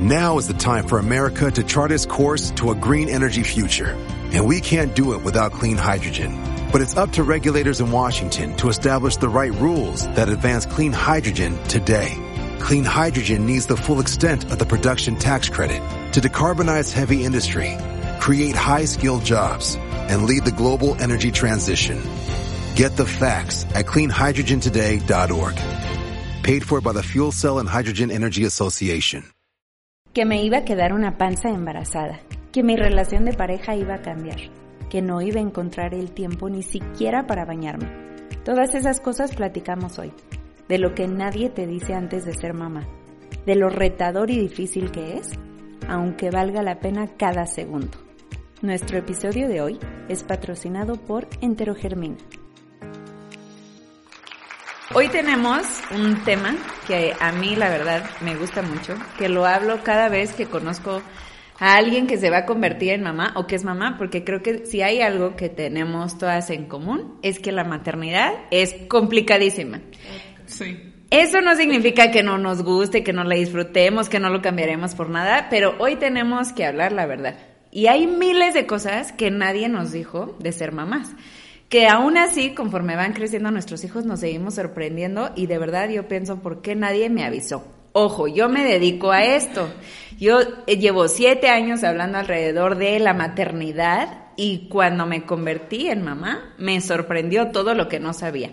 Now 0.00 0.38
is 0.38 0.46
the 0.46 0.54
time 0.54 0.86
for 0.86 1.00
America 1.00 1.50
to 1.50 1.64
chart 1.64 1.90
its 1.90 2.06
course 2.06 2.52
to 2.52 2.70
a 2.70 2.74
green 2.76 3.08
energy 3.08 3.42
future. 3.42 3.98
And 4.32 4.46
we 4.46 4.60
can't 4.60 4.94
do 4.94 5.14
it 5.14 5.24
without 5.24 5.50
clean 5.50 5.76
hydrogen. 5.76 6.38
But 6.70 6.82
it's 6.82 6.96
up 6.96 7.10
to 7.14 7.24
regulators 7.24 7.80
in 7.80 7.90
Washington 7.90 8.56
to 8.58 8.68
establish 8.68 9.16
the 9.16 9.28
right 9.28 9.52
rules 9.54 10.06
that 10.14 10.28
advance 10.28 10.66
clean 10.66 10.92
hydrogen 10.92 11.60
today. 11.64 12.14
Clean 12.60 12.84
hydrogen 12.84 13.44
needs 13.44 13.66
the 13.66 13.76
full 13.76 13.98
extent 13.98 14.44
of 14.52 14.60
the 14.60 14.66
production 14.66 15.16
tax 15.16 15.48
credit 15.48 15.82
to 16.12 16.20
decarbonize 16.20 16.92
heavy 16.92 17.24
industry, 17.24 17.76
create 18.20 18.54
high-skilled 18.54 19.24
jobs, 19.24 19.74
and 20.08 20.26
lead 20.26 20.44
the 20.44 20.52
global 20.52 20.94
energy 21.02 21.32
transition. 21.32 22.00
Get 22.76 22.96
the 22.96 23.04
facts 23.04 23.64
at 23.74 23.86
cleanhydrogentoday.org. 23.86 25.56
Paid 26.44 26.64
for 26.64 26.80
by 26.80 26.92
the 26.92 27.02
Fuel 27.02 27.32
Cell 27.32 27.58
and 27.58 27.68
Hydrogen 27.68 28.12
Energy 28.12 28.44
Association. 28.44 29.24
Que 30.18 30.24
me 30.24 30.42
iba 30.42 30.58
a 30.58 30.64
quedar 30.64 30.94
una 30.94 31.16
panza 31.16 31.48
embarazada, 31.48 32.18
que 32.50 32.64
mi 32.64 32.74
relación 32.74 33.24
de 33.24 33.34
pareja 33.34 33.76
iba 33.76 33.94
a 33.94 34.02
cambiar, 34.02 34.38
que 34.90 35.00
no 35.00 35.22
iba 35.22 35.38
a 35.38 35.44
encontrar 35.44 35.94
el 35.94 36.10
tiempo 36.10 36.50
ni 36.50 36.64
siquiera 36.64 37.28
para 37.28 37.44
bañarme. 37.44 37.86
Todas 38.44 38.74
esas 38.74 39.00
cosas 39.00 39.36
platicamos 39.36 40.00
hoy, 40.00 40.12
de 40.68 40.78
lo 40.78 40.92
que 40.92 41.06
nadie 41.06 41.50
te 41.50 41.68
dice 41.68 41.94
antes 41.94 42.24
de 42.24 42.34
ser 42.34 42.52
mamá, 42.52 42.88
de 43.46 43.54
lo 43.54 43.68
retador 43.68 44.32
y 44.32 44.40
difícil 44.40 44.90
que 44.90 45.18
es, 45.18 45.30
aunque 45.86 46.32
valga 46.32 46.64
la 46.64 46.80
pena 46.80 47.06
cada 47.16 47.46
segundo. 47.46 47.96
Nuestro 48.60 48.98
episodio 48.98 49.46
de 49.46 49.60
hoy 49.60 49.78
es 50.08 50.24
patrocinado 50.24 50.96
por 50.96 51.28
Enterogermina. 51.42 52.16
Hoy 54.94 55.08
tenemos 55.08 55.66
un 55.94 56.24
tema 56.24 56.56
que 56.86 57.12
a 57.20 57.30
mí 57.30 57.54
la 57.56 57.68
verdad 57.68 58.08
me 58.22 58.36
gusta 58.36 58.62
mucho, 58.62 58.94
que 59.18 59.28
lo 59.28 59.44
hablo 59.44 59.82
cada 59.84 60.08
vez 60.08 60.32
que 60.32 60.46
conozco 60.46 61.02
a 61.58 61.74
alguien 61.76 62.06
que 62.06 62.16
se 62.16 62.30
va 62.30 62.38
a 62.38 62.46
convertir 62.46 62.92
en 62.92 63.02
mamá 63.02 63.34
o 63.36 63.46
que 63.46 63.54
es 63.54 63.64
mamá, 63.64 63.96
porque 63.98 64.24
creo 64.24 64.42
que 64.42 64.64
si 64.64 64.80
hay 64.80 65.02
algo 65.02 65.36
que 65.36 65.50
tenemos 65.50 66.16
todas 66.16 66.48
en 66.48 66.68
común 66.68 67.18
es 67.22 67.38
que 67.38 67.52
la 67.52 67.64
maternidad 67.64 68.32
es 68.50 68.74
complicadísima. 68.88 69.82
Sí. 70.46 70.94
Eso 71.10 71.42
no 71.42 71.54
significa 71.54 72.10
que 72.10 72.22
no 72.22 72.38
nos 72.38 72.62
guste, 72.62 73.04
que 73.04 73.12
no 73.12 73.24
la 73.24 73.34
disfrutemos, 73.34 74.08
que 74.08 74.20
no 74.20 74.30
lo 74.30 74.40
cambiaremos 74.40 74.94
por 74.94 75.10
nada, 75.10 75.48
pero 75.50 75.74
hoy 75.80 75.96
tenemos 75.96 76.54
que 76.54 76.64
hablar 76.64 76.92
la 76.92 77.04
verdad. 77.04 77.36
Y 77.70 77.88
hay 77.88 78.06
miles 78.06 78.54
de 78.54 78.66
cosas 78.66 79.12
que 79.12 79.30
nadie 79.30 79.68
nos 79.68 79.92
dijo 79.92 80.34
de 80.38 80.52
ser 80.52 80.72
mamás 80.72 81.14
que 81.68 81.86
aún 81.86 82.16
así, 82.16 82.54
conforme 82.54 82.96
van 82.96 83.12
creciendo 83.12 83.50
nuestros 83.50 83.84
hijos, 83.84 84.06
nos 84.06 84.20
seguimos 84.20 84.54
sorprendiendo 84.54 85.32
y 85.36 85.46
de 85.46 85.58
verdad 85.58 85.88
yo 85.88 86.08
pienso, 86.08 86.40
¿por 86.40 86.62
qué 86.62 86.74
nadie 86.74 87.10
me 87.10 87.24
avisó? 87.24 87.64
Ojo, 87.92 88.28
yo 88.28 88.48
me 88.48 88.64
dedico 88.64 89.10
a 89.10 89.24
esto. 89.24 89.68
Yo 90.18 90.40
eh, 90.66 90.76
llevo 90.78 91.08
siete 91.08 91.48
años 91.48 91.84
hablando 91.84 92.18
alrededor 92.18 92.76
de 92.76 92.98
la 93.00 93.12
maternidad 93.12 94.26
y 94.36 94.68
cuando 94.68 95.04
me 95.04 95.24
convertí 95.24 95.88
en 95.88 96.04
mamá, 96.04 96.54
me 96.58 96.80
sorprendió 96.80 97.48
todo 97.48 97.74
lo 97.74 97.88
que 97.88 97.98
no 97.98 98.12
sabía. 98.12 98.50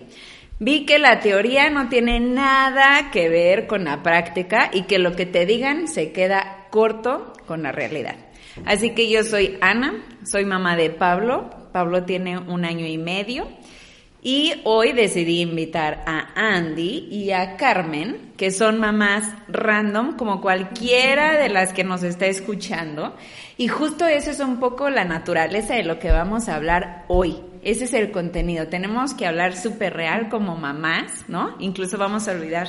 Vi 0.58 0.86
que 0.86 0.98
la 0.98 1.20
teoría 1.20 1.70
no 1.70 1.88
tiene 1.88 2.18
nada 2.18 3.10
que 3.10 3.28
ver 3.28 3.66
con 3.66 3.84
la 3.84 4.02
práctica 4.02 4.70
y 4.72 4.82
que 4.82 4.98
lo 4.98 5.14
que 5.14 5.26
te 5.26 5.46
digan 5.46 5.86
se 5.86 6.12
queda 6.12 6.66
corto 6.70 7.32
con 7.46 7.62
la 7.62 7.72
realidad. 7.72 8.16
Así 8.64 8.94
que 8.94 9.10
yo 9.10 9.22
soy 9.22 9.58
Ana, 9.60 10.02
soy 10.24 10.44
mamá 10.44 10.76
de 10.76 10.90
Pablo, 10.90 11.50
Pablo 11.76 12.04
tiene 12.04 12.38
un 12.38 12.64
año 12.64 12.86
y 12.86 12.96
medio. 12.96 13.48
Y 14.22 14.54
hoy 14.64 14.92
decidí 14.92 15.42
invitar 15.42 16.02
a 16.06 16.28
Andy 16.34 17.06
y 17.10 17.32
a 17.32 17.58
Carmen, 17.58 18.32
que 18.38 18.50
son 18.50 18.80
mamás 18.80 19.24
random, 19.46 20.16
como 20.16 20.40
cualquiera 20.40 21.38
de 21.38 21.50
las 21.50 21.74
que 21.74 21.84
nos 21.84 22.02
está 22.02 22.24
escuchando. 22.28 23.14
Y 23.58 23.68
justo 23.68 24.06
eso 24.06 24.30
es 24.30 24.40
un 24.40 24.58
poco 24.58 24.88
la 24.88 25.04
naturaleza 25.04 25.74
de 25.74 25.84
lo 25.84 25.98
que 25.98 26.10
vamos 26.10 26.48
a 26.48 26.54
hablar 26.54 27.04
hoy. 27.08 27.36
Ese 27.62 27.84
es 27.84 27.92
el 27.92 28.10
contenido. 28.10 28.68
Tenemos 28.68 29.12
que 29.12 29.26
hablar 29.26 29.54
súper 29.54 29.92
real 29.92 30.30
como 30.30 30.56
mamás, 30.56 31.26
¿no? 31.28 31.56
Incluso 31.58 31.98
vamos 31.98 32.26
a 32.26 32.32
olvidar 32.32 32.68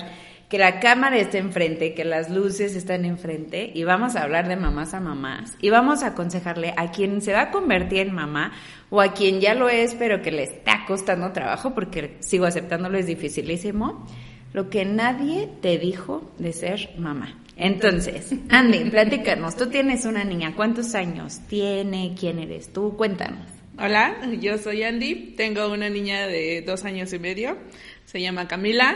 que 0.49 0.57
la 0.57 0.79
cámara 0.79 1.17
está 1.17 1.37
enfrente, 1.39 1.93
que 1.93 2.05
las 2.05 2.29
luces 2.29 2.75
están 2.75 3.03
enfrente 3.03 3.69
y 3.73 3.83
vamos 3.83 4.15
a 4.15 4.23
hablar 4.23 4.47
de 4.47 4.55
mamás 4.55 4.93
a 4.93 5.01
mamás 5.01 5.53
y 5.61 5.69
vamos 5.69 6.03
a 6.03 6.07
aconsejarle 6.07 6.73
a 6.77 6.91
quien 6.91 7.21
se 7.21 7.33
va 7.33 7.43
a 7.43 7.51
convertir 7.51 7.99
en 7.99 8.15
mamá 8.15 8.53
o 8.89 9.01
a 9.01 9.13
quien 9.13 9.41
ya 9.41 9.53
lo 9.55 9.67
es 9.67 9.93
pero 9.95 10.21
que 10.21 10.31
le 10.31 10.43
está 10.43 10.85
costando 10.87 11.33
trabajo 11.33 11.73
porque 11.73 12.15
sigo 12.19 12.45
aceptándolo 12.45 12.97
es 12.97 13.07
dificilísimo, 13.07 14.07
lo 14.53 14.69
que 14.69 14.85
nadie 14.85 15.49
te 15.61 15.77
dijo 15.77 16.31
de 16.37 16.53
ser 16.53 16.91
mamá. 16.97 17.37
Entonces, 17.57 18.33
Andy, 18.49 18.89
platícanos, 18.89 19.57
tú 19.57 19.67
tienes 19.67 20.05
una 20.05 20.23
niña, 20.23 20.53
¿cuántos 20.55 20.95
años 20.95 21.41
tiene? 21.49 22.15
¿Quién 22.17 22.39
eres 22.39 22.71
tú? 22.71 22.95
Cuéntanos. 22.95 23.47
Hola, 23.79 24.15
yo 24.39 24.57
soy 24.57 24.83
Andy, 24.83 25.33
tengo 25.35 25.67
una 25.67 25.89
niña 25.89 26.25
de 26.25 26.63
dos 26.65 26.85
años 26.85 27.11
y 27.13 27.19
medio, 27.19 27.57
se 28.05 28.21
llama 28.21 28.47
Camila 28.47 28.95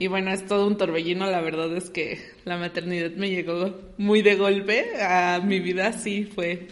y 0.00 0.06
bueno, 0.06 0.32
es 0.32 0.46
todo 0.46 0.66
un 0.66 0.78
torbellino, 0.78 1.26
la 1.30 1.42
verdad 1.42 1.76
es 1.76 1.90
que 1.90 2.18
la 2.46 2.56
maternidad 2.56 3.10
me 3.16 3.28
llegó 3.28 3.92
muy 3.98 4.22
de 4.22 4.34
golpe 4.34 4.98
a 4.98 5.42
mi 5.44 5.60
vida, 5.60 5.92
sí, 5.92 6.24
fue, 6.24 6.68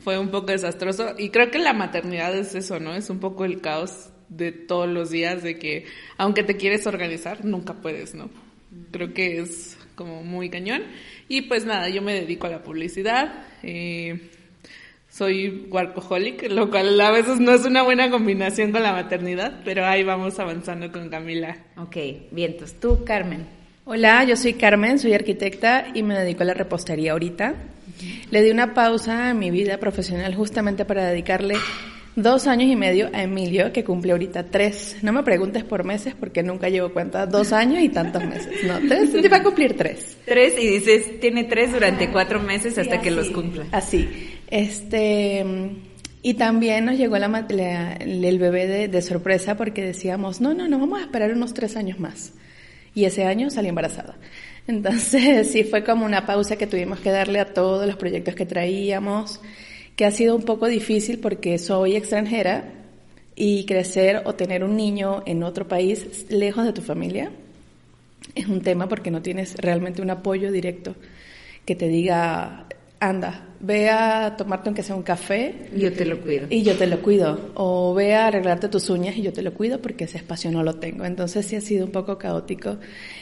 fue 0.00 0.18
un 0.18 0.28
poco 0.28 0.48
desastroso. 0.48 1.14
Y 1.16 1.30
creo 1.30 1.50
que 1.50 1.58
la 1.58 1.72
maternidad 1.72 2.36
es 2.36 2.54
eso, 2.54 2.78
¿no? 2.78 2.94
Es 2.94 3.08
un 3.08 3.20
poco 3.20 3.46
el 3.46 3.62
caos 3.62 4.10
de 4.28 4.52
todos 4.52 4.86
los 4.86 5.08
días, 5.08 5.42
de 5.42 5.58
que 5.58 5.86
aunque 6.18 6.42
te 6.42 6.58
quieres 6.58 6.86
organizar, 6.86 7.42
nunca 7.42 7.72
puedes, 7.72 8.14
¿no? 8.14 8.28
Creo 8.90 9.14
que 9.14 9.40
es 9.40 9.78
como 9.94 10.22
muy 10.22 10.50
cañón. 10.50 10.82
Y 11.26 11.42
pues 11.48 11.64
nada, 11.64 11.88
yo 11.88 12.02
me 12.02 12.12
dedico 12.12 12.48
a 12.48 12.50
la 12.50 12.62
publicidad. 12.62 13.46
Eh, 13.62 14.30
soy 15.18 15.66
workaholic, 15.68 16.48
lo 16.48 16.70
cual 16.70 17.00
a 17.00 17.10
veces 17.10 17.40
no 17.40 17.52
es 17.52 17.64
una 17.64 17.82
buena 17.82 18.08
combinación 18.08 18.70
con 18.70 18.84
la 18.84 18.92
maternidad, 18.92 19.60
pero 19.64 19.84
ahí 19.84 20.04
vamos 20.04 20.38
avanzando 20.38 20.92
con 20.92 21.08
Camila. 21.08 21.56
Ok, 21.76 21.96
bien, 22.30 22.52
entonces 22.52 22.78
tú, 22.78 23.04
Carmen. 23.04 23.44
Hola, 23.84 24.22
yo 24.22 24.36
soy 24.36 24.54
Carmen, 24.54 24.98
soy 25.00 25.14
arquitecta 25.14 25.88
y 25.92 26.04
me 26.04 26.14
dedico 26.14 26.44
a 26.44 26.46
la 26.46 26.54
repostería 26.54 27.12
ahorita. 27.12 27.54
Le 28.30 28.42
di 28.42 28.50
una 28.50 28.74
pausa 28.74 29.30
a 29.30 29.34
mi 29.34 29.50
vida 29.50 29.78
profesional 29.78 30.34
justamente 30.36 30.84
para 30.84 31.08
dedicarle 31.08 31.56
dos 32.14 32.46
años 32.46 32.70
y 32.70 32.76
medio 32.76 33.10
a 33.12 33.22
Emilio, 33.22 33.72
que 33.72 33.82
cumple 33.82 34.12
ahorita 34.12 34.44
tres. 34.44 34.98
No 35.02 35.12
me 35.12 35.24
preguntes 35.24 35.64
por 35.64 35.84
meses 35.84 36.14
porque 36.18 36.44
nunca 36.44 36.68
llevo 36.68 36.90
cuenta. 36.90 37.26
Dos 37.26 37.52
años 37.52 37.82
y 37.82 37.88
tantos 37.88 38.24
meses. 38.24 38.62
No, 38.64 38.78
tres, 38.86 39.10
te 39.10 39.28
va 39.28 39.38
a 39.38 39.42
cumplir 39.42 39.76
tres. 39.76 40.16
Tres 40.24 40.54
y 40.60 40.66
dices, 40.68 41.18
tiene 41.18 41.44
tres 41.44 41.72
durante 41.72 42.10
cuatro 42.10 42.40
meses 42.40 42.78
hasta 42.78 43.00
que 43.00 43.10
los 43.10 43.30
cumpla. 43.30 43.66
Así. 43.72 44.37
Este, 44.48 45.44
y 46.22 46.34
también 46.34 46.86
nos 46.86 46.96
llegó 46.96 47.18
la, 47.18 47.96
el 48.00 48.38
bebé 48.38 48.66
de, 48.66 48.88
de, 48.88 49.02
sorpresa 49.02 49.56
porque 49.56 49.82
decíamos, 49.82 50.40
no, 50.40 50.54
no, 50.54 50.68
no, 50.68 50.78
vamos 50.78 51.00
a 51.00 51.02
esperar 51.02 51.32
unos 51.32 51.54
tres 51.54 51.76
años 51.76 52.00
más. 52.00 52.32
Y 52.94 53.04
ese 53.04 53.24
año 53.24 53.50
salí 53.50 53.68
embarazada. 53.68 54.16
Entonces 54.66 55.50
sí 55.52 55.64
fue 55.64 55.84
como 55.84 56.04
una 56.04 56.26
pausa 56.26 56.56
que 56.56 56.66
tuvimos 56.66 57.00
que 57.00 57.10
darle 57.10 57.40
a 57.40 57.52
todos 57.52 57.86
los 57.86 57.96
proyectos 57.96 58.34
que 58.34 58.46
traíamos, 58.46 59.40
que 59.96 60.04
ha 60.04 60.10
sido 60.10 60.34
un 60.34 60.42
poco 60.42 60.66
difícil 60.66 61.18
porque 61.18 61.58
soy 61.58 61.96
extranjera 61.96 62.72
y 63.36 63.66
crecer 63.66 64.22
o 64.24 64.34
tener 64.34 64.64
un 64.64 64.76
niño 64.76 65.22
en 65.26 65.42
otro 65.42 65.68
país 65.68 66.26
lejos 66.30 66.64
de 66.64 66.72
tu 66.72 66.82
familia 66.82 67.30
es 68.34 68.46
un 68.46 68.60
tema 68.60 68.88
porque 68.88 69.10
no 69.10 69.22
tienes 69.22 69.56
realmente 69.56 70.02
un 70.02 70.10
apoyo 70.10 70.52
directo 70.52 70.94
que 71.64 71.74
te 71.74 71.88
diga 71.88 72.66
anda, 73.00 73.48
ve 73.60 73.88
a 73.90 74.36
tomarte 74.36 74.68
aunque 74.68 74.82
sea 74.82 74.96
un 74.96 75.02
café. 75.02 75.70
Y 75.74 75.80
yo 75.80 75.92
te 75.92 76.04
lo 76.04 76.20
cuido. 76.20 76.46
Y 76.50 76.62
yo 76.62 76.76
te 76.76 76.86
lo 76.86 77.00
cuido. 77.00 77.52
O 77.54 77.94
ve 77.94 78.14
a 78.14 78.26
arreglarte 78.26 78.68
tus 78.68 78.90
uñas 78.90 79.16
y 79.16 79.22
yo 79.22 79.32
te 79.32 79.42
lo 79.42 79.54
cuido 79.54 79.80
porque 79.80 80.04
ese 80.04 80.18
espacio 80.18 80.50
no 80.50 80.62
lo 80.62 80.74
tengo. 80.74 81.04
Entonces 81.04 81.46
sí 81.46 81.56
ha 81.56 81.60
sido 81.60 81.86
un 81.86 81.92
poco 81.92 82.18
caótico. 82.18 82.78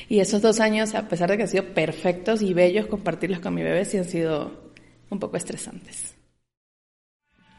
Y 0.09 0.21
esos 0.21 0.43
dos 0.43 0.61
años, 0.61 0.95
a 0.95 1.09
pesar 1.09 1.31
de 1.31 1.37
que 1.37 1.45
han 1.45 1.49
sido 1.49 1.65
perfectos 1.75 2.43
y 2.43 2.55
bellos, 2.55 2.87
compartirlos 2.87 3.41
con 3.41 3.55
mi 3.55 3.63
bebé 3.63 3.85
sí 3.85 3.99
han 3.99 4.05
sido 4.05 4.73
un 5.11 5.19
poco 5.19 5.37
estresantes. 5.37 6.15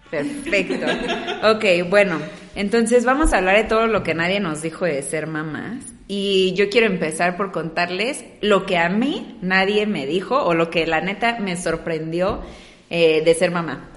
Perfecto. 0.10 0.86
Ok, 1.44 1.90
bueno, 1.90 2.20
entonces 2.56 3.04
vamos 3.04 3.34
a 3.34 3.38
hablar 3.38 3.58
de 3.58 3.66
todo 3.66 3.88
lo 3.88 4.04
que 4.04 4.14
nadie 4.14 4.40
nos 4.40 4.62
dijo 4.62 4.86
de 4.86 5.02
ser 5.02 5.28
mamás. 5.28 5.97
Y 6.08 6.54
yo 6.54 6.70
quiero 6.70 6.88
empezar 6.88 7.36
por 7.36 7.52
contarles 7.52 8.24
lo 8.42 8.66
que 8.66 8.78
a 8.78 8.88
mí 8.88 9.38
nadie 9.42 9.86
me 9.86 10.06
dijo 10.06 10.42
o 10.42 10.54
lo 10.54 10.70
que 10.70 10.88
la 10.88 11.02
neta 11.02 11.40
me 11.40 11.58
sorprendió 11.58 12.42
eh, 12.90 13.22
de 13.24 13.34
ser 13.34 13.52
mamá. 13.52 13.90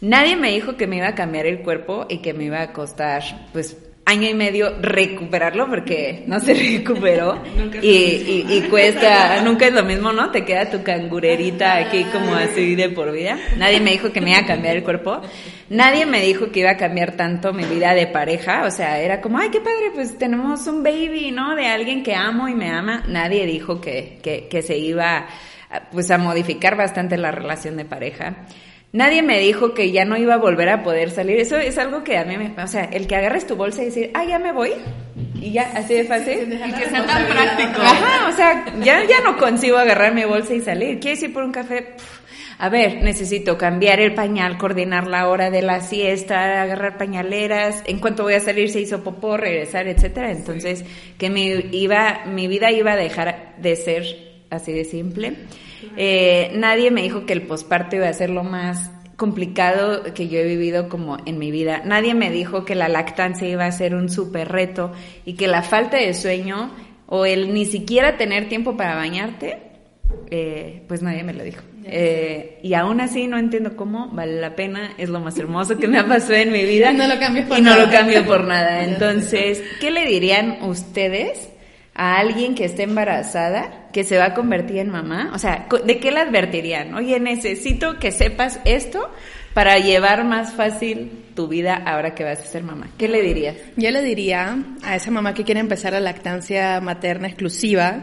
Nadie 0.00 0.36
me 0.36 0.52
dijo 0.52 0.76
que 0.76 0.86
me 0.86 0.98
iba 0.98 1.08
a 1.08 1.14
cambiar 1.16 1.46
el 1.46 1.62
cuerpo 1.62 2.06
y 2.08 2.18
que 2.18 2.32
me 2.32 2.44
iba 2.44 2.62
a 2.62 2.72
costar, 2.72 3.48
pues, 3.52 3.76
año 4.08 4.26
y 4.26 4.32
medio 4.32 4.74
recuperarlo 4.80 5.68
porque 5.68 6.24
no 6.26 6.40
se 6.40 6.54
recuperó 6.78 7.42
y, 7.82 8.46
y, 8.48 8.66
cuesta, 8.70 9.42
nunca 9.42 9.66
es 9.66 9.74
lo 9.74 9.84
mismo, 9.84 10.12
¿no? 10.12 10.30
Te 10.30 10.46
queda 10.46 10.70
tu 10.70 10.82
cangurerita 10.82 11.76
aquí 11.76 12.04
como 12.04 12.34
así 12.34 12.74
de 12.74 12.88
por 12.88 13.12
vida. 13.12 13.38
Nadie 13.58 13.80
me 13.80 13.90
dijo 13.90 14.10
que 14.10 14.22
me 14.22 14.30
iba 14.30 14.38
a 14.40 14.46
cambiar 14.46 14.76
el 14.76 14.82
cuerpo. 14.82 15.20
Nadie 15.68 16.06
me 16.06 16.22
dijo 16.22 16.50
que 16.50 16.60
iba 16.60 16.70
a 16.70 16.76
cambiar 16.78 17.16
tanto 17.16 17.52
mi 17.52 17.64
vida 17.64 17.92
de 17.92 18.06
pareja. 18.06 18.64
O 18.64 18.70
sea, 18.70 18.98
era 18.98 19.20
como, 19.20 19.38
ay, 19.38 19.50
qué 19.50 19.60
padre, 19.60 19.90
pues 19.94 20.16
tenemos 20.16 20.66
un 20.66 20.82
baby, 20.82 21.30
¿no? 21.30 21.54
De 21.54 21.66
alguien 21.66 22.02
que 22.02 22.14
amo 22.14 22.48
y 22.48 22.54
me 22.54 22.70
ama. 22.70 23.04
Nadie 23.08 23.44
dijo 23.44 23.78
que, 23.78 24.18
que, 24.22 24.48
que 24.48 24.62
se 24.62 24.78
iba 24.78 25.26
pues 25.92 26.10
a 26.10 26.16
modificar 26.16 26.76
bastante 26.76 27.18
la 27.18 27.30
relación 27.30 27.76
de 27.76 27.84
pareja. 27.84 28.46
Nadie 28.92 29.22
me 29.22 29.38
dijo 29.38 29.74
que 29.74 29.92
ya 29.92 30.04
no 30.04 30.16
iba 30.16 30.34
a 30.34 30.38
volver 30.38 30.68
a 30.70 30.82
poder 30.82 31.10
salir. 31.10 31.38
Eso 31.38 31.56
es 31.56 31.76
algo 31.76 32.02
que 32.04 32.16
a 32.16 32.24
mí 32.24 32.38
me... 32.38 32.54
O 32.62 32.66
sea, 32.66 32.84
el 32.84 33.06
que 33.06 33.16
agarres 33.16 33.46
tu 33.46 33.54
bolsa 33.54 33.82
y 33.82 33.86
decir, 33.86 34.10
ah, 34.14 34.24
ya 34.24 34.38
me 34.38 34.52
voy. 34.52 34.72
Y 35.34 35.52
ya, 35.52 35.70
así 35.74 35.94
de 35.94 36.04
fácil. 36.04 36.52
Y 36.52 36.72
que 36.72 36.88
sea 36.88 37.06
tan 37.06 37.26
práctico. 37.26 37.80
Ajá, 37.82 38.28
o 38.28 38.32
sea, 38.32 38.64
ya, 38.82 39.04
ya 39.04 39.20
no 39.22 39.36
consigo 39.36 39.76
agarrar 39.76 40.14
mi 40.14 40.24
bolsa 40.24 40.54
y 40.54 40.62
salir. 40.62 41.00
¿Quieres 41.00 41.22
ir 41.22 41.32
por 41.32 41.44
un 41.44 41.52
café? 41.52 41.94
Pff, 41.96 42.18
a 42.60 42.68
ver, 42.70 43.02
necesito 43.02 43.56
cambiar 43.56 44.00
el 44.00 44.14
pañal, 44.14 44.58
coordinar 44.58 45.06
la 45.06 45.28
hora 45.28 45.48
de 45.48 45.62
la 45.62 45.80
siesta, 45.80 46.60
agarrar 46.60 46.98
pañaleras, 46.98 47.84
en 47.86 48.00
cuanto 48.00 48.24
voy 48.24 48.34
a 48.34 48.40
salir 48.40 48.68
se 48.68 48.80
hizo 48.80 49.04
popó, 49.04 49.36
regresar, 49.36 49.86
etcétera. 49.86 50.32
Entonces, 50.32 50.84
que 51.18 51.30
mi, 51.30 51.50
iba, 51.70 52.24
mi 52.26 52.48
vida 52.48 52.72
iba 52.72 52.92
a 52.92 52.96
dejar 52.96 53.54
de 53.58 53.76
ser 53.76 54.04
así 54.50 54.72
de 54.72 54.84
simple. 54.84 55.34
Eh, 55.96 56.52
nadie 56.54 56.90
me 56.90 57.02
dijo 57.02 57.26
que 57.26 57.32
el 57.32 57.42
posparto 57.42 57.96
iba 57.96 58.08
a 58.08 58.12
ser 58.12 58.30
lo 58.30 58.44
más 58.44 58.90
complicado 59.16 60.04
que 60.14 60.28
yo 60.28 60.38
he 60.38 60.44
vivido 60.44 60.88
como 60.88 61.18
en 61.26 61.38
mi 61.38 61.50
vida. 61.50 61.82
Nadie 61.84 62.14
me 62.14 62.30
dijo 62.30 62.64
que 62.64 62.76
la 62.76 62.88
lactancia 62.88 63.48
iba 63.48 63.66
a 63.66 63.72
ser 63.72 63.94
un 63.94 64.08
súper 64.08 64.48
reto 64.48 64.92
y 65.24 65.34
que 65.34 65.48
la 65.48 65.62
falta 65.62 65.96
de 65.96 66.14
sueño 66.14 66.70
o 67.06 67.26
el 67.26 67.52
ni 67.52 67.66
siquiera 67.66 68.16
tener 68.16 68.48
tiempo 68.48 68.76
para 68.76 68.94
bañarte, 68.94 69.58
eh, 70.30 70.82
pues 70.86 71.02
nadie 71.02 71.24
me 71.24 71.34
lo 71.34 71.42
dijo. 71.42 71.62
Eh, 71.84 72.60
y 72.62 72.74
aún 72.74 73.00
así 73.00 73.26
no 73.26 73.38
entiendo 73.38 73.74
cómo 73.74 74.08
vale 74.10 74.40
la 74.40 74.54
pena, 74.54 74.92
es 74.98 75.08
lo 75.08 75.20
más 75.20 75.38
hermoso 75.38 75.78
que 75.78 75.88
me 75.88 75.98
ha 75.98 76.06
pasado 76.06 76.34
en 76.34 76.52
mi 76.52 76.64
vida. 76.64 76.92
Y 76.92 76.96
no 76.96 77.08
lo 77.08 77.18
cambio 77.18 77.48
por 77.48 77.58
y 77.58 77.62
no 77.62 77.76
lo 77.76 77.90
cambio 77.90 78.24
por 78.24 78.44
nada. 78.44 78.84
Entonces, 78.88 79.62
¿qué 79.80 79.90
le 79.90 80.06
dirían 80.06 80.58
ustedes 80.62 81.48
a 81.98 82.16
alguien 82.16 82.54
que 82.54 82.64
esté 82.64 82.84
embarazada, 82.84 83.88
que 83.92 84.04
se 84.04 84.16
va 84.16 84.26
a 84.26 84.34
convertir 84.34 84.78
en 84.78 84.88
mamá? 84.88 85.32
O 85.34 85.38
sea, 85.38 85.66
¿de 85.84 85.98
qué 85.98 86.12
le 86.12 86.20
advertirían? 86.20 86.94
Oye, 86.94 87.18
necesito 87.18 87.98
que 87.98 88.12
sepas 88.12 88.60
esto 88.64 89.10
para 89.52 89.78
llevar 89.78 90.24
más 90.24 90.52
fácil 90.52 91.10
tu 91.34 91.48
vida 91.48 91.74
ahora 91.74 92.14
que 92.14 92.22
vas 92.22 92.38
a 92.38 92.44
ser 92.44 92.62
mamá. 92.62 92.88
¿Qué 92.96 93.08
le 93.08 93.20
dirías? 93.20 93.56
Yo 93.76 93.90
le 93.90 94.02
diría 94.02 94.56
a 94.84 94.94
esa 94.94 95.10
mamá 95.10 95.34
que 95.34 95.42
quiere 95.42 95.60
empezar 95.60 95.92
la 95.92 96.00
lactancia 96.00 96.80
materna 96.80 97.26
exclusiva 97.26 98.00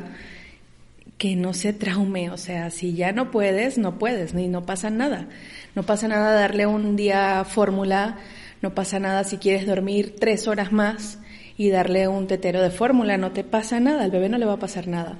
que 1.18 1.38
no 1.38 1.53
se 1.53 1.71
traume, 1.71 2.30
o 2.30 2.38
sea, 2.38 2.69
si 2.71 2.94
ya 2.94 3.13
no 3.13 3.31
puedes, 3.31 3.77
no 3.77 3.98
puedes, 3.98 4.33
ni 4.33 4.50
no 4.50 4.65
pasa 4.65 4.89
nada. 4.89 5.30
No 5.74 5.83
pasa 5.83 6.09
nada 6.09 6.33
darle 6.33 6.65
un 6.65 6.98
día 6.98 7.45
fórmula, 7.45 8.18
no 8.62 8.75
pasa 8.75 9.00
nada 9.00 9.24
si 9.24 9.38
quieres 9.38 9.65
dormir 9.65 10.15
tres 10.19 10.50
horas 10.50 10.74
más 10.74 11.19
y 11.57 11.69
darle 11.69 12.07
un 12.07 12.28
tetero 12.28 12.62
de 12.62 12.69
fórmula, 12.72 13.18
no 13.18 13.31
te 13.31 13.44
pasa 13.44 13.80
nada, 13.80 14.04
al 14.04 14.12
bebé 14.12 14.30
no 14.30 14.38
le 14.38 14.46
va 14.46 14.54
a 14.54 14.60
pasar 14.60 14.88
nada. 14.88 15.18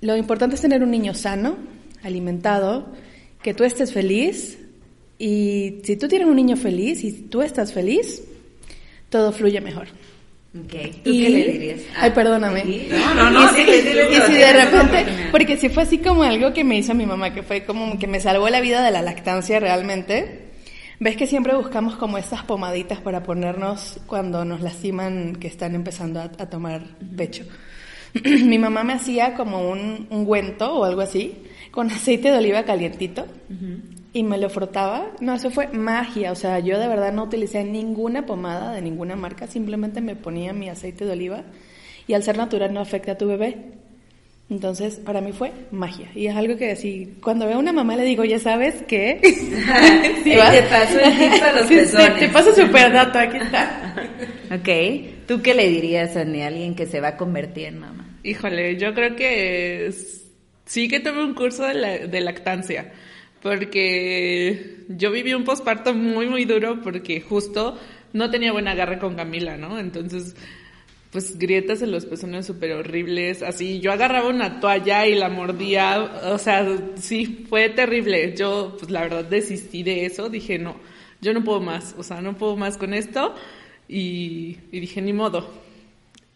Lo 0.00 0.16
importante 0.16 0.54
es 0.56 0.62
tener 0.62 0.82
un 0.82 0.90
niño 0.90 1.14
sano, 1.14 1.56
alimentado, 2.02 2.86
que 3.42 3.54
tú 3.54 3.64
estés 3.64 3.92
feliz 3.92 4.58
y 5.18 5.78
si 5.84 5.96
tú 5.96 6.08
tienes 6.08 6.28
un 6.28 6.36
niño 6.36 6.56
feliz 6.56 7.02
y 7.04 7.12
tú 7.12 7.42
estás 7.42 7.72
feliz, 7.72 8.22
todo 9.08 9.32
fluye 9.32 9.60
mejor. 9.60 9.88
Ok, 10.58 10.72
¿tú 11.04 11.10
Y- 11.10 11.22
qué 11.22 11.28
le 11.30 11.52
dirías? 11.52 11.80
Ay, 11.96 12.10
perdóname. 12.12 12.62
¿Sí? 12.62 12.88
No, 12.90 13.14
no, 13.14 13.30
no, 13.30 13.44
Y 13.44 13.54
si, 13.54 13.60
y 13.62 14.20
si 14.26 14.32
de 14.32 14.52
repente, 14.52 15.06
porque 15.30 15.58
si 15.58 15.68
fue 15.68 15.82
así 15.82 15.98
como 15.98 16.22
algo 16.22 16.52
que 16.54 16.64
me 16.64 16.78
hizo 16.78 16.94
mi 16.94 17.04
mamá, 17.04 17.34
que 17.34 17.42
fue 17.42 17.64
como 17.64 17.98
que 17.98 18.06
me 18.06 18.20
salvó 18.20 18.48
la 18.48 18.60
vida 18.62 18.82
de 18.82 18.90
la 18.90 19.02
lactancia 19.02 19.60
realmente. 19.60 20.45
Ves 20.98 21.16
que 21.16 21.26
siempre 21.26 21.54
buscamos 21.54 21.96
como 21.96 22.16
estas 22.16 22.42
pomaditas 22.42 23.00
para 23.00 23.22
ponernos 23.22 24.00
cuando 24.06 24.44
nos 24.44 24.62
lastiman 24.62 25.36
que 25.36 25.48
están 25.48 25.74
empezando 25.74 26.20
a, 26.20 26.24
a 26.24 26.48
tomar 26.48 26.82
pecho. 27.16 27.44
mi 28.24 28.58
mamá 28.58 28.84
me 28.84 28.94
hacía 28.94 29.34
como 29.34 29.68
un 29.70 30.06
ungüento 30.10 30.74
o 30.74 30.84
algo 30.84 31.00
así, 31.00 31.42
con 31.70 31.90
aceite 31.90 32.30
de 32.30 32.38
oliva 32.38 32.62
calientito, 32.64 33.26
y 34.12 34.22
me 34.22 34.38
lo 34.38 34.48
frotaba. 34.48 35.10
No, 35.20 35.34
eso 35.34 35.50
fue 35.50 35.68
magia. 35.68 36.32
O 36.32 36.34
sea, 36.34 36.58
yo 36.58 36.78
de 36.78 36.88
verdad 36.88 37.12
no 37.12 37.24
utilicé 37.24 37.64
ninguna 37.64 38.24
pomada 38.24 38.72
de 38.72 38.82
ninguna 38.82 39.16
marca, 39.16 39.46
simplemente 39.46 40.00
me 40.00 40.16
ponía 40.16 40.52
mi 40.52 40.68
aceite 40.68 41.04
de 41.04 41.12
oliva 41.12 41.44
y 42.06 42.14
al 42.14 42.22
ser 42.22 42.38
natural 42.38 42.72
no 42.72 42.80
afecta 42.80 43.12
a 43.12 43.18
tu 43.18 43.26
bebé. 43.26 43.58
Entonces, 44.48 45.00
para 45.04 45.20
mí 45.20 45.32
fue 45.32 45.52
magia. 45.72 46.08
Y 46.14 46.28
es 46.28 46.36
algo 46.36 46.56
que 46.56 46.70
así, 46.70 47.16
cuando 47.20 47.46
veo 47.46 47.56
a 47.56 47.58
una 47.58 47.72
mamá 47.72 47.96
le 47.96 48.04
digo, 48.04 48.24
ya 48.24 48.38
sabes 48.38 48.76
que... 48.86 49.20
Sí, 49.24 49.50
te 50.24 50.62
pasó 50.70 51.00
el 51.00 51.18
tip 51.18 51.42
a 51.42 51.52
los 51.52 51.66
Sí, 51.68 51.74
pezones. 51.74 52.18
Te 52.20 52.28
paso 52.28 52.54
super 52.54 52.92
dato, 52.92 53.18
aquí 53.18 53.36
está. 53.38 53.94
Ok, 54.52 55.26
¿tú 55.26 55.42
qué 55.42 55.52
le 55.54 55.68
dirías 55.68 56.16
a 56.16 56.24
ni- 56.24 56.42
alguien 56.42 56.74
que 56.76 56.86
se 56.86 57.00
va 57.00 57.08
a 57.08 57.16
convertir 57.16 57.66
en 57.66 57.78
mamá? 57.80 58.18
Híjole, 58.22 58.76
yo 58.76 58.94
creo 58.94 59.16
que 59.16 59.86
es- 59.86 60.26
sí 60.64 60.86
que 60.88 61.00
tomé 61.00 61.24
un 61.24 61.34
curso 61.34 61.64
de, 61.64 61.74
la- 61.74 61.98
de 62.06 62.20
lactancia, 62.20 62.92
porque 63.42 64.76
yo 64.88 65.10
viví 65.10 65.34
un 65.34 65.44
posparto 65.44 65.94
muy, 65.94 66.28
muy 66.28 66.44
duro 66.44 66.80
porque 66.82 67.20
justo 67.20 67.78
no 68.12 68.30
tenía 68.30 68.52
buen 68.52 68.68
agarre 68.68 68.98
con 68.98 69.14
Camila, 69.16 69.56
¿no? 69.56 69.78
Entonces, 69.78 70.34
pues 71.10 71.38
grietas 71.38 71.82
en 71.82 71.92
los 71.92 72.04
pezones 72.04 72.46
súper 72.46 72.72
horribles, 72.72 73.42
así, 73.42 73.80
yo 73.80 73.92
agarraba 73.92 74.28
una 74.28 74.60
toalla 74.60 75.06
y 75.06 75.14
la 75.14 75.28
mordía, 75.28 76.20
o 76.24 76.38
sea, 76.38 76.66
sí, 76.96 77.46
fue 77.48 77.68
terrible. 77.70 78.34
Yo, 78.36 78.76
pues 78.78 78.90
la 78.90 79.02
verdad, 79.02 79.24
desistí 79.24 79.82
de 79.82 80.06
eso, 80.06 80.28
dije, 80.28 80.58
no, 80.58 80.76
yo 81.20 81.32
no 81.32 81.44
puedo 81.44 81.60
más, 81.60 81.94
o 81.98 82.02
sea, 82.02 82.20
no 82.20 82.36
puedo 82.36 82.56
más 82.56 82.76
con 82.76 82.92
esto, 82.92 83.34
y, 83.88 84.58
y 84.72 84.80
dije, 84.80 85.00
ni 85.00 85.12
modo, 85.12 85.50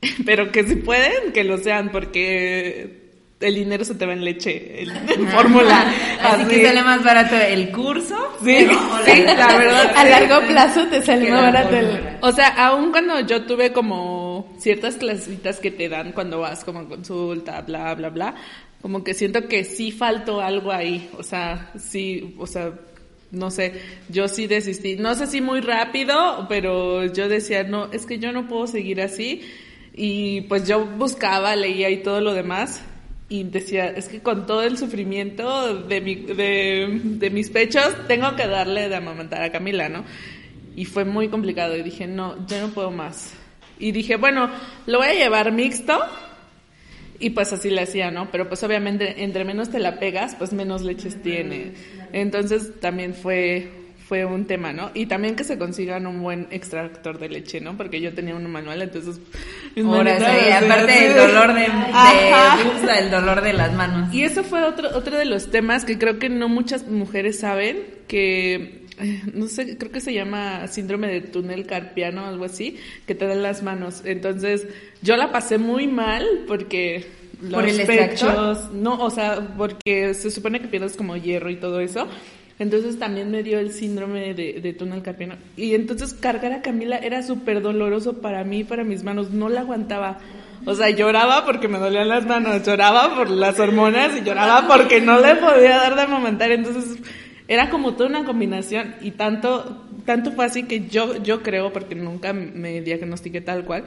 pero 0.24 0.50
que 0.52 0.64
si 0.64 0.76
pueden, 0.76 1.32
que 1.32 1.44
lo 1.44 1.58
sean, 1.58 1.90
porque 1.90 2.99
el 3.40 3.54
dinero 3.54 3.84
se 3.84 3.94
te 3.94 4.04
va 4.04 4.12
en 4.12 4.24
leche, 4.24 4.82
en, 4.82 4.90
en 5.08 5.28
fórmula. 5.28 5.92
Así, 6.22 6.46
que 6.46 6.66
sale 6.66 6.82
más 6.82 7.02
barato 7.02 7.36
el 7.36 7.72
curso. 7.72 8.16
Sí, 8.44 8.58
sí, 9.04 9.22
la 9.24 9.56
verdad. 9.56 9.92
A 9.96 10.04
largo 10.04 10.46
plazo 10.46 10.86
te 10.88 11.02
sale 11.02 11.30
más 11.30 11.42
barato 11.42 11.76
el... 11.76 12.18
O 12.20 12.32
sea, 12.32 12.48
aún 12.48 12.90
cuando 12.92 13.20
yo 13.20 13.44
tuve 13.44 13.72
como 13.72 14.54
ciertas 14.58 14.96
clasitas 14.96 15.58
que 15.58 15.70
te 15.70 15.88
dan 15.88 16.12
cuando 16.12 16.40
vas 16.40 16.64
como 16.64 16.80
a 16.80 16.88
consulta, 16.88 17.62
bla, 17.62 17.94
bla, 17.94 18.10
bla, 18.10 18.34
como 18.82 19.02
que 19.02 19.14
siento 19.14 19.48
que 19.48 19.64
sí 19.64 19.90
faltó 19.90 20.42
algo 20.42 20.70
ahí. 20.70 21.08
O 21.16 21.22
sea, 21.22 21.72
sí, 21.78 22.34
o 22.38 22.46
sea, 22.46 22.72
no 23.30 23.50
sé, 23.50 23.72
yo 24.10 24.28
sí 24.28 24.48
desistí. 24.48 24.96
No 24.96 25.14
sé 25.14 25.26
si 25.26 25.40
muy 25.40 25.62
rápido, 25.62 26.46
pero 26.48 27.06
yo 27.06 27.28
decía, 27.28 27.62
no, 27.62 27.90
es 27.90 28.04
que 28.04 28.18
yo 28.18 28.32
no 28.32 28.48
puedo 28.48 28.66
seguir 28.66 29.00
así. 29.00 29.42
Y 29.94 30.42
pues 30.42 30.68
yo 30.68 30.84
buscaba, 30.84 31.56
leía 31.56 31.88
y 31.88 32.02
todo 32.02 32.20
lo 32.20 32.34
demás. 32.34 32.82
Y 33.30 33.44
decía, 33.44 33.86
es 33.86 34.08
que 34.08 34.20
con 34.20 34.44
todo 34.44 34.62
el 34.62 34.76
sufrimiento 34.76 35.84
de, 35.84 36.00
mi, 36.00 36.16
de, 36.16 37.00
de 37.02 37.30
mis 37.30 37.48
pechos, 37.48 37.94
tengo 38.08 38.34
que 38.34 38.46
darle 38.46 38.88
de 38.88 38.96
amamantar 38.96 39.42
a 39.42 39.52
Camila, 39.52 39.88
¿no? 39.88 40.04
Y 40.74 40.84
fue 40.84 41.04
muy 41.04 41.28
complicado 41.28 41.76
y 41.76 41.82
dije, 41.82 42.08
no, 42.08 42.46
yo 42.48 42.60
no 42.60 42.74
puedo 42.74 42.90
más. 42.90 43.34
Y 43.78 43.92
dije, 43.92 44.16
bueno, 44.16 44.50
lo 44.86 44.98
voy 44.98 45.08
a 45.08 45.14
llevar 45.14 45.52
mixto. 45.52 45.98
Y 47.20 47.30
pues 47.30 47.52
así 47.52 47.70
le 47.70 47.82
hacía, 47.82 48.10
¿no? 48.10 48.30
Pero 48.30 48.48
pues 48.48 48.62
obviamente 48.62 49.22
entre 49.22 49.44
menos 49.44 49.70
te 49.70 49.78
la 49.78 49.98
pegas, 49.98 50.34
pues 50.34 50.52
menos 50.52 50.82
leches 50.82 51.22
tiene. 51.22 51.74
Entonces 52.12 52.80
también 52.80 53.14
fue, 53.14 53.70
fue 54.10 54.24
un 54.24 54.44
tema, 54.44 54.72
¿no? 54.72 54.90
Y 54.92 55.06
también 55.06 55.36
que 55.36 55.44
se 55.44 55.56
consigan 55.56 56.04
un 56.04 56.20
buen 56.20 56.48
extractor 56.50 57.20
de 57.20 57.28
leche, 57.28 57.60
¿no? 57.60 57.76
Porque 57.76 58.00
yo 58.00 58.12
tenía 58.12 58.34
uno 58.34 58.48
manual, 58.48 58.82
entonces... 58.82 59.20
Ahora 59.84 60.18
sí, 60.18 60.50
aparte 60.50 60.92
del 60.92 61.16
dolor 61.16 61.54
de, 61.54 61.66
el 62.98 63.10
dolor 63.12 63.40
de 63.40 63.52
las 63.52 63.72
manos. 63.72 64.12
Y 64.12 64.24
eso 64.24 64.42
fue 64.42 64.64
otro, 64.64 64.88
otro 64.96 65.16
de 65.16 65.26
los 65.26 65.52
temas 65.52 65.84
que 65.84 65.96
creo 65.96 66.18
que 66.18 66.28
no 66.28 66.48
muchas 66.48 66.88
mujeres 66.88 67.38
saben, 67.38 67.84
que 68.08 68.84
no 69.32 69.46
sé, 69.46 69.78
creo 69.78 69.92
que 69.92 70.00
se 70.00 70.12
llama 70.12 70.66
síndrome 70.66 71.06
de 71.06 71.20
túnel 71.20 71.64
carpiano 71.64 72.24
o 72.24 72.26
algo 72.26 72.46
así, 72.46 72.78
que 73.06 73.14
te 73.14 73.28
dan 73.28 73.44
las 73.44 73.62
manos. 73.62 74.02
Entonces, 74.04 74.66
yo 75.02 75.16
la 75.16 75.30
pasé 75.30 75.56
muy 75.56 75.86
mal 75.86 76.26
porque 76.48 77.06
los 77.40 77.60
¿Por 77.60 77.68
el 77.68 77.86
pechos, 77.86 77.96
extractor? 77.96 78.74
no, 78.74 79.04
o 79.04 79.10
sea, 79.10 79.54
porque 79.56 80.14
se 80.14 80.32
supone 80.32 80.60
que 80.60 80.66
pierdes 80.66 80.96
como 80.96 81.16
hierro 81.16 81.48
y 81.48 81.56
todo 81.60 81.78
eso. 81.78 82.08
Entonces 82.60 82.98
también 82.98 83.30
me 83.30 83.42
dio 83.42 83.58
el 83.58 83.72
síndrome 83.72 84.34
de, 84.34 84.60
de 84.60 84.72
túnel 84.74 85.00
carpiano. 85.00 85.36
Y 85.56 85.74
entonces 85.74 86.12
cargar 86.12 86.52
a 86.52 86.60
Camila 86.60 86.98
era 86.98 87.22
súper 87.22 87.62
doloroso 87.62 88.20
para 88.20 88.44
mí, 88.44 88.64
para 88.64 88.84
mis 88.84 89.02
manos. 89.02 89.30
No 89.30 89.48
la 89.48 89.62
aguantaba. 89.62 90.18
O 90.66 90.74
sea, 90.74 90.90
lloraba 90.90 91.46
porque 91.46 91.68
me 91.68 91.78
dolían 91.78 92.08
las 92.08 92.26
manos, 92.26 92.62
lloraba 92.64 93.16
por 93.16 93.30
las 93.30 93.58
hormonas 93.58 94.14
y 94.14 94.22
lloraba 94.22 94.68
porque 94.68 95.00
no 95.00 95.18
le 95.18 95.36
podía 95.36 95.78
dar 95.78 95.96
de 95.96 96.02
amamantar. 96.02 96.52
Entonces 96.52 96.98
era 97.48 97.70
como 97.70 97.94
toda 97.94 98.10
una 98.10 98.24
combinación 98.26 98.94
y 99.00 99.12
tanto, 99.12 99.86
tanto 100.04 100.32
fue 100.32 100.44
así 100.44 100.64
que 100.64 100.86
yo, 100.86 101.16
yo 101.22 101.42
creo, 101.42 101.72
porque 101.72 101.94
nunca 101.94 102.34
me 102.34 102.82
diagnostiqué 102.82 103.40
tal 103.40 103.64
cual, 103.64 103.84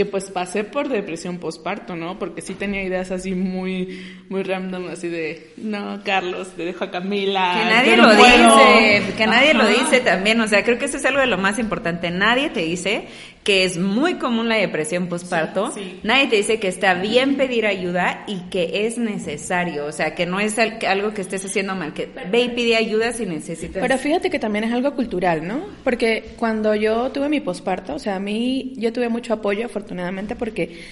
que 0.00 0.06
pues 0.06 0.30
pasé 0.30 0.64
por 0.64 0.88
depresión 0.88 1.36
postparto, 1.36 1.94
¿no? 1.94 2.18
Porque 2.18 2.40
sí 2.40 2.54
tenía 2.54 2.82
ideas 2.82 3.10
así 3.10 3.34
muy, 3.34 4.18
muy 4.30 4.42
random, 4.42 4.88
así 4.88 5.08
de, 5.08 5.52
no, 5.58 6.00
Carlos, 6.02 6.48
te 6.56 6.64
dejo 6.64 6.84
a 6.84 6.90
Camila. 6.90 7.52
Que 7.58 7.68
nadie 7.68 7.96
no 7.98 8.06
lo 8.06 8.16
puedo". 8.16 8.56
dice, 8.56 9.14
que 9.14 9.26
nadie 9.26 9.52
lo 9.52 9.66
dice 9.66 10.00
también, 10.00 10.40
o 10.40 10.48
sea, 10.48 10.64
creo 10.64 10.78
que 10.78 10.86
eso 10.86 10.96
es 10.96 11.04
algo 11.04 11.20
de 11.20 11.26
lo 11.26 11.36
más 11.36 11.58
importante. 11.58 12.10
Nadie 12.10 12.48
te 12.48 12.60
dice 12.60 13.08
que 13.44 13.64
es 13.64 13.78
muy 13.78 14.14
común 14.14 14.48
la 14.48 14.56
depresión 14.56 15.08
postparto, 15.08 15.72
nadie 16.02 16.26
te 16.26 16.36
dice 16.36 16.60
que 16.60 16.68
está 16.68 16.94
bien 16.94 17.36
pedir 17.36 17.66
ayuda 17.66 18.24
y 18.26 18.40
que 18.50 18.86
es 18.86 18.98
necesario, 18.98 19.86
o 19.86 19.92
sea, 19.92 20.14
que 20.14 20.26
no 20.26 20.40
es 20.40 20.58
algo 20.58 21.14
que 21.14 21.22
estés 21.22 21.44
haciendo 21.44 21.74
mal, 21.74 21.94
que 21.94 22.08
ve 22.30 22.42
y 22.42 22.48
pide 22.50 22.76
ayuda 22.76 23.12
si 23.12 23.24
necesitas. 23.24 23.80
Pero 23.80 23.98
fíjate 23.98 24.28
que 24.28 24.38
también 24.38 24.64
es 24.64 24.72
algo 24.72 24.94
cultural, 24.94 25.46
¿no? 25.46 25.64
Porque 25.84 26.32
cuando 26.36 26.74
yo 26.74 27.10
tuve 27.12 27.28
mi 27.28 27.40
postparto, 27.40 27.94
o 27.94 27.98
sea, 27.98 28.16
a 28.16 28.20
mí 28.20 28.74
yo 28.76 28.92
tuve 28.92 29.08
mucho 29.08 29.32
apoyo 29.32 29.66
afortunadamente 29.66 30.36
porque 30.36 30.82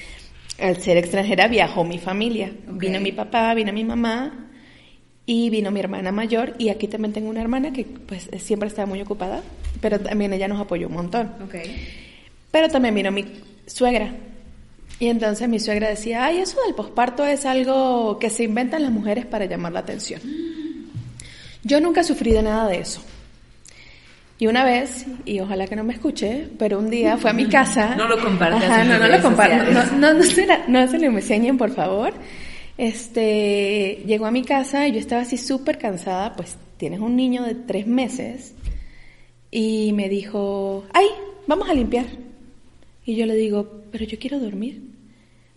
al 0.59 0.79
ser 0.79 0.97
extranjera 0.97 1.49
viajó 1.49 1.85
mi 1.85 1.99
familia. 1.99 2.51
Vino 2.67 2.99
mi 2.99 3.13
papá, 3.13 3.53
vino 3.55 3.73
mi 3.73 3.85
mamá 3.85 4.49
y 5.27 5.51
vino 5.51 5.71
mi 5.71 5.81
hermana 5.81 6.11
mayor 6.13 6.55
y 6.57 6.71
aquí 6.71 6.89
también 6.89 7.13
tengo 7.13 7.29
una 7.29 7.43
hermana 7.43 7.73
que 7.75 7.85
pues 7.85 8.31
siempre 8.39 8.69
estaba 8.69 8.87
muy 8.87 9.03
ocupada, 9.03 9.43
pero 9.83 10.01
también 10.01 10.33
ella 10.33 10.49
nos 10.49 10.61
apoyó 10.61 10.89
un 10.89 10.95
montón. 10.95 11.31
Pero 12.51 12.69
también 12.69 12.95
vino 12.95 13.11
mi 13.11 13.25
suegra. 13.67 14.15
Y 15.01 15.07
entonces 15.07 15.49
mi 15.49 15.61
suegra 15.61 15.89
decía, 15.89 16.25
ay, 16.25 16.39
eso 16.39 16.59
del 16.65 16.75
posparto 16.75 17.25
es 17.25 17.47
algo 17.47 18.19
que 18.19 18.31
se 18.31 18.45
inventan 18.45 18.83
las 18.83 18.91
mujeres 18.91 19.27
para 19.27 19.45
llamar 19.45 19.73
la 19.73 19.81
atención. 19.81 20.21
Yo 21.63 21.81
nunca 21.81 22.03
sufrí 22.03 22.33
de 22.33 22.43
nada 22.43 22.69
de 22.69 22.79
eso. 22.81 23.01
Y 24.41 24.47
una 24.47 24.65
vez, 24.65 25.07
y 25.25 25.41
ojalá 25.41 25.67
que 25.67 25.77
no 25.77 25.85
me 25.85 25.93
escuche, 25.93 26.49
pero 26.59 26.79
un 26.79 26.91
día 26.91 27.17
fue 27.17 27.31
a 27.31 27.33
mi 27.33 27.47
casa. 27.47 27.97
No 27.97 28.09
lo 28.09 28.21
compartas. 28.23 28.87
no, 28.87 28.99
no 28.99 29.09
lo 29.09 29.21
compartas. 29.21 29.93
No, 29.93 30.15
no, 30.15 30.23
se 30.23 30.47
no 30.69 30.89
se 30.89 30.99
lo 30.99 31.07
enseñen, 31.07 31.59
por 31.59 31.73
favor. 31.73 32.15
Este, 32.77 34.05
llegó 34.07 34.27
a 34.27 34.31
mi 34.31 34.45
casa 34.45 34.87
y 34.87 34.93
yo 34.93 35.01
estaba 35.01 35.23
así 35.23 35.37
súper 35.37 35.79
cansada, 35.79 36.35
pues 36.37 36.57
tienes 36.77 37.01
un 37.01 37.17
niño 37.17 37.43
de 37.43 37.57
tres 37.57 37.89
meses, 37.89 38.55
y 39.51 39.93
me 39.93 40.09
dijo, 40.09 40.85
ay, 40.93 41.07
vamos 41.47 41.69
a 41.69 41.75
limpiar. 41.75 42.07
Y 43.09 43.17
yo 43.17 43.25
le 43.25 43.37
digo, 43.37 43.85
pero 43.91 44.05
yo 44.05 44.19
quiero 44.19 44.39
dormir. 44.39 44.83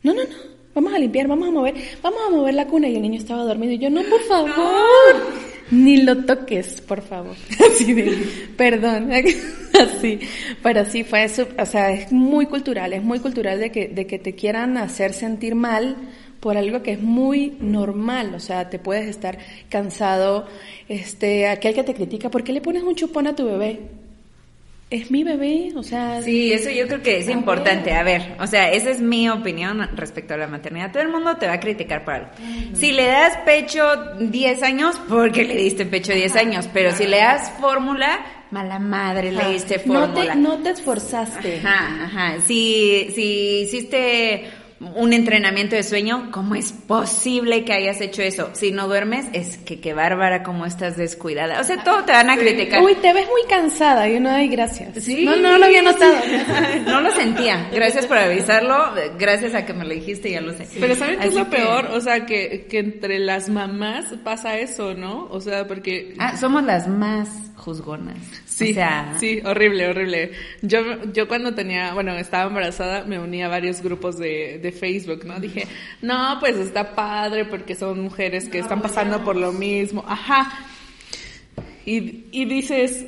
No, 0.03 0.13
no, 0.13 0.23
no, 0.23 0.35
vamos 0.73 0.93
a 0.93 0.99
limpiar, 0.99 1.27
vamos 1.27 1.49
a 1.49 1.51
mover, 1.51 1.75
vamos 2.01 2.21
a 2.25 2.29
mover 2.29 2.53
la 2.53 2.65
cuna. 2.65 2.87
Y 2.87 2.95
el 2.95 3.01
niño 3.01 3.17
estaba 3.17 3.43
dormido 3.43 3.73
y 3.73 3.77
yo, 3.77 3.89
no, 3.89 4.01
por 4.03 4.21
favor. 4.21 4.51
Ni 5.71 5.97
lo 5.97 6.23
toques, 6.23 6.79
por 6.79 7.01
favor. 7.01 7.35
Así 7.69 7.91
de, 7.91 8.17
perdón, 8.55 9.11
así. 9.73 10.19
Pero 10.63 10.85
sí 10.85 11.03
fue 11.03 11.25
eso, 11.25 11.45
o 11.59 11.65
sea, 11.65 11.91
es 11.91 12.13
muy 12.13 12.45
cultural, 12.45 12.93
es 12.93 13.03
muy 13.03 13.19
cultural 13.19 13.59
de 13.59 13.69
que, 13.69 13.89
de 13.89 14.07
que 14.07 14.17
te 14.17 14.33
quieran 14.33 14.77
hacer 14.77 15.11
sentir 15.11 15.53
mal 15.53 15.97
por 16.39 16.55
algo 16.55 16.81
que 16.83 16.93
es 16.93 17.01
muy 17.01 17.57
normal, 17.59 18.33
o 18.33 18.39
sea, 18.39 18.69
te 18.69 18.79
puedes 18.79 19.07
estar 19.07 19.37
cansado, 19.67 20.47
este, 20.87 21.47
aquel 21.47 21.73
que 21.73 21.83
te 21.83 21.93
critica, 21.93 22.29
¿por 22.31 22.45
qué 22.45 22.53
le 22.53 22.61
pones 22.61 22.83
un 22.83 22.95
chupón 22.95 23.27
a 23.27 23.35
tu 23.35 23.45
bebé? 23.45 24.00
Es 24.91 25.09
mi 25.09 25.23
bebé, 25.23 25.71
o 25.73 25.83
sea... 25.83 26.21
Sí, 26.21 26.51
eso 26.51 26.69
yo 26.69 26.85
creo 26.85 27.01
que 27.01 27.17
es 27.17 27.29
importante. 27.29 27.93
A 27.93 28.03
ver, 28.03 28.35
o 28.41 28.45
sea, 28.45 28.69
esa 28.71 28.89
es 28.89 28.99
mi 28.99 29.29
opinión 29.29 29.89
respecto 29.95 30.33
a 30.33 30.37
la 30.37 30.47
maternidad. 30.47 30.91
Todo 30.91 31.01
el 31.01 31.07
mundo 31.09 31.37
te 31.37 31.47
va 31.47 31.53
a 31.53 31.59
criticar 31.61 32.03
por 32.03 32.13
algo. 32.13 32.29
Si 32.73 32.91
le 32.91 33.05
das 33.05 33.37
pecho 33.45 33.85
10 34.19 34.63
años, 34.63 34.99
porque 35.07 35.45
le 35.45 35.55
diste 35.55 35.85
pecho 35.85 36.13
10 36.13 36.35
años, 36.35 36.69
pero 36.73 36.91
si 36.91 37.07
le 37.07 37.17
das 37.19 37.51
fórmula, 37.51 38.19
mala 38.51 38.79
madre, 38.79 39.31
le 39.31 39.53
diste 39.53 39.79
fórmula. 39.79 40.07
No 40.07 40.13
te, 40.13 40.35
no 40.35 40.57
te 40.57 40.69
esforzaste. 40.71 41.61
Ajá, 41.63 42.03
ajá. 42.03 42.41
Si, 42.45 43.11
si 43.15 43.61
hiciste 43.61 44.49
un 44.95 45.13
entrenamiento 45.13 45.75
de 45.75 45.83
sueño, 45.83 46.29
¿cómo 46.31 46.55
es 46.55 46.71
posible 46.71 47.63
que 47.63 47.73
hayas 47.73 48.01
hecho 48.01 48.21
eso? 48.21 48.49
Si 48.53 48.71
no 48.71 48.87
duermes, 48.87 49.27
es 49.33 49.57
que 49.57 49.79
qué 49.79 49.93
bárbara, 49.93 50.41
cómo 50.41 50.65
estás 50.65 50.97
descuidada. 50.97 51.59
O 51.59 51.63
sea, 51.63 51.83
todo 51.83 52.03
te 52.03 52.11
van 52.11 52.29
a 52.29 52.37
criticar. 52.37 52.81
Uy, 52.81 52.95
te 52.95 53.13
ves 53.13 53.27
muy 53.27 53.43
cansada. 53.47 54.09
Y 54.09 54.17
uno, 54.17 54.31
ay, 54.31 54.47
gracias. 54.47 55.03
Sí. 55.03 55.23
No, 55.23 55.35
no 55.35 55.57
lo 55.57 55.65
había 55.65 55.83
notado. 55.83 56.15
no 56.85 57.01
lo 57.01 57.11
sentía. 57.11 57.69
Gracias 57.71 58.07
por 58.07 58.17
avisarlo. 58.17 58.93
Gracias 59.19 59.53
a 59.53 59.65
que 59.65 59.73
me 59.73 59.85
lo 59.85 59.93
dijiste, 59.93 60.31
ya 60.31 60.41
lo 60.41 60.53
sé. 60.53 60.67
Pero 60.79 60.95
¿saben 60.95 61.19
qué 61.19 61.27
es 61.27 61.35
lo 61.35 61.49
peor? 61.49 61.85
O 61.91 62.01
sea, 62.01 62.25
que, 62.25 62.65
que 62.69 62.79
entre 62.79 63.19
las 63.19 63.49
mamás 63.49 64.05
pasa 64.23 64.57
eso, 64.57 64.95
¿no? 64.95 65.27
O 65.29 65.39
sea, 65.41 65.67
porque... 65.67 66.15
Ah, 66.17 66.35
somos 66.37 66.63
las 66.63 66.87
más 66.87 67.29
juzgonas. 67.61 68.17
Sí, 68.45 68.75
sí, 69.19 69.41
horrible, 69.45 69.87
horrible. 69.87 70.31
Yo, 70.61 70.79
yo 71.13 71.27
cuando 71.27 71.53
tenía, 71.53 71.93
bueno, 71.93 72.15
estaba 72.17 72.47
embarazada, 72.47 73.05
me 73.05 73.19
uní 73.19 73.43
a 73.43 73.47
varios 73.47 73.81
grupos 73.81 74.17
de, 74.17 74.59
de 74.61 74.71
Facebook, 74.71 75.25
¿no? 75.25 75.39
Dije, 75.39 75.67
no, 76.01 76.37
pues 76.39 76.57
está 76.57 76.93
padre 76.95 77.45
porque 77.45 77.75
son 77.75 78.01
mujeres 78.01 78.49
que 78.49 78.59
están 78.59 78.81
pasando 78.81 79.23
por 79.23 79.35
lo 79.35 79.51
mismo. 79.51 80.03
Ajá. 80.07 80.51
Y, 81.85 82.25
y 82.31 82.45
dices, 82.45 83.05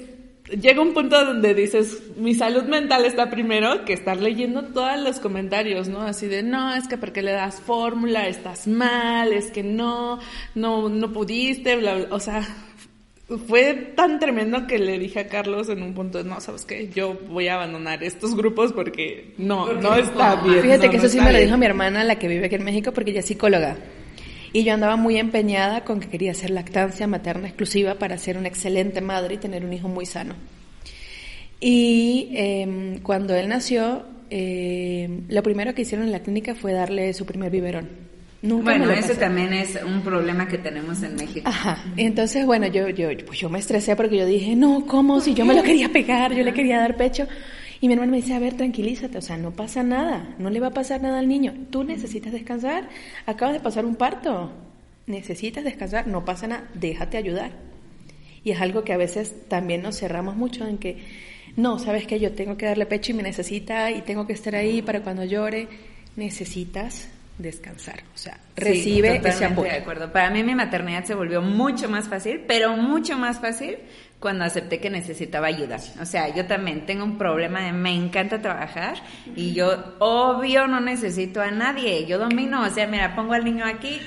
llega 0.49 0.81
un 0.81 0.93
punto 0.93 1.23
donde 1.25 1.53
dices, 1.53 2.01
mi 2.17 2.33
salud 2.33 2.63
mental 2.63 3.05
está 3.05 3.29
primero 3.29 3.85
que 3.85 3.93
estar 3.93 4.17
leyendo 4.17 4.63
todos 4.65 4.99
los 4.99 5.19
comentarios, 5.19 5.87
¿no? 5.87 6.01
Así 6.01 6.27
de, 6.27 6.43
no, 6.43 6.73
es 6.75 6.87
que 6.87 6.97
porque 6.97 7.21
le 7.21 7.31
das 7.31 7.61
fórmula, 7.61 8.27
estás 8.27 8.67
mal, 8.67 9.33
es 9.33 9.51
que 9.51 9.63
no, 9.63 10.19
no, 10.55 10.89
no 10.89 11.11
pudiste, 11.11 11.75
bla, 11.77 11.95
bla. 11.95 12.07
O 12.11 12.19
sea, 12.19 12.43
fue 13.37 13.73
tan 13.95 14.19
tremendo 14.19 14.67
que 14.67 14.79
le 14.79 14.99
dije 14.99 15.19
a 15.19 15.27
Carlos 15.27 15.69
en 15.69 15.83
un 15.83 15.93
punto, 15.93 16.23
no, 16.23 16.39
sabes 16.41 16.65
qué, 16.65 16.89
yo 16.93 17.17
voy 17.29 17.47
a 17.47 17.55
abandonar 17.55 18.03
estos 18.03 18.35
grupos 18.35 18.73
porque 18.73 19.33
no, 19.37 19.73
no 19.73 19.95
está 19.95 20.35
bien. 20.37 20.61
Fíjate 20.61 20.89
que 20.89 20.97
eso 20.97 21.09
sí 21.09 21.19
me 21.19 21.31
lo 21.31 21.39
dijo 21.39 21.57
mi 21.57 21.65
hermana, 21.65 22.03
la 22.03 22.17
que 22.17 22.27
vive 22.27 22.45
aquí 22.45 22.55
en 22.55 22.63
México, 22.63 22.91
porque 22.91 23.11
ella 23.11 23.21
es 23.21 23.25
psicóloga. 23.25 23.77
Y 24.51 24.63
yo 24.63 24.73
andaba 24.73 24.95
muy 24.95 25.17
empeñada 25.17 25.83
con 25.83 25.99
que 25.99 26.09
quería 26.09 26.31
hacer 26.31 26.51
lactancia 26.51 27.07
materna 27.07 27.47
exclusiva 27.47 27.95
para 27.95 28.17
ser 28.17 28.37
una 28.37 28.47
excelente 28.47 29.01
madre 29.01 29.35
y 29.35 29.37
tener 29.37 29.65
un 29.65 29.73
hijo 29.73 29.87
muy 29.87 30.05
sano. 30.05 30.35
Y 31.59 32.29
em, 32.33 32.99
cuando 32.99 33.35
él 33.35 33.49
nació, 33.49 34.05
eh, 34.29 35.21
lo 35.29 35.41
primero 35.41 35.73
que 35.73 35.83
hicieron 35.83 36.05
en 36.05 36.11
la 36.11 36.21
clínica 36.21 36.53
fue 36.55 36.73
darle 36.73 37.13
su 37.13 37.25
primer 37.25 37.51
biberón 37.51 38.12
bueno, 38.43 38.91
ese 38.91 39.15
también 39.15 39.53
es 39.53 39.79
un 39.81 40.01
problema 40.01 40.47
que 40.47 40.57
tenemos 40.57 41.01
en 41.01 41.15
México. 41.15 41.47
Ajá. 41.49 41.81
Entonces, 41.95 42.45
bueno, 42.45 42.67
yo, 42.67 42.89
yo, 42.89 43.07
pues 43.25 43.39
yo 43.39 43.49
me 43.49 43.59
estresé 43.59 43.95
porque 43.95 44.17
yo 44.17 44.25
dije, 44.25 44.55
no, 44.55 44.85
¿cómo? 44.85 45.21
Si 45.21 45.33
yo 45.33 45.45
me 45.45 45.53
lo 45.53 45.63
quería 45.63 45.89
pegar, 45.89 46.33
yo 46.33 46.43
le 46.43 46.53
quería 46.53 46.79
dar 46.79 46.97
pecho. 46.97 47.25
Y 47.79 47.87
mi 47.87 47.93
hermano 47.93 48.11
me 48.11 48.17
dice, 48.17 48.33
a 48.33 48.39
ver, 48.39 48.55
tranquilízate, 48.55 49.17
o 49.17 49.21
sea, 49.21 49.37
no 49.37 49.51
pasa 49.51 49.83
nada, 49.83 50.35
no 50.39 50.49
le 50.49 50.59
va 50.59 50.67
a 50.67 50.71
pasar 50.71 51.01
nada 51.01 51.19
al 51.19 51.27
niño. 51.27 51.53
Tú 51.69 51.83
necesitas 51.83 52.33
descansar, 52.33 52.89
acabas 53.25 53.55
de 53.55 53.59
pasar 53.61 53.85
un 53.85 53.95
parto, 53.95 54.51
necesitas 55.05 55.63
descansar, 55.63 56.07
no 56.07 56.25
pasa 56.25 56.47
nada, 56.47 56.69
déjate 56.73 57.17
ayudar. 57.17 57.51
Y 58.43 58.51
es 58.51 58.61
algo 58.61 58.83
que 58.83 58.93
a 58.93 58.97
veces 58.97 59.47
también 59.47 59.81
nos 59.81 59.97
cerramos 59.97 60.35
mucho 60.35 60.67
en 60.67 60.77
que, 60.77 60.97
no, 61.55 61.79
sabes 61.79 62.07
que 62.07 62.19
yo 62.19 62.33
tengo 62.33 62.57
que 62.57 62.65
darle 62.65 62.85
pecho 62.85 63.11
y 63.11 63.15
me 63.15 63.23
necesita 63.23 63.91
y 63.91 64.01
tengo 64.01 64.27
que 64.27 64.33
estar 64.33 64.55
ahí 64.55 64.81
para 64.81 65.01
cuando 65.01 65.23
llore. 65.23 65.67
Necesitas 66.15 67.09
descansar. 67.37 68.03
O 68.13 68.17
sea, 68.17 68.37
recibe 68.55 69.21
ese 69.23 69.45
apoyo. 69.45 69.71
De 69.71 69.77
acuerdo. 69.77 70.11
Para 70.11 70.29
mí 70.29 70.43
mi 70.43 70.55
maternidad 70.55 71.03
se 71.03 71.15
volvió 71.15 71.41
mucho 71.41 71.89
más 71.89 72.07
fácil, 72.07 72.43
pero 72.47 72.75
mucho 72.77 73.17
más 73.17 73.39
fácil 73.39 73.77
cuando 74.19 74.45
acepté 74.45 74.79
que 74.79 74.89
necesitaba 74.89 75.47
ayuda. 75.47 75.77
O 75.99 76.05
sea, 76.05 76.33
yo 76.33 76.45
también 76.45 76.85
tengo 76.85 77.03
un 77.03 77.17
problema 77.17 77.61
de 77.61 77.73
me 77.73 77.93
encanta 77.93 78.41
trabajar 78.41 78.95
y 79.35 79.53
yo 79.53 79.95
obvio 79.99 80.65
no 80.67 80.79
necesito 80.79 81.41
a 81.41 81.51
nadie. 81.51 82.05
Yo 82.05 82.17
domino, 82.17 82.63
o 82.63 82.69
sea, 82.69 82.87
mira, 82.87 83.15
pongo 83.15 83.33
al 83.33 83.43
niño 83.43 83.65
aquí, 83.65 83.99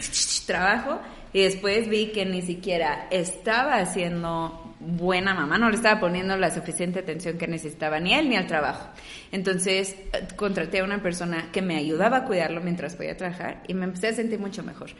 trabajo 0.46 1.00
y 1.34 1.42
después 1.42 1.88
vi 1.90 2.12
que 2.12 2.24
ni 2.24 2.40
siquiera 2.40 3.08
estaba 3.10 3.76
haciendo 3.76 4.65
buena 4.80 5.34
mamá, 5.34 5.58
no 5.58 5.70
le 5.70 5.76
estaba 5.76 6.00
poniendo 6.00 6.36
la 6.36 6.50
suficiente 6.50 7.00
atención 7.00 7.38
que 7.38 7.46
necesitaba 7.46 8.00
ni 8.00 8.14
él 8.14 8.28
ni 8.28 8.36
al 8.36 8.46
trabajo. 8.46 8.88
Entonces 9.32 9.96
contraté 10.36 10.80
a 10.80 10.84
una 10.84 11.02
persona 11.02 11.48
que 11.52 11.62
me 11.62 11.76
ayudaba 11.76 12.18
a 12.18 12.24
cuidarlo 12.24 12.60
mientras 12.60 12.96
podía 12.96 13.16
trabajar 13.16 13.62
y 13.66 13.74
me 13.74 13.84
empecé 13.84 14.08
a 14.08 14.12
sentir 14.12 14.38
mucho 14.38 14.62
mejor. 14.62 14.90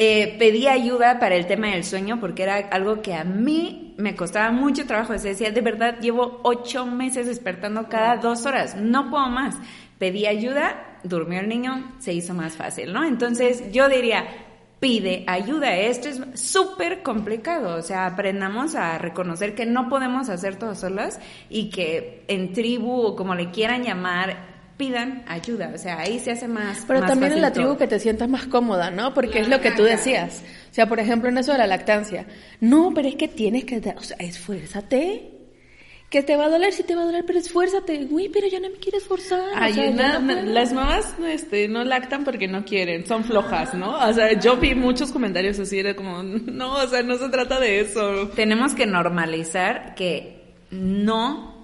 Eh, 0.00 0.36
pedí 0.38 0.68
ayuda 0.68 1.18
para 1.18 1.34
el 1.34 1.46
tema 1.46 1.68
del 1.68 1.82
sueño 1.82 2.20
porque 2.20 2.44
era 2.44 2.56
algo 2.70 3.02
que 3.02 3.14
a 3.14 3.24
mí 3.24 3.94
me 3.98 4.14
costaba 4.14 4.52
mucho 4.52 4.86
trabajo. 4.86 5.18
Se 5.18 5.28
decía, 5.28 5.50
de 5.50 5.60
verdad, 5.60 5.98
llevo 6.00 6.40
ocho 6.44 6.86
meses 6.86 7.26
despertando 7.26 7.88
cada 7.88 8.16
dos 8.16 8.46
horas, 8.46 8.76
no 8.76 9.10
puedo 9.10 9.26
más. 9.28 9.56
Pedí 9.98 10.26
ayuda, 10.26 11.00
durmió 11.02 11.40
el 11.40 11.48
niño, 11.48 11.96
se 11.98 12.12
hizo 12.12 12.32
más 12.32 12.54
fácil, 12.54 12.92
¿no? 12.92 13.04
Entonces 13.04 13.72
yo 13.72 13.88
diría, 13.88 14.24
pide 14.80 15.24
ayuda. 15.26 15.76
Esto 15.76 16.08
es 16.08 16.20
súper 16.34 17.02
complicado, 17.02 17.76
o 17.76 17.82
sea, 17.82 18.06
aprendamos 18.06 18.74
a 18.74 18.98
reconocer 18.98 19.54
que 19.54 19.66
no 19.66 19.88
podemos 19.88 20.28
hacer 20.28 20.56
todo 20.56 20.74
solas 20.74 21.18
y 21.48 21.70
que 21.70 22.24
en 22.28 22.52
tribu 22.52 23.00
o 23.00 23.16
como 23.16 23.34
le 23.34 23.50
quieran 23.50 23.82
llamar, 23.82 24.58
pidan 24.76 25.24
ayuda, 25.26 25.72
o 25.74 25.78
sea, 25.78 25.98
ahí 25.98 26.20
se 26.20 26.30
hace 26.30 26.46
más. 26.46 26.84
Pero 26.86 27.00
también 27.00 27.32
en 27.32 27.42
la 27.42 27.52
tribu 27.52 27.76
que 27.76 27.88
te 27.88 27.98
sientas 27.98 28.28
más 28.28 28.46
cómoda, 28.46 28.90
¿no? 28.90 29.12
Porque 29.12 29.40
es 29.40 29.48
lo 29.48 29.60
que 29.60 29.72
tú 29.72 29.82
decías. 29.82 30.42
O 30.70 30.74
sea, 30.74 30.88
por 30.88 31.00
ejemplo, 31.00 31.28
en 31.28 31.38
eso 31.38 31.52
de 31.52 31.58
la 31.58 31.66
lactancia. 31.66 32.26
No, 32.60 32.92
pero 32.94 33.08
es 33.08 33.16
que 33.16 33.26
tienes 33.26 33.64
que, 33.64 33.78
o 33.96 34.02
sea, 34.02 34.16
esfuérzate 34.18 35.37
que 36.10 36.22
te 36.22 36.36
va 36.36 36.46
a 36.46 36.48
doler, 36.48 36.72
sí 36.72 36.82
te 36.84 36.94
va 36.94 37.02
a 37.02 37.04
doler, 37.04 37.24
pero 37.26 37.38
esfuérzate. 37.38 38.06
Uy, 38.10 38.30
pero 38.30 38.46
ya 38.48 38.60
no 38.60 38.70
me 38.70 38.76
quieres 38.76 39.04
forzar. 39.04 39.42
Ay, 39.54 39.94
las 39.94 40.72
mamás 40.72 41.14
este, 41.26 41.68
no 41.68 41.84
lactan 41.84 42.24
porque 42.24 42.48
no 42.48 42.64
quieren, 42.64 43.06
son 43.06 43.24
flojas, 43.24 43.74
¿no? 43.74 43.98
O 43.98 44.12
sea, 44.12 44.32
yo 44.38 44.56
vi 44.56 44.74
muchos 44.74 45.12
comentarios 45.12 45.58
así, 45.58 45.78
era 45.78 45.94
como, 45.94 46.22
no, 46.22 46.76
o 46.76 46.86
sea, 46.86 47.02
no 47.02 47.16
se 47.16 47.28
trata 47.28 47.60
de 47.60 47.80
eso. 47.80 48.28
Tenemos 48.34 48.74
que 48.74 48.86
normalizar 48.86 49.94
que 49.94 50.54
no 50.70 51.57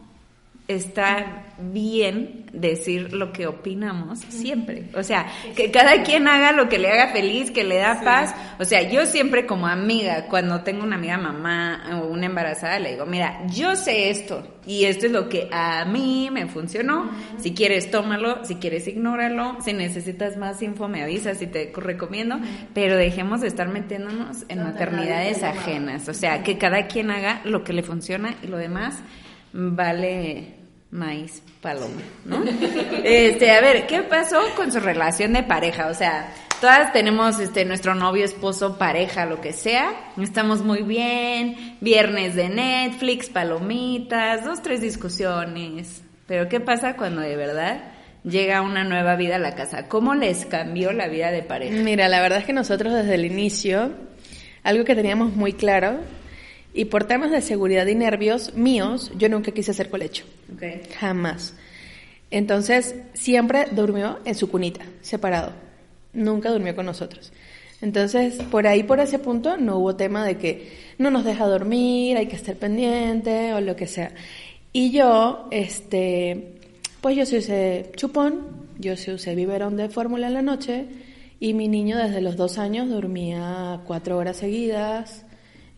está 0.66 1.44
bien 1.59 2.47
decir 2.52 3.12
lo 3.12 3.33
que 3.33 3.47
opinamos 3.47 4.21
siempre. 4.28 4.88
O 4.94 5.02
sea, 5.02 5.26
que 5.54 5.71
cada 5.71 6.02
quien 6.02 6.26
haga 6.26 6.52
lo 6.52 6.68
que 6.68 6.78
le 6.78 6.90
haga 6.90 7.12
feliz, 7.12 7.50
que 7.50 7.64
le 7.64 7.76
da 7.76 8.00
paz. 8.02 8.35
O 8.59 8.64
sea, 8.64 8.88
yo 8.88 9.04
siempre 9.04 9.44
como 9.44 9.66
amiga, 9.66 10.26
cuando 10.28 10.62
tengo 10.62 10.83
una 10.83 10.97
amiga 10.97 11.18
mamá 11.18 12.00
o 12.00 12.06
una 12.06 12.26
embarazada, 12.26 12.78
le 12.78 12.92
digo, 12.92 13.04
mira, 13.04 13.47
yo 13.49 13.76
sé 13.76 14.09
esto 14.09 14.47
y 14.66 14.85
esto 14.85 15.06
es 15.06 15.12
lo 15.12 15.28
que 15.28 15.49
a 15.52 15.85
mí 15.85 16.30
me 16.33 16.47
funcionó. 16.47 17.11
Si 17.38 17.52
quieres, 17.52 17.90
tómalo, 17.90 18.44
si 18.44 18.54
quieres, 18.54 18.88
ignóralo. 18.88 19.59
Si 19.62 19.75
necesitas 19.75 20.38
más 20.38 20.62
info, 20.62 20.88
me 20.88 21.02
avisas 21.02 21.42
y 21.42 21.47
te 21.47 21.73
recomiendo. 21.76 22.38
Pero 22.73 22.97
dejemos 22.97 23.42
de 23.42 23.49
estar 23.49 23.68
metiéndonos 23.68 24.44
en 24.49 24.62
maternidades 24.62 25.42
ajenas. 25.42 26.09
O 26.09 26.14
sea, 26.14 26.42
que 26.42 26.56
cada 26.56 26.87
quien 26.87 27.11
haga 27.11 27.42
lo 27.44 27.64
que 27.64 27.75
le 27.75 27.83
funciona 27.83 28.35
y 28.42 28.47
lo 28.47 28.56
demás 28.56 29.02
vale 29.55 30.55
maíz 30.91 31.43
paloma, 31.61 32.03
¿no? 32.25 32.43
Este, 33.05 33.51
a 33.51 33.61
ver, 33.61 33.87
¿qué 33.87 34.03
pasó 34.03 34.41
con 34.57 34.73
su 34.73 34.81
relación 34.81 35.33
de 35.33 35.43
pareja? 35.43 35.89
O 35.89 35.95
sea, 35.95 36.33
todas 36.61 36.93
tenemos 36.93 37.39
este 37.39 37.65
nuestro 37.65 37.95
novio, 37.95 38.25
esposo, 38.25 38.79
pareja, 38.79 39.27
lo 39.27 39.41
que 39.41 39.53
sea. 39.53 39.93
Estamos 40.21 40.63
muy 40.63 40.83
bien, 40.83 41.79
viernes 41.81 42.35
de 42.35 42.49
Netflix, 42.49 43.29
palomitas, 43.29 44.45
dos, 44.45 44.63
tres 44.63 44.81
discusiones. 44.81 46.03
Pero 46.27 46.49
¿qué 46.49 46.61
pasa 46.61 46.97
cuando 46.97 47.21
de 47.21 47.37
verdad 47.37 47.93
llega 48.25 48.63
una 48.63 48.85
nueva 48.85 49.17
vida 49.17 49.37
a 49.37 49.41
la 49.41 49.55
casa? 49.55 49.89
¿Cómo 49.89 50.15
les 50.15 50.47
cambió 50.47 50.93
la 50.93 51.09
vida 51.09 51.31
de 51.31 51.43
pareja? 51.43 51.77
Mira, 51.77 52.09
la 52.09 52.21
verdad 52.21 52.39
es 52.39 52.45
que 52.45 52.53
nosotros 52.53 52.93
desde 52.93 53.15
el 53.15 53.25
inicio, 53.25 53.93
algo 54.63 54.85
que 54.85 54.95
teníamos 54.95 55.35
muy 55.35 55.53
claro 55.53 56.01
y 56.75 56.87
por 56.87 57.04
temas 57.04 57.31
de 57.31 57.40
seguridad 57.40 57.87
y 57.87 57.95
nervios 57.95 58.54
míos, 58.54 59.12
yo 59.16 59.28
nunca 59.28 59.52
quise 59.52 59.71
hacer 59.71 59.88
colecho. 59.88 60.25
Jamás. 60.99 61.54
Entonces, 62.31 62.97
siempre 63.12 63.66
durmió 63.71 64.19
en 64.25 64.35
su 64.35 64.50
cunita, 64.50 64.85
separado. 65.00 65.52
Nunca 66.12 66.50
durmió 66.50 66.75
con 66.75 66.87
nosotros. 66.87 67.33
Entonces, 67.81 68.37
por 68.50 68.66
ahí, 68.66 68.83
por 68.83 68.99
ese 68.99 69.21
punto, 69.21 69.57
no 69.57 69.78
hubo 69.78 69.95
tema 69.95 70.25
de 70.25 70.37
que 70.37 70.73
no 70.99 71.11
nos 71.11 71.25
deja 71.25 71.47
dormir, 71.47 72.16
hay 72.16 72.26
que 72.26 72.37
estar 72.37 72.57
pendiente 72.57 73.52
o 73.54 73.61
lo 73.61 73.76
que 73.76 73.87
sea. 73.87 74.12
Y 74.73 74.90
yo, 74.90 75.47
este, 75.52 76.54
pues 77.00 77.16
yo 77.16 77.25
sí 77.25 77.37
usé 77.37 77.93
chupón, 77.95 78.66
yo 78.78 78.97
sí 78.97 79.12
usé 79.12 79.37
biberón 79.37 79.76
de 79.76 79.88
fórmula 79.88 80.26
en 80.26 80.35
la 80.35 80.43
noche 80.43 80.87
y 81.38 81.54
mi 81.54 81.69
niño 81.69 81.99
desde 81.99 82.21
los 82.21 82.37
dos 82.37 82.59
años 82.59 82.88
dormía 82.88 83.81
cuatro 83.87 84.16
horas 84.16 84.38
seguidas, 84.38 85.24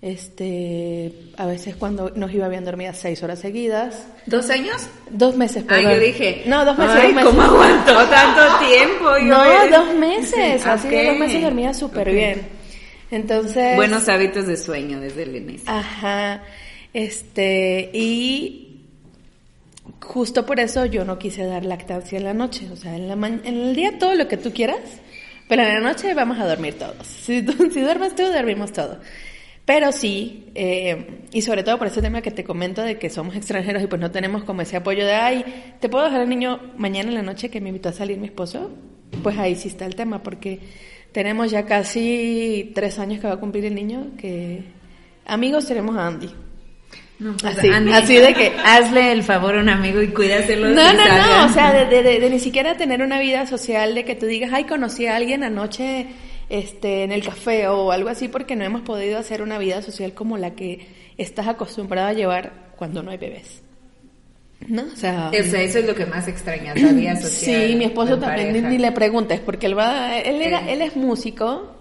este, 0.07 1.13
a 1.37 1.47
veces 1.47 1.75
cuando 1.75 2.11
nos 2.15 2.33
iba 2.33 2.47
bien 2.49 2.65
dormidas 2.65 2.97
seis 2.99 3.23
horas 3.25 3.41
seguidas. 3.41 4.07
¿Dos 4.27 4.51
años? 4.51 4.89
Dos 5.11 5.37
meses, 5.37 5.65
Ah, 5.69 5.81
yo 5.81 5.99
dije. 5.99 6.43
No, 6.47 6.65
dos 6.65 6.79
meses. 6.79 6.95
Ay, 6.97 7.07
dos 7.13 7.15
meses. 7.15 7.31
¿cómo 7.31 7.43
aguantó 7.43 7.95
tanto 8.09 8.41
tiempo? 8.69 9.05
Yo 9.19 9.25
No, 9.27 9.69
dos 9.85 9.95
meses. 9.97 10.65
Así 10.67 10.89
dos 10.89 11.19
meses 11.19 11.43
dormía 11.43 11.75
súper 11.75 12.11
bien. 12.13 12.43
Entonces. 13.11 13.75
Buenos 13.77 14.09
hábitos 14.09 14.47
de 14.47 14.57
sueño 14.57 15.01
desde 15.01 15.25
el 15.25 15.37
inicio. 15.37 15.69
Ajá. 15.71 16.43
Este, 16.93 17.91
y 17.93 18.83
justo 20.01 20.47
por 20.47 20.61
eso 20.61 20.87
yo 20.87 21.05
no 21.05 21.19
quise 21.19 21.45
dar 21.45 21.65
lactancia 21.65 22.19
en 22.19 22.25
la 22.25 22.35
noche. 22.35 22.69
O 22.73 22.77
sea, 22.77 22.95
en, 22.97 23.09
la 23.09 23.17
ma- 23.17 23.29
en 23.29 23.45
el 23.45 23.75
día 23.75 23.99
todo 23.99 24.15
lo 24.15 24.29
que 24.29 24.37
tú 24.37 24.53
quieras, 24.53 24.79
pero 25.49 25.63
en 25.63 25.69
la 25.69 25.81
noche 25.81 26.15
vamos 26.15 26.39
a 26.39 26.47
dormir 26.47 26.79
todos. 26.79 27.07
Si, 27.07 27.45
si 27.73 27.81
duermes 27.81 28.15
tú, 28.15 28.23
dormimos 28.25 28.73
todos. 28.73 28.99
Pero 29.67 29.91
sí, 29.93 30.47
eh, 30.55 31.25
y 31.33 31.43
sobre 31.43 31.65
todo 31.65 31.77
por 31.77 31.89
ese 31.89 32.01
tema 32.01 32.23
que 32.23 32.31
te 32.31 32.45
comento 32.45 32.83
de 32.83 32.99
que 32.99 33.11
somos 33.11 33.35
extranjeros 33.37 33.83
y 33.83 33.89
pues 33.89 34.01
no 34.01 34.11
tenemos 34.13 34.45
como 34.45 34.63
ese 34.63 34.77
apoyo 34.77 35.05
de, 35.05 35.13
ay, 35.13 35.45
¿te 35.81 35.89
puedo 35.89 36.05
dejar 36.05 36.21
al 36.21 36.29
niño 36.29 36.61
mañana 36.79 37.09
en 37.09 37.15
la 37.17 37.23
noche 37.23 37.51
que 37.51 37.61
me 37.61 37.71
invitó 37.71 37.89
a 37.89 37.93
salir 37.93 38.17
mi 38.17 38.27
esposo? 38.27 38.71
Pues 39.25 39.37
ahí 39.39 39.57
sí 39.57 39.67
está 39.69 39.85
el 39.85 39.97
tema, 39.97 40.23
porque 40.23 40.61
tenemos 41.11 41.51
ya 41.51 41.67
casi 41.67 42.71
tres 42.77 42.99
años 43.01 43.21
que 43.21 43.27
va 43.27 43.35
a 43.35 43.39
cumplir 43.41 43.65
el 43.65 43.75
niño, 43.75 44.13
que 44.17 44.63
amigos 45.27 45.67
tenemos 45.67 45.97
a 45.97 46.07
Andy. 46.07 46.31
No, 47.19 47.35
pues, 47.37 47.59
Así, 47.59 47.69
Andy, 47.69 47.93
así 47.93 48.17
de 48.19 48.35
que- 48.35 48.53
Hazle 48.65 49.11
el 49.11 49.25
favor 49.25 49.57
a 49.57 49.63
un 49.63 49.69
amigo 49.69 50.01
y 50.01 50.09
cuídaselo. 50.09 50.69
No, 50.69 50.93
no, 50.93 50.99
salgan. 50.99 51.19
no, 51.41 51.47
o 51.47 51.49
sea, 51.49 51.73
de, 51.73 51.87
de- 51.87 52.03
de- 52.05 52.21
de 52.21 52.31
ni 52.31 52.39
siquiera 52.39 52.77
tener 52.77 53.03
una 53.03 53.19
vida 53.19 53.47
social 53.47 53.97
de 53.97 54.05
que 54.05 54.15
tú 54.15 54.27
digas, 54.27 54.51
ay, 54.53 54.65
conocí 54.65 55.07
a 55.07 55.17
alguien 55.17 55.43
anoche 55.43 56.07
este, 56.49 57.03
en 57.05 57.13
el 57.13 57.25
café 57.25 57.69
o 57.69 57.93
algo 57.93 58.09
así, 58.09 58.29
porque 58.29 58.57
no 58.57 58.65
hemos 58.65 58.83
podido 58.83 59.19
hacer 59.19 59.43
una 59.43 59.59
vida 59.59 59.83
social 59.83 60.13
como 60.15 60.39
la 60.39 60.53
que 60.55 60.87
estás 61.19 61.49
acostumbrado 61.49 62.09
a 62.09 62.13
llevar 62.13 62.53
cuando 62.77 63.03
no 63.03 63.11
hay 63.11 63.19
bebés. 63.19 63.63
¿No? 64.69 64.83
O 64.85 64.97
sea, 64.97 65.29
O 65.29 65.45
sea, 65.45 65.61
eso 65.63 65.79
es 65.81 65.87
lo 65.87 65.95
que 65.95 66.07
más 66.07 66.29
extrañas, 66.29 66.81
la 66.81 66.93
vida 66.93 67.15
social. 67.21 67.69
sí, 67.69 67.77
mi 67.77 67.85
esposo 67.85 68.19
también, 68.19 68.49
ni, 68.49 68.53
pareja. 68.61 68.69
ni 68.71 68.79
le 68.79 68.93
preguntes, 68.93 69.41
porque 69.41 69.67
él 69.67 69.79
va, 69.79 70.17
él 70.19 70.41
era, 70.41 70.61
Sí. 70.61 70.71
él 70.71 70.83
es 70.83 70.97
músico. 70.97 71.73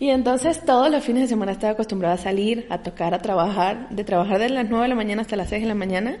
Y 0.00 0.08
entonces 0.10 0.64
todos 0.64 0.90
los 0.90 1.04
fines 1.04 1.22
de 1.22 1.28
semana 1.28 1.52
estaba 1.52 1.74
acostumbrado 1.74 2.14
a 2.14 2.18
salir, 2.18 2.66
a 2.70 2.82
tocar, 2.82 3.14
a 3.14 3.20
trabajar, 3.22 3.88
de 3.90 4.02
trabajar 4.02 4.40
desde 4.40 4.54
las 4.54 4.68
9 4.68 4.84
de 4.84 4.88
la 4.88 4.94
mañana 4.96 5.22
hasta 5.22 5.36
las 5.36 5.48
6 5.50 5.62
de 5.62 5.68
la 5.68 5.74
mañana, 5.76 6.16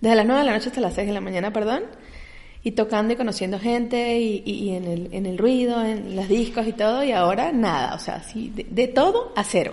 desde 0.00 0.14
las 0.14 0.26
9 0.26 0.40
de 0.42 0.46
la 0.46 0.52
noche 0.52 0.68
hasta 0.68 0.80
las 0.80 0.94
6 0.94 1.08
de 1.08 1.12
la 1.14 1.20
mañana, 1.20 1.52
perdón, 1.52 1.82
y 2.66 2.72
tocando 2.72 3.12
y 3.12 3.16
conociendo 3.16 3.60
gente 3.60 4.18
y, 4.18 4.42
y- 4.44 4.64
y 4.64 4.70
en, 4.74 4.84
el, 4.86 5.08
en 5.12 5.24
el 5.26 5.38
ruido, 5.38 5.84
en 5.84 6.16
los 6.16 6.28
discos 6.28 6.66
y 6.66 6.72
todo, 6.72 7.04
y 7.04 7.12
ahora 7.12 7.52
nada, 7.52 7.94
o 7.94 7.98
sea, 8.00 8.16
así, 8.16 8.50
de, 8.56 8.66
de 8.68 8.88
todo 8.88 9.32
a 9.36 9.44
cero. 9.44 9.72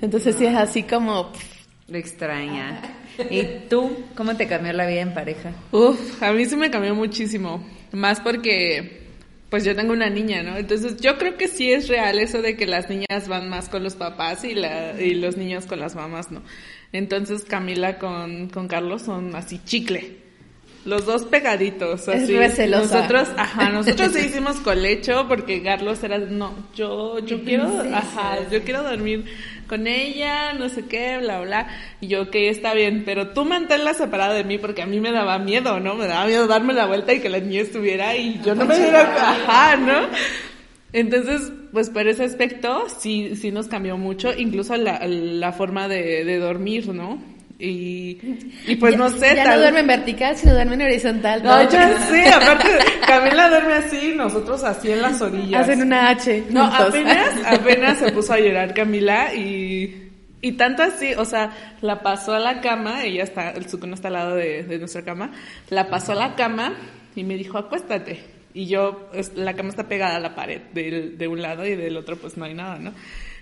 Entonces 0.00 0.36
sí 0.36 0.46
es 0.46 0.56
así 0.56 0.84
como... 0.84 1.32
pff, 1.32 1.66
Lo 1.88 1.98
extraña. 1.98 2.80
¿Y 3.30 3.42
tú, 3.68 3.90
cómo 4.16 4.34
te 4.36 4.46
cambió 4.46 4.72
la 4.72 4.86
vida 4.86 5.02
en 5.02 5.12
pareja? 5.12 5.52
Uf, 5.70 6.22
a 6.22 6.32
mí 6.32 6.46
sí 6.46 6.56
me 6.56 6.70
cambió 6.70 6.94
muchísimo. 6.94 7.62
Más 7.92 8.20
porque, 8.20 9.02
pues 9.50 9.62
yo 9.66 9.76
tengo 9.76 9.92
una 9.92 10.08
niña, 10.08 10.42
¿no? 10.42 10.56
Entonces 10.56 10.96
yo 10.98 11.18
creo 11.18 11.36
que 11.36 11.46
sí 11.46 11.70
es 11.70 11.88
real 11.88 12.18
eso 12.18 12.40
de 12.40 12.56
que 12.56 12.66
las 12.66 12.88
niñas 12.88 13.28
van 13.28 13.50
más 13.50 13.68
con 13.68 13.82
los 13.84 13.96
papás 13.96 14.44
y, 14.44 14.54
la, 14.54 14.98
y 14.98 15.12
los 15.12 15.36
niños 15.36 15.66
con 15.66 15.78
las 15.78 15.94
mamás, 15.94 16.30
¿no? 16.30 16.40
Entonces 16.92 17.44
Camila 17.44 17.98
con, 17.98 18.48
con 18.48 18.66
Carlos 18.66 19.02
son 19.02 19.36
así 19.36 19.60
chicle. 19.62 20.19
Los 20.84 21.04
dos 21.04 21.24
pegaditos, 21.24 22.08
Es 22.08 22.22
así. 22.24 22.56
celosa. 22.56 22.96
Nosotros, 22.96 23.28
ajá, 23.36 23.68
nosotros 23.68 24.12
sí 24.14 24.20
hicimos 24.28 24.56
colecho 24.60 25.26
porque 25.28 25.62
Carlos 25.62 26.02
era, 26.02 26.18
no, 26.18 26.54
yo, 26.74 27.18
yo 27.18 27.42
quiero, 27.44 27.68
ajá, 27.92 28.38
yo 28.50 28.62
quiero 28.62 28.82
dormir 28.82 29.24
con 29.68 29.86
ella, 29.86 30.54
no 30.54 30.68
sé 30.70 30.86
qué, 30.86 31.18
bla, 31.18 31.40
bla. 31.42 31.66
Y 32.00 32.08
yo, 32.08 32.30
que 32.30 32.48
está 32.48 32.72
bien, 32.72 33.02
pero 33.04 33.28
tú 33.28 33.44
manténla 33.44 33.92
separada 33.92 34.32
de 34.34 34.42
mí 34.44 34.56
porque 34.58 34.80
a 34.82 34.86
mí 34.86 35.00
me 35.00 35.12
daba 35.12 35.38
miedo, 35.38 35.80
¿no? 35.80 35.94
Me 35.96 36.06
daba 36.06 36.26
miedo 36.26 36.46
darme 36.46 36.72
la 36.72 36.86
vuelta 36.86 37.12
y 37.12 37.20
que 37.20 37.28
la 37.28 37.40
niña 37.40 37.60
estuviera 37.60 38.16
y 38.16 38.40
yo 38.42 38.54
no 38.54 38.64
me 38.64 38.76
diera, 38.78 39.02
ajá, 39.32 39.76
¿no? 39.76 40.08
Entonces, 40.92 41.52
pues 41.72 41.88
por 41.90 42.08
ese 42.08 42.24
aspecto 42.24 42.86
sí, 42.98 43.36
sí 43.36 43.52
nos 43.52 43.68
cambió 43.68 43.96
mucho, 43.96 44.32
incluso 44.36 44.76
la, 44.76 45.06
la 45.06 45.52
forma 45.52 45.86
de, 45.88 46.24
de 46.24 46.38
dormir, 46.38 46.88
¿no? 46.88 47.22
Y, 47.62 48.18
y 48.66 48.76
pues 48.76 48.92
ya- 48.92 48.98
no 48.98 49.10
sé, 49.10 49.34
Ya 49.36 49.44
tal- 49.44 49.56
no 49.56 49.60
duerme 49.60 49.80
en 49.80 49.86
vertical, 49.86 50.36
sino 50.36 50.54
duerme 50.54 50.74
en 50.76 50.82
horizontal. 50.82 51.42
no, 51.42 51.50
todo. 51.60 51.70
ya 51.70 51.98
sé, 52.08 52.28
aparte, 52.32 52.68
Camila 53.06 53.48
duerme 53.50 53.74
así, 53.74 54.14
nosotros 54.16 54.64
así 54.64 54.90
en 54.90 55.02
las 55.02 55.20
orillas. 55.20 55.62
Hacen 55.62 55.82
una 55.82 56.08
H. 56.08 56.44
No, 56.50 56.66
juntos. 56.68 56.88
apenas, 56.88 57.28
apenas 57.46 57.98
se 57.98 58.12
puso 58.12 58.32
a 58.32 58.38
llorar 58.40 58.72
Camila 58.72 59.34
y, 59.34 60.08
y 60.40 60.52
tanto 60.52 60.82
así, 60.82 61.12
o 61.14 61.24
sea, 61.26 61.50
la 61.82 62.00
pasó 62.00 62.32
a 62.32 62.38
la 62.38 62.62
cama, 62.62 63.04
ella 63.04 63.24
está, 63.24 63.50
el 63.50 63.68
sucuno 63.68 63.94
está 63.94 64.08
al 64.08 64.14
lado 64.14 64.36
de, 64.36 64.62
de 64.62 64.78
nuestra 64.78 65.02
cama, 65.02 65.30
la 65.68 65.88
pasó 65.88 66.12
a 66.12 66.14
la 66.16 66.34
cama 66.36 66.72
y 67.14 67.24
me 67.24 67.34
dijo, 67.36 67.58
acuéstate. 67.58 68.20
Y 68.54 68.66
yo, 68.66 69.10
la 69.36 69.52
cama 69.54 69.68
está 69.68 69.86
pegada 69.86 70.16
a 70.16 70.20
la 70.20 70.34
pared 70.34 70.60
del- 70.72 71.18
de 71.18 71.28
un 71.28 71.40
lado 71.42 71.64
y 71.66 71.76
del 71.76 71.96
otro 71.96 72.16
pues 72.16 72.36
no 72.36 72.46
hay 72.46 72.54
nada, 72.54 72.78
¿no? 72.78 72.92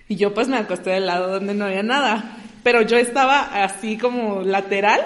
Y 0.08 0.16
yo 0.16 0.32
pues 0.32 0.48
me 0.48 0.56
acosté 0.56 0.90
del 0.90 1.06
lado 1.06 1.32
donde 1.32 1.54
no 1.54 1.66
había 1.66 1.82
nada. 1.82 2.36
Pero 2.62 2.82
yo 2.82 2.96
estaba 2.96 3.62
así 3.62 3.96
como 3.98 4.42
lateral 4.42 5.00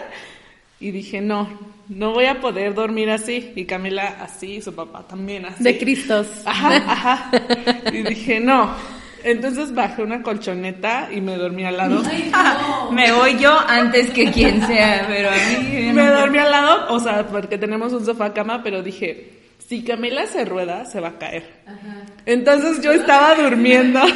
y 0.80 0.90
dije, 0.90 1.20
no, 1.20 1.48
no 1.88 2.12
voy 2.12 2.26
a 2.26 2.40
poder 2.40 2.74
dormir 2.74 3.10
así. 3.10 3.52
Y 3.54 3.64
Camila 3.66 4.16
así, 4.20 4.54
y 4.54 4.62
su 4.62 4.74
papá 4.74 5.06
también 5.06 5.46
así. 5.46 5.62
De 5.62 5.78
Cristos. 5.78 6.26
Ajá, 6.44 6.76
ajá. 6.86 7.30
Y 7.92 8.02
dije, 8.02 8.40
no. 8.40 8.74
Entonces 9.24 9.72
bajé 9.72 10.02
una 10.02 10.22
colchoneta 10.22 11.08
y 11.12 11.20
me 11.20 11.36
dormí 11.36 11.64
al 11.64 11.76
lado. 11.76 12.02
Me 12.90 13.12
voy 13.12 13.38
yo 13.38 13.56
antes 13.68 14.10
que 14.10 14.30
quien 14.30 14.66
sea, 14.66 15.04
pero 15.08 15.30
a 15.30 15.34
mí... 15.34 15.92
Me 15.92 16.06
dormí 16.06 16.38
al 16.38 16.50
lado, 16.50 16.92
o 16.94 16.98
sea, 16.98 17.26
porque 17.28 17.58
tenemos 17.58 17.92
un 17.92 18.04
sofá 18.04 18.32
cama, 18.32 18.62
pero 18.62 18.82
dije, 18.82 19.42
si 19.68 19.84
Camila 19.84 20.26
se 20.26 20.44
rueda, 20.44 20.84
se 20.84 21.00
va 21.00 21.08
a 21.08 21.18
caer. 21.18 21.44
Entonces 22.26 22.82
yo 22.82 22.92
estaba 22.92 23.34
durmiendo. 23.36 24.00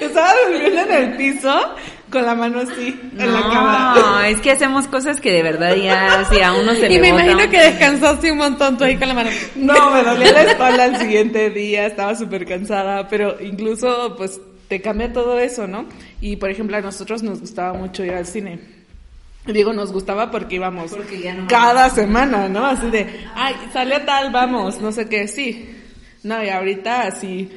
Estaba 0.00 0.32
durmiendo 0.48 0.80
en 0.82 0.92
el 0.92 1.16
piso 1.16 1.74
con 2.10 2.24
la 2.26 2.34
mano 2.34 2.60
así 2.60 2.98
en 3.18 3.32
la 3.32 3.40
cama. 3.40 3.94
No, 3.96 4.20
es 4.22 4.40
que 4.40 4.50
hacemos 4.52 4.86
cosas 4.86 5.18
que 5.20 5.32
de 5.32 5.42
verdad 5.42 5.74
ya, 5.76 6.24
si 6.30 6.40
a 6.40 6.52
uno 6.52 6.74
se 6.74 6.88
le 6.88 6.94
Y 6.94 6.98
me 6.98 7.10
bota 7.10 7.22
imagino 7.24 7.44
un- 7.44 7.50
que 7.50 7.58
descansaste 7.60 8.30
un 8.32 8.38
montón 8.38 8.76
tú 8.76 8.84
ahí 8.84 8.96
con 8.96 9.08
la 9.08 9.14
mano. 9.14 9.30
No, 9.56 9.90
me 9.90 10.02
dolía 10.02 10.30
la 10.32 10.42
espalda 10.42 10.84
el 10.86 10.96
siguiente 10.98 11.50
día, 11.50 11.86
estaba 11.86 12.14
súper 12.14 12.46
cansada, 12.46 13.08
pero 13.08 13.36
incluso 13.40 14.14
pues 14.16 14.40
te 14.68 14.80
cambia 14.80 15.12
todo 15.12 15.38
eso, 15.38 15.66
¿no? 15.66 15.86
Y 16.20 16.36
por 16.36 16.50
ejemplo 16.50 16.76
a 16.76 16.80
nosotros 16.80 17.22
nos 17.22 17.40
gustaba 17.40 17.72
mucho 17.72 18.04
ir 18.04 18.12
al 18.14 18.26
cine. 18.26 18.60
Digo, 19.46 19.72
nos 19.72 19.90
gustaba 19.92 20.30
porque 20.30 20.54
íbamos 20.56 20.92
Porque 20.92 21.18
ya 21.20 21.34
no- 21.34 21.48
cada 21.48 21.90
semana, 21.90 22.48
¿no? 22.48 22.64
Así 22.64 22.88
de, 22.90 23.06
ay, 23.34 23.54
sale 23.72 23.98
tal, 24.00 24.30
vamos, 24.30 24.80
no 24.80 24.92
sé 24.92 25.08
qué, 25.08 25.26
sí. 25.26 25.78
No, 26.22 26.40
y 26.44 26.48
ahorita 26.50 27.02
así, 27.08 27.50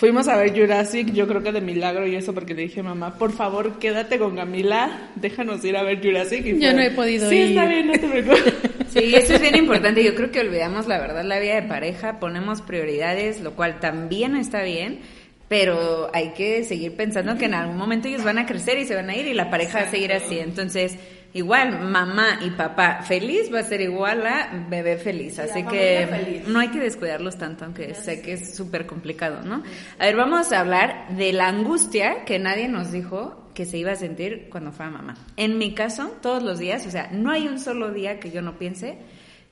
fuimos 0.00 0.28
a 0.28 0.36
ver 0.38 0.58
Jurassic, 0.58 1.12
yo 1.12 1.28
creo 1.28 1.42
que 1.42 1.52
de 1.52 1.60
milagro 1.60 2.06
y 2.06 2.16
eso, 2.16 2.32
porque 2.32 2.54
le 2.54 2.62
dije, 2.62 2.82
mamá, 2.82 3.18
por 3.18 3.32
favor, 3.32 3.78
quédate 3.78 4.18
con 4.18 4.34
Camila, 4.34 5.10
déjanos 5.16 5.62
ir 5.62 5.76
a 5.76 5.82
ver 5.82 6.00
Jurassic. 6.02 6.46
Y 6.46 6.52
Yo 6.52 6.70
fue, 6.70 6.72
no 6.72 6.80
he 6.80 6.90
podido 6.90 7.28
sí, 7.28 7.36
ir". 7.36 7.48
está 7.48 7.66
bien, 7.66 7.86
no 7.86 7.92
te 7.92 8.08
preocupes. 8.08 8.54
Sí, 8.90 9.14
eso 9.14 9.34
es 9.34 9.40
bien 9.40 9.54
importante. 9.54 10.02
Yo 10.02 10.16
creo 10.16 10.32
que 10.32 10.40
olvidamos 10.40 10.88
la 10.88 10.98
verdad 10.98 11.22
la 11.22 11.38
vida 11.38 11.54
de 11.54 11.62
pareja, 11.62 12.18
ponemos 12.18 12.60
prioridades, 12.60 13.40
lo 13.40 13.52
cual 13.52 13.78
también 13.78 14.34
está 14.34 14.64
bien, 14.64 14.98
pero 15.46 16.10
hay 16.12 16.30
que 16.30 16.64
seguir 16.64 16.96
pensando 16.96 17.38
que 17.38 17.44
en 17.44 17.54
algún 17.54 17.76
momento 17.76 18.08
ellos 18.08 18.24
van 18.24 18.38
a 18.38 18.46
crecer 18.46 18.78
y 18.78 18.86
se 18.86 18.96
van 18.96 19.08
a 19.10 19.16
ir 19.16 19.28
y 19.28 19.34
la 19.34 19.48
pareja 19.48 19.82
va 19.82 19.84
a 19.84 19.90
seguir 19.90 20.12
así. 20.12 20.40
Entonces, 20.40 20.96
igual, 21.32 21.80
mamá 21.80 22.40
y 22.42 22.50
papá 22.50 23.02
feliz 23.02 23.52
va 23.52 23.60
a 23.60 23.64
ser 23.64 23.80
igual 23.80 24.26
a 24.26 24.66
bebé 24.68 24.96
feliz. 24.96 25.38
Así 25.38 25.62
que 25.64 26.06
feliz. 26.10 26.48
no 26.48 26.58
hay 26.58 26.68
que 26.68 26.80
descuidarlos 26.80 27.38
tanto, 27.38 27.64
aunque 27.64 27.94
sé 27.94 28.22
que 28.22 28.34
es 28.34 28.56
súper 28.56 28.86
complicado, 28.86 29.42
¿no? 29.42 29.62
A 29.98 30.04
ver, 30.04 30.16
vamos 30.16 30.52
a 30.52 30.60
hablar 30.60 31.16
de 31.16 31.32
la 31.32 31.48
angustia 31.48 32.24
que 32.24 32.38
nadie 32.38 32.68
nos 32.68 32.92
dijo 32.92 33.50
que 33.54 33.66
se 33.66 33.78
iba 33.78 33.92
a 33.92 33.96
sentir 33.96 34.48
cuando 34.50 34.72
fuera 34.72 34.90
mamá. 34.90 35.14
En 35.36 35.58
mi 35.58 35.74
caso, 35.74 36.16
todos 36.22 36.42
los 36.42 36.58
días, 36.58 36.86
o 36.86 36.90
sea, 36.90 37.10
no 37.12 37.30
hay 37.30 37.48
un 37.48 37.58
solo 37.58 37.90
día 37.90 38.20
que 38.20 38.30
yo 38.30 38.42
no 38.42 38.58
piense 38.58 38.98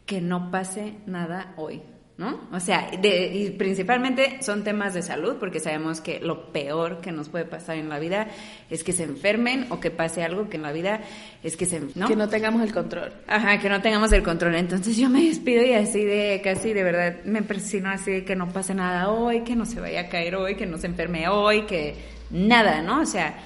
que 0.06 0.22
no 0.22 0.50
pase 0.50 0.94
nada 1.04 1.52
hoy, 1.56 1.82
¿no? 2.18 2.48
O 2.52 2.58
sea, 2.58 2.90
de- 3.00 3.32
y 3.32 3.50
principalmente 3.50 4.42
son 4.42 4.64
temas 4.64 4.92
de 4.92 5.02
salud, 5.02 5.36
porque 5.38 5.60
sabemos 5.60 6.00
que 6.00 6.18
lo 6.18 6.52
peor 6.52 7.00
que 7.00 7.12
nos 7.12 7.28
puede 7.28 7.44
pasar 7.44 7.76
en 7.76 7.88
la 7.88 8.00
vida 8.00 8.26
es 8.68 8.82
que 8.82 8.92
se 8.92 9.04
enfermen 9.04 9.66
o 9.70 9.78
que 9.78 9.92
pase 9.92 10.24
algo 10.24 10.48
que 10.50 10.56
en 10.56 10.64
la 10.64 10.72
vida 10.72 11.00
es 11.44 11.56
que 11.56 11.64
se, 11.64 11.80
¿no? 11.94 12.08
Que 12.08 12.16
no 12.16 12.28
tengamos 12.28 12.62
el 12.62 12.72
control. 12.74 13.12
Ajá, 13.28 13.60
que 13.60 13.68
no 13.68 13.80
tengamos 13.80 14.10
el 14.12 14.24
control. 14.24 14.56
Entonces 14.56 14.96
yo 14.96 15.08
me 15.08 15.22
despido 15.22 15.64
y 15.64 15.74
así 15.74 16.04
de, 16.04 16.40
casi 16.42 16.72
de 16.72 16.82
verdad, 16.82 17.22
me 17.24 17.42
persino 17.42 17.88
así 17.88 18.10
de 18.10 18.24
que 18.24 18.34
no 18.34 18.48
pase 18.48 18.74
nada 18.74 19.10
hoy, 19.10 19.42
que 19.44 19.54
no 19.54 19.64
se 19.64 19.80
vaya 19.80 20.00
a 20.00 20.08
caer 20.08 20.34
hoy, 20.34 20.56
que 20.56 20.66
no 20.66 20.76
se 20.76 20.88
enferme 20.88 21.28
hoy, 21.28 21.66
que 21.66 21.94
nada, 22.30 22.82
¿no? 22.82 23.00
O 23.02 23.06
sea, 23.06 23.38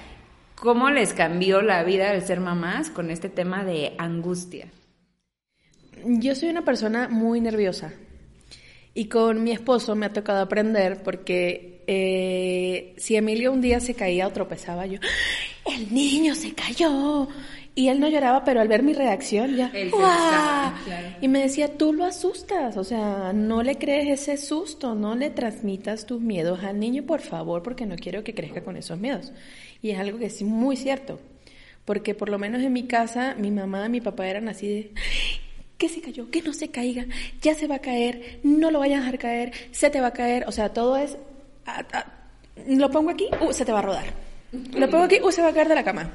¿cómo 0.55 0.89
les 0.89 1.13
cambió 1.13 1.61
la 1.61 1.83
vida 1.83 2.09
al 2.09 2.23
ser 2.25 2.39
mamás 2.39 2.89
con 2.89 3.11
este 3.11 3.29
tema 3.29 3.63
de 3.63 3.93
angustia? 3.99 4.65
Yo 6.05 6.33
soy 6.33 6.49
una 6.49 6.65
persona 6.65 7.07
muy 7.07 7.39
nerviosa 7.39 7.93
y 8.93 9.05
con 9.05 9.43
mi 9.43 9.51
esposo 9.51 9.95
me 9.95 10.05
ha 10.05 10.13
tocado 10.13 10.41
aprender 10.41 11.01
porque 11.03 11.83
eh, 11.87 12.93
si 12.97 13.15
Emilio 13.15 13.51
un 13.51 13.61
día 13.61 13.79
se 13.79 13.93
caía 13.93 14.27
o 14.27 14.31
tropezaba, 14.31 14.85
yo, 14.85 14.99
¡Ay, 15.65 15.83
el 15.83 15.93
niño 15.93 16.35
se 16.35 16.53
cayó. 16.53 17.27
Y 17.75 17.87
él 17.87 17.99
no 17.99 18.07
lloraba, 18.07 18.43
pero 18.43 18.61
al 18.61 18.67
ver 18.67 18.83
mi 18.83 18.93
reacción 18.93 19.55
ya. 19.55 19.71
Y 21.21 21.27
me 21.27 21.41
decía, 21.41 21.75
tú 21.75 21.91
lo 21.91 22.05
asustas, 22.05 22.77
o 22.77 22.83
sea, 22.83 23.33
no 23.33 23.63
le 23.63 23.79
crees 23.79 24.21
ese 24.21 24.37
susto, 24.37 24.93
no 24.93 25.15
le 25.15 25.31
transmitas 25.31 26.05
tus 26.05 26.21
miedos 26.21 26.63
al 26.63 26.79
niño, 26.79 27.03
por 27.03 27.21
favor, 27.21 27.63
porque 27.63 27.87
no 27.87 27.95
quiero 27.95 28.23
que 28.23 28.35
crezca 28.35 28.63
con 28.63 28.77
esos 28.77 28.99
miedos. 28.99 29.33
Y 29.81 29.89
es 29.89 29.99
algo 29.99 30.19
que 30.19 30.27
es 30.27 30.43
muy 30.43 30.77
cierto, 30.77 31.19
porque 31.83 32.13
por 32.13 32.29
lo 32.29 32.37
menos 32.37 32.61
en 32.61 32.73
mi 32.73 32.83
casa, 32.83 33.33
mi 33.39 33.49
mamá 33.49 33.87
y 33.87 33.89
mi 33.89 34.01
papá 34.01 34.27
eran 34.27 34.49
así 34.49 34.67
de, 34.67 34.91
que 35.83 35.89
se 35.89 35.99
cayó, 36.01 36.29
que 36.31 36.41
no 36.41 36.53
se 36.53 36.69
caiga, 36.69 37.05
ya 37.41 37.53
se 37.55 37.67
va 37.67 37.75
a 37.75 37.79
caer, 37.79 38.39
no 38.43 38.71
lo 38.71 38.79
vayas 38.79 38.99
a 39.01 39.03
dejar 39.03 39.19
caer, 39.19 39.51
se 39.71 39.89
te 39.89 39.99
va 39.99 40.07
a 40.07 40.13
caer, 40.13 40.45
o 40.47 40.51
sea, 40.53 40.69
todo 40.69 40.95
es, 40.95 41.17
ah, 41.65 41.83
ah, 41.91 42.05
lo 42.69 42.89
pongo 42.89 43.09
aquí, 43.09 43.27
uh, 43.41 43.51
se 43.51 43.65
te 43.65 43.73
va 43.73 43.79
a 43.79 43.81
rodar, 43.81 44.05
lo 44.75 44.89
pongo 44.89 45.03
aquí, 45.03 45.17
uh, 45.21 45.29
se 45.29 45.41
va 45.41 45.49
a 45.49 45.53
caer 45.53 45.67
de 45.67 45.75
la 45.75 45.83
cama. 45.83 46.09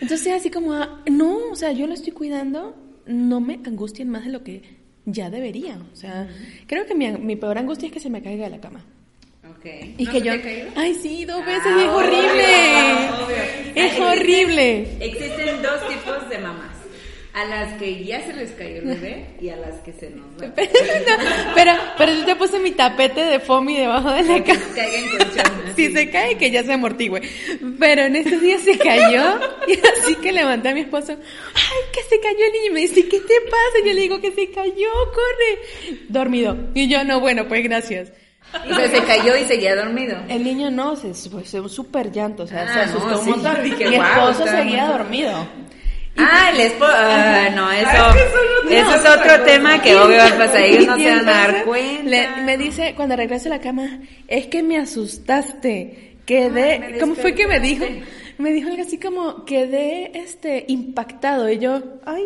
Entonces 0.00 0.32
así 0.32 0.50
como, 0.50 0.72
ah, 0.72 1.02
no, 1.08 1.50
o 1.52 1.54
sea, 1.54 1.70
yo 1.70 1.86
lo 1.86 1.94
estoy 1.94 2.12
cuidando, 2.12 2.74
no 3.06 3.40
me 3.40 3.60
angustien 3.64 4.08
más 4.08 4.24
de 4.24 4.32
lo 4.32 4.42
que 4.42 4.62
ya 5.04 5.30
debería, 5.30 5.78
o 5.92 5.94
sea, 5.94 6.26
creo 6.66 6.84
que 6.84 6.96
mi, 6.96 7.08
mi 7.12 7.36
peor 7.36 7.58
angustia 7.58 7.86
es 7.86 7.92
que 7.92 8.00
se 8.00 8.10
me 8.10 8.20
caiga 8.22 8.46
de 8.46 8.50
la 8.50 8.60
cama. 8.60 8.84
Ok. 9.48 9.66
Y 9.98 10.04
¿No 10.04 10.10
que 10.10 10.20
yo, 10.20 10.32
ay 10.74 10.94
sí, 10.94 11.24
dos 11.24 11.40
Ah, 11.42 11.46
veces 11.46 11.72
y 11.76 11.80
es 11.84 11.88
horrible, 11.88 12.52
obvio. 13.22 13.36
es 13.76 14.00
horrible. 14.00 14.96
Existen 14.98 15.62
dos 15.62 15.88
tipos 15.88 16.28
de 16.28 16.38
mamás. 16.38 16.75
A 17.36 17.44
las 17.44 17.74
que 17.74 18.02
ya 18.02 18.24
se 18.24 18.32
les 18.32 18.50
cayó 18.52 18.76
el 18.78 18.84
bebé 18.86 19.26
y 19.40 19.50
a 19.50 19.56
las 19.56 19.80
que 19.80 19.92
se 19.92 20.08
nos 20.08 20.24
va. 20.42 20.52
Pero, 20.56 20.70
no, 20.72 21.52
pero, 21.54 21.72
pero 21.98 22.12
yo 22.14 22.24
te 22.24 22.34
puse 22.36 22.58
mi 22.58 22.70
tapete 22.70 23.20
de 23.24 23.40
foamy 23.40 23.76
debajo 23.76 24.10
de 24.10 24.22
la 24.22 24.42
cama. 24.42 24.60
Si 25.76 25.92
se 25.92 26.10
cae, 26.10 26.38
que 26.38 26.50
ya 26.50 26.64
se 26.64 26.72
amortigüe. 26.72 27.20
Pero 27.78 28.02
en 28.04 28.16
ese 28.16 28.38
día 28.38 28.58
se 28.58 28.78
cayó 28.78 29.38
y 29.68 29.72
así 29.74 30.14
que 30.16 30.32
levanté 30.32 30.70
a 30.70 30.74
mi 30.74 30.80
esposo. 30.80 31.12
¡Ay, 31.12 31.82
que 31.92 32.00
se 32.08 32.18
cayó 32.20 32.38
el 32.46 32.52
niño! 32.52 32.66
Y 32.68 32.70
me 32.70 32.80
dice, 32.80 33.06
¿qué 33.06 33.20
te 33.20 33.40
pasa? 33.42 33.78
Y 33.84 33.88
yo 33.88 33.94
le 33.94 34.00
digo, 34.00 34.20
que 34.20 34.32
se 34.32 34.50
cayó, 34.50 34.88
corre. 35.12 35.98
Dormido. 36.08 36.56
Y 36.74 36.88
yo, 36.88 37.04
no, 37.04 37.20
bueno, 37.20 37.46
pues 37.48 37.62
gracias. 37.64 38.12
Y 38.66 38.72
se, 38.74 38.88
se 38.88 39.04
cayó 39.04 39.36
y 39.36 39.44
seguía 39.44 39.76
dormido. 39.76 40.16
El 40.28 40.42
niño 40.42 40.70
no, 40.70 40.96
se 40.96 41.12
fue 41.28 41.42
un 41.60 41.68
súper 41.68 42.10
llanto, 42.12 42.44
o 42.44 42.46
sea, 42.46 42.62
Ah, 42.62 42.72
se 42.72 42.80
asustó 42.80 43.10
no, 43.10 43.18
un 43.18 43.24
sí. 43.24 43.30
montón. 43.30 43.62
Dije, 43.62 43.90
mi 43.90 43.96
"Guau, 43.96 44.30
esposo 44.30 44.50
seguía 44.50 44.86
dormido. 44.86 45.46
Ah, 46.28 46.50
el 46.52 46.60
esposo. 46.60 46.92
Ah, 46.94 47.48
no, 47.54 47.70
eso. 47.72 47.88
Ah, 47.92 48.08
es 48.08 48.22
que 48.22 48.28
eso 48.28 48.36
no- 48.64 48.70
eso 48.70 48.94
es 48.94 49.18
otro 49.20 49.44
tema 49.44 49.82
que 49.82 49.94
obvio 49.96 50.18
pasar. 50.38 50.56
Ellos 50.64 50.86
no 50.86 50.96
se 50.96 51.08
van 51.10 51.18
a 51.28 51.32
dar 51.32 51.64
cuenta. 51.64 52.02
le- 52.10 52.28
me 52.42 52.56
dice, 52.56 52.94
cuando 52.96 53.16
regreso 53.16 53.48
a 53.48 53.50
la 53.50 53.60
cama, 53.60 54.00
es 54.26 54.46
que 54.46 54.62
me 54.62 54.78
asustaste. 54.78 56.14
Quedé, 56.24 56.80
Ay, 56.84 56.98
¿cómo 57.00 57.14
fue 57.14 57.34
que 57.34 57.46
me 57.46 57.60
dijo? 57.60 57.84
Me 58.38 58.50
dijo 58.52 58.68
algo 58.68 58.82
así 58.82 58.98
como, 58.98 59.44
quedé 59.44 60.10
este 60.14 60.64
impactado. 60.68 61.48
Y 61.50 61.58
yo, 61.58 61.80
ay, 62.04 62.24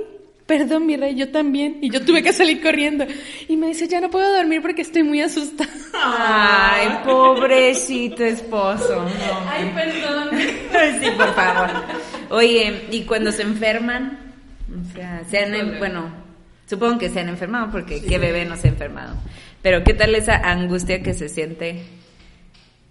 perdón, 0.50 0.84
mi 0.84 0.96
rey, 0.96 1.14
yo 1.14 1.28
también. 1.30 1.78
Y 1.80 1.90
yo 1.90 2.04
tuve 2.04 2.24
que 2.24 2.32
salir 2.32 2.60
corriendo. 2.60 3.06
Y 3.46 3.56
me 3.56 3.68
dice, 3.68 3.86
ya 3.86 4.00
no 4.00 4.10
puedo 4.10 4.32
dormir 4.36 4.60
porque 4.60 4.82
estoy 4.82 5.04
muy 5.04 5.20
asustada. 5.20 5.70
Ay, 5.94 6.88
pobrecito 7.04 8.24
esposo. 8.24 8.96
No. 9.04 9.48
Ay, 9.48 9.70
perdón. 9.72 10.28
Ay, 10.74 10.98
sí, 11.00 11.10
por 11.16 11.32
favor. 11.34 11.70
Oye, 12.30 12.86
¿y 12.90 13.02
cuando 13.02 13.30
se 13.30 13.42
enferman? 13.42 14.18
O 14.68 14.92
sea, 14.92 15.22
se 15.30 15.38
han, 15.38 15.54
en- 15.54 15.78
bueno, 15.78 16.10
supongo 16.68 16.98
que 16.98 17.10
se 17.10 17.20
han 17.20 17.28
enfermado 17.28 17.70
porque 17.70 18.02
qué 18.02 18.18
bebé 18.18 18.44
no 18.44 18.56
se 18.56 18.66
ha 18.66 18.70
enfermado. 18.72 19.16
Pero 19.62 19.84
¿qué 19.84 19.94
tal 19.94 20.16
esa 20.16 20.34
angustia 20.34 21.00
que 21.00 21.14
se 21.14 21.28
siente 21.28 21.80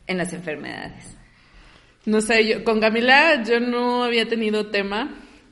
en 0.08 0.18
las 0.18 0.32
enfermedades? 0.32 1.18
No 2.06 2.22
sé, 2.22 2.48
yo, 2.48 2.64
con 2.64 2.80
Camila 2.80 3.44
yo 3.44 3.60
no 3.60 4.06
había 4.06 4.30
tenido 4.30 4.68
tema 4.68 5.10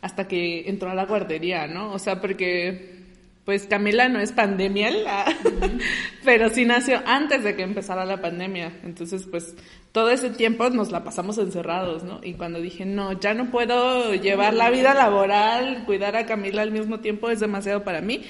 hasta 0.08 0.26
que 0.26 0.70
entró 0.70 0.89
a 0.89 0.96
la 0.96 1.06
guardería, 1.06 1.67
¿no? 1.67 1.91
O 1.91 2.00
sea, 2.00 2.22
porque 2.22 2.96
pues 3.43 3.67
Camila 3.67 4.08
no 4.08 4.22
es 4.22 4.32
pandemial, 4.32 5.04
ah, 5.06 5.26
pero 6.24 6.50
sí 6.50 6.63
nació 6.63 7.02
antes 7.06 7.43
de 7.43 7.58
que 7.58 7.63
empezara 7.63 8.06
la 8.06 8.22
pandemia. 8.22 8.80
Entonces, 8.86 9.28
pues 9.30 9.54
todo 9.91 10.10
ese 10.10 10.30
tiempo 10.30 10.70
nos 10.70 10.91
la 10.91 11.04
pasamos 11.04 11.38
encerrados, 11.38 12.04
¿no? 12.04 12.22
Y 12.24 12.36
cuando 12.36 12.62
dije, 12.62 12.86
no, 12.86 13.20
ya 13.20 13.34
no 13.34 13.52
puedo 13.52 14.13
llevar 14.15 14.54
la 14.54 14.70
vida 14.70 14.93
laboral, 14.93 15.84
cuidar 15.86 16.15
a 16.15 16.26
Camila 16.26 16.62
al 16.62 16.72
mismo 16.72 17.02
tiempo, 17.02 17.30
es 17.30 17.41
demasiado 17.41 17.84
para 17.84 18.00
mí, 18.00 18.24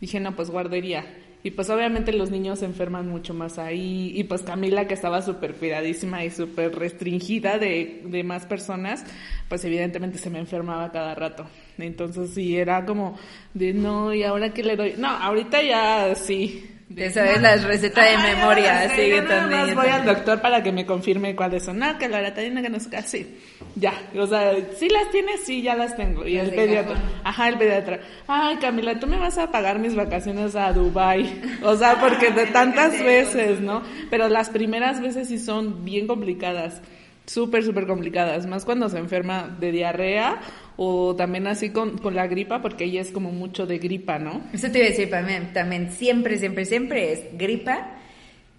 dije, 0.00 0.20
no, 0.20 0.36
pues 0.36 0.50
guardería. 0.50 1.04
Y 1.44 1.50
pues 1.50 1.70
obviamente 1.70 2.12
los 2.12 2.30
niños 2.30 2.60
se 2.60 2.66
enferman 2.66 3.08
mucho 3.08 3.34
más 3.34 3.58
ahí. 3.58 4.12
Y 4.14 4.24
pues 4.24 4.42
Camila, 4.42 4.86
que 4.86 4.94
estaba 4.94 5.22
súper 5.22 5.54
cuidadísima 5.54 6.24
y 6.24 6.30
súper 6.30 6.74
restringida 6.76 7.58
de, 7.58 8.02
de 8.04 8.22
más 8.22 8.46
personas, 8.46 9.04
pues 9.48 9.64
evidentemente 9.64 10.18
se 10.18 10.30
me 10.30 10.38
enfermaba 10.38 10.92
cada 10.92 11.14
rato. 11.14 11.46
Entonces 11.78 12.30
sí, 12.34 12.56
era 12.56 12.84
como 12.84 13.18
de, 13.54 13.74
no, 13.74 14.14
¿y 14.14 14.22
ahora 14.22 14.54
qué 14.54 14.62
le 14.62 14.76
doy? 14.76 14.94
No, 14.96 15.08
ahorita 15.08 15.62
ya 15.62 16.14
sí. 16.14 16.71
Te 16.94 17.10
sabes 17.10 17.40
las 17.40 17.64
recetas 17.64 18.04
de 18.04 18.12
ya 18.12 18.34
memoria, 18.36 18.80
así 18.82 19.08
yo 19.10 19.24
también. 19.24 19.66
yo 19.68 19.74
voy 19.74 19.88
al 19.88 20.04
doctor 20.04 20.40
para 20.40 20.62
que 20.62 20.72
me 20.72 20.84
confirme 20.86 21.34
cuáles 21.36 21.64
son. 21.64 21.78
No, 21.78 21.98
que 21.98 22.08
la 22.08 22.18
loratadina, 22.18 22.62
que 22.62 22.68
no 22.70 22.78
sé 22.80 22.90
qué. 22.90 23.02
Sí, 23.02 23.36
ya. 23.76 23.92
O 24.18 24.26
sea, 24.26 24.52
sí 24.76 24.88
las 24.88 25.10
tienes, 25.10 25.44
sí, 25.44 25.62
ya 25.62 25.74
las 25.74 25.96
tengo. 25.96 26.26
Y 26.26 26.34
Las 26.36 26.48
el 26.48 26.54
pediatra. 26.54 26.94
cajón. 26.94 27.10
Ajá, 27.24 27.48
el 27.48 27.58
pediatra. 27.58 28.00
Ay, 28.26 28.56
Camila, 28.56 28.98
tú 28.98 29.06
me 29.06 29.18
vas 29.18 29.38
a 29.38 29.50
pagar 29.50 29.78
mis 29.78 29.94
vacaciones 29.94 30.54
a 30.56 30.72
Dubai. 30.72 31.40
O 31.62 31.76
sea, 31.76 31.98
porque 32.00 32.30
de 32.30 32.46
tantas 32.52 33.02
veces, 33.02 33.60
¿no? 33.60 33.82
Pero 34.10 34.28
las 34.28 34.50
primeras 34.50 35.00
veces 35.00 35.28
sí 35.28 35.38
son 35.38 35.84
bien 35.84 36.06
complicadas. 36.06 36.80
Súper, 37.24 37.62
súper 37.62 37.86
complicadas. 37.86 38.46
Más 38.46 38.64
cuando 38.64 38.88
se 38.88 38.98
enferma 38.98 39.56
de 39.60 39.70
diarrea 39.70 40.40
o 40.84 41.14
también 41.14 41.46
así 41.46 41.70
con, 41.70 41.96
con 41.98 42.16
la 42.16 42.26
gripa, 42.26 42.60
porque 42.60 42.84
ella 42.84 43.00
es 43.00 43.12
como 43.12 43.30
mucho 43.30 43.66
de 43.66 43.78
gripa, 43.78 44.18
¿no? 44.18 44.42
Eso 44.52 44.68
te 44.68 44.78
iba 44.78 44.88
a 44.88 44.90
decir 44.90 45.10
también, 45.10 45.52
también 45.52 45.92
siempre, 45.92 46.38
siempre, 46.38 46.64
siempre 46.64 47.12
es 47.12 47.20
gripa, 47.38 47.98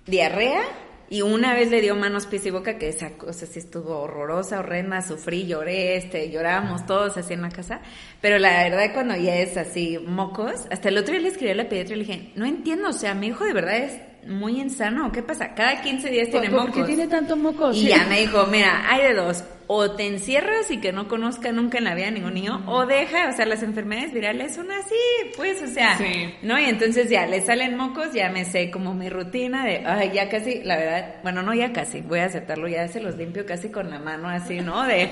diarrea 0.06 0.62
y 1.10 1.22
una 1.22 1.54
vez 1.54 1.70
le 1.70 1.82
dio 1.82 1.98
manos, 1.98 2.26
pies 2.26 2.46
y 2.46 2.50
boca 2.50 2.78
que 2.78 2.88
esa 2.88 3.18
cosa 3.18 3.46
sí 3.46 3.60
estuvo 3.60 4.00
horrorosa, 4.00 4.60
horrenda, 4.60 5.02
sufrí, 5.02 5.48
lloré, 5.48 5.98
este, 5.98 6.32
llorábamos 6.32 6.86
todos 6.86 7.18
así 7.18 7.34
en 7.34 7.42
la 7.42 7.50
casa, 7.50 7.82
pero 8.22 8.40
la 8.40 8.64
verdad 8.64 8.94
cuando 8.94 9.18
ya 9.18 9.36
es 9.36 9.58
así 9.58 10.00
mocos, 10.00 10.66
hasta 10.72 10.88
el 10.88 10.98
otro 10.98 11.12
día 11.12 11.24
le 11.24 11.28
escribí 11.28 11.52
a 11.52 11.56
la 11.56 11.68
pediatra 11.68 11.96
y 11.96 12.00
le 12.00 12.06
dije, 12.06 12.32
no 12.36 12.46
entiendo, 12.46 12.88
o 12.88 12.94
sea, 12.94 13.14
mi 13.16 13.28
hijo 13.28 13.44
de 13.44 13.52
verdad 13.52 13.78
es 13.80 14.00
muy 14.30 14.62
insano, 14.62 15.12
¿qué 15.12 15.22
pasa? 15.22 15.54
Cada 15.54 15.82
15 15.82 16.10
días 16.10 16.30
tiene 16.30 16.50
¿Por, 16.50 16.60
mocos. 16.60 16.76
por 16.78 16.86
qué 16.86 16.88
tiene 16.96 17.10
tantos 17.10 17.38
mocos? 17.38 17.76
Y 17.76 17.90
ya 17.90 18.06
me 18.06 18.22
dijo, 18.22 18.48
mira, 18.48 18.90
hay 18.90 19.10
de 19.10 19.14
dos. 19.14 19.44
O 19.76 19.92
te 19.92 20.06
encierras 20.08 20.70
y 20.70 20.78
que 20.80 20.92
no 20.92 21.08
conozca 21.08 21.52
nunca 21.52 21.78
en 21.80 21.86
la 21.86 21.96
vida 21.96 22.08
a 22.08 22.12
ningún 22.12 22.34
niño, 22.36 22.62
o 22.68 22.86
deja, 22.86 23.30
o 23.30 23.34
sea, 23.34 23.46
las 23.46 23.64
enfermedades 23.64 24.14
virales 24.14 24.54
son 24.56 24.72
así, 24.72 24.96
pues, 25.36 25.62
o 25.64 25.68
sea, 25.68 25.98
Sí. 25.98 26.34
¿no? 26.44 26.60
Y 26.60 26.66
entonces 26.66 27.10
ya 27.10 27.26
le 27.26 27.42
salen 27.42 27.76
mocos, 27.76 28.14
ya 28.14 28.30
me 28.30 28.46
sé 28.46 28.70
como 28.72 28.94
mi 28.94 29.10
rutina 29.10 29.66
de, 29.66 29.84
ay, 29.86 30.12
ya 30.14 30.30
casi, 30.30 30.62
la 30.64 30.78
verdad, 30.78 31.16
bueno, 31.24 31.42
no 31.42 31.54
ya 31.54 31.74
casi, 31.74 32.02
voy 32.02 32.20
a 32.20 32.26
aceptarlo, 32.26 32.68
ya 32.68 32.88
se 32.88 33.00
los 33.02 33.16
limpio 33.18 33.46
casi 33.46 33.70
con 33.70 33.90
la 33.90 34.00
mano 34.00 34.30
así, 34.30 34.60
¿no? 34.62 34.84
De, 34.84 35.10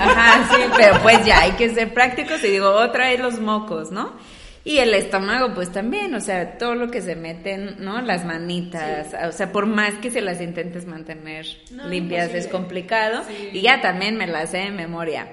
ajá, 0.00 0.48
sí, 0.54 0.62
pero 0.76 1.00
pues 1.02 1.24
ya 1.24 1.40
hay 1.40 1.52
que 1.52 1.70
ser 1.70 1.92
prácticos 1.92 2.42
y 2.44 2.48
digo, 2.48 2.68
otra 2.70 3.08
vez 3.08 3.20
los 3.20 3.40
mocos, 3.40 3.90
¿no? 3.90 4.12
Y 4.66 4.78
el 4.78 4.94
estómago, 4.94 5.52
pues 5.54 5.70
también, 5.70 6.14
o 6.14 6.20
sea, 6.20 6.56
todo 6.56 6.74
lo 6.74 6.90
que 6.90 7.02
se 7.02 7.16
meten, 7.16 7.76
¿no? 7.80 8.00
Las 8.00 8.24
manitas, 8.24 9.14
o 9.28 9.32
sea, 9.32 9.52
por 9.52 9.66
más 9.66 9.94
que 9.96 10.10
se 10.10 10.22
las 10.22 10.40
intentes 10.40 10.86
mantener 10.86 11.46
limpias 11.86 12.32
es 12.32 12.46
complicado. 12.46 13.22
Y 13.52 13.60
ya 13.60 13.82
también 13.82 14.16
me 14.16 14.26
las 14.26 14.52
sé 14.52 14.58
de 14.58 14.70
memoria. 14.70 15.28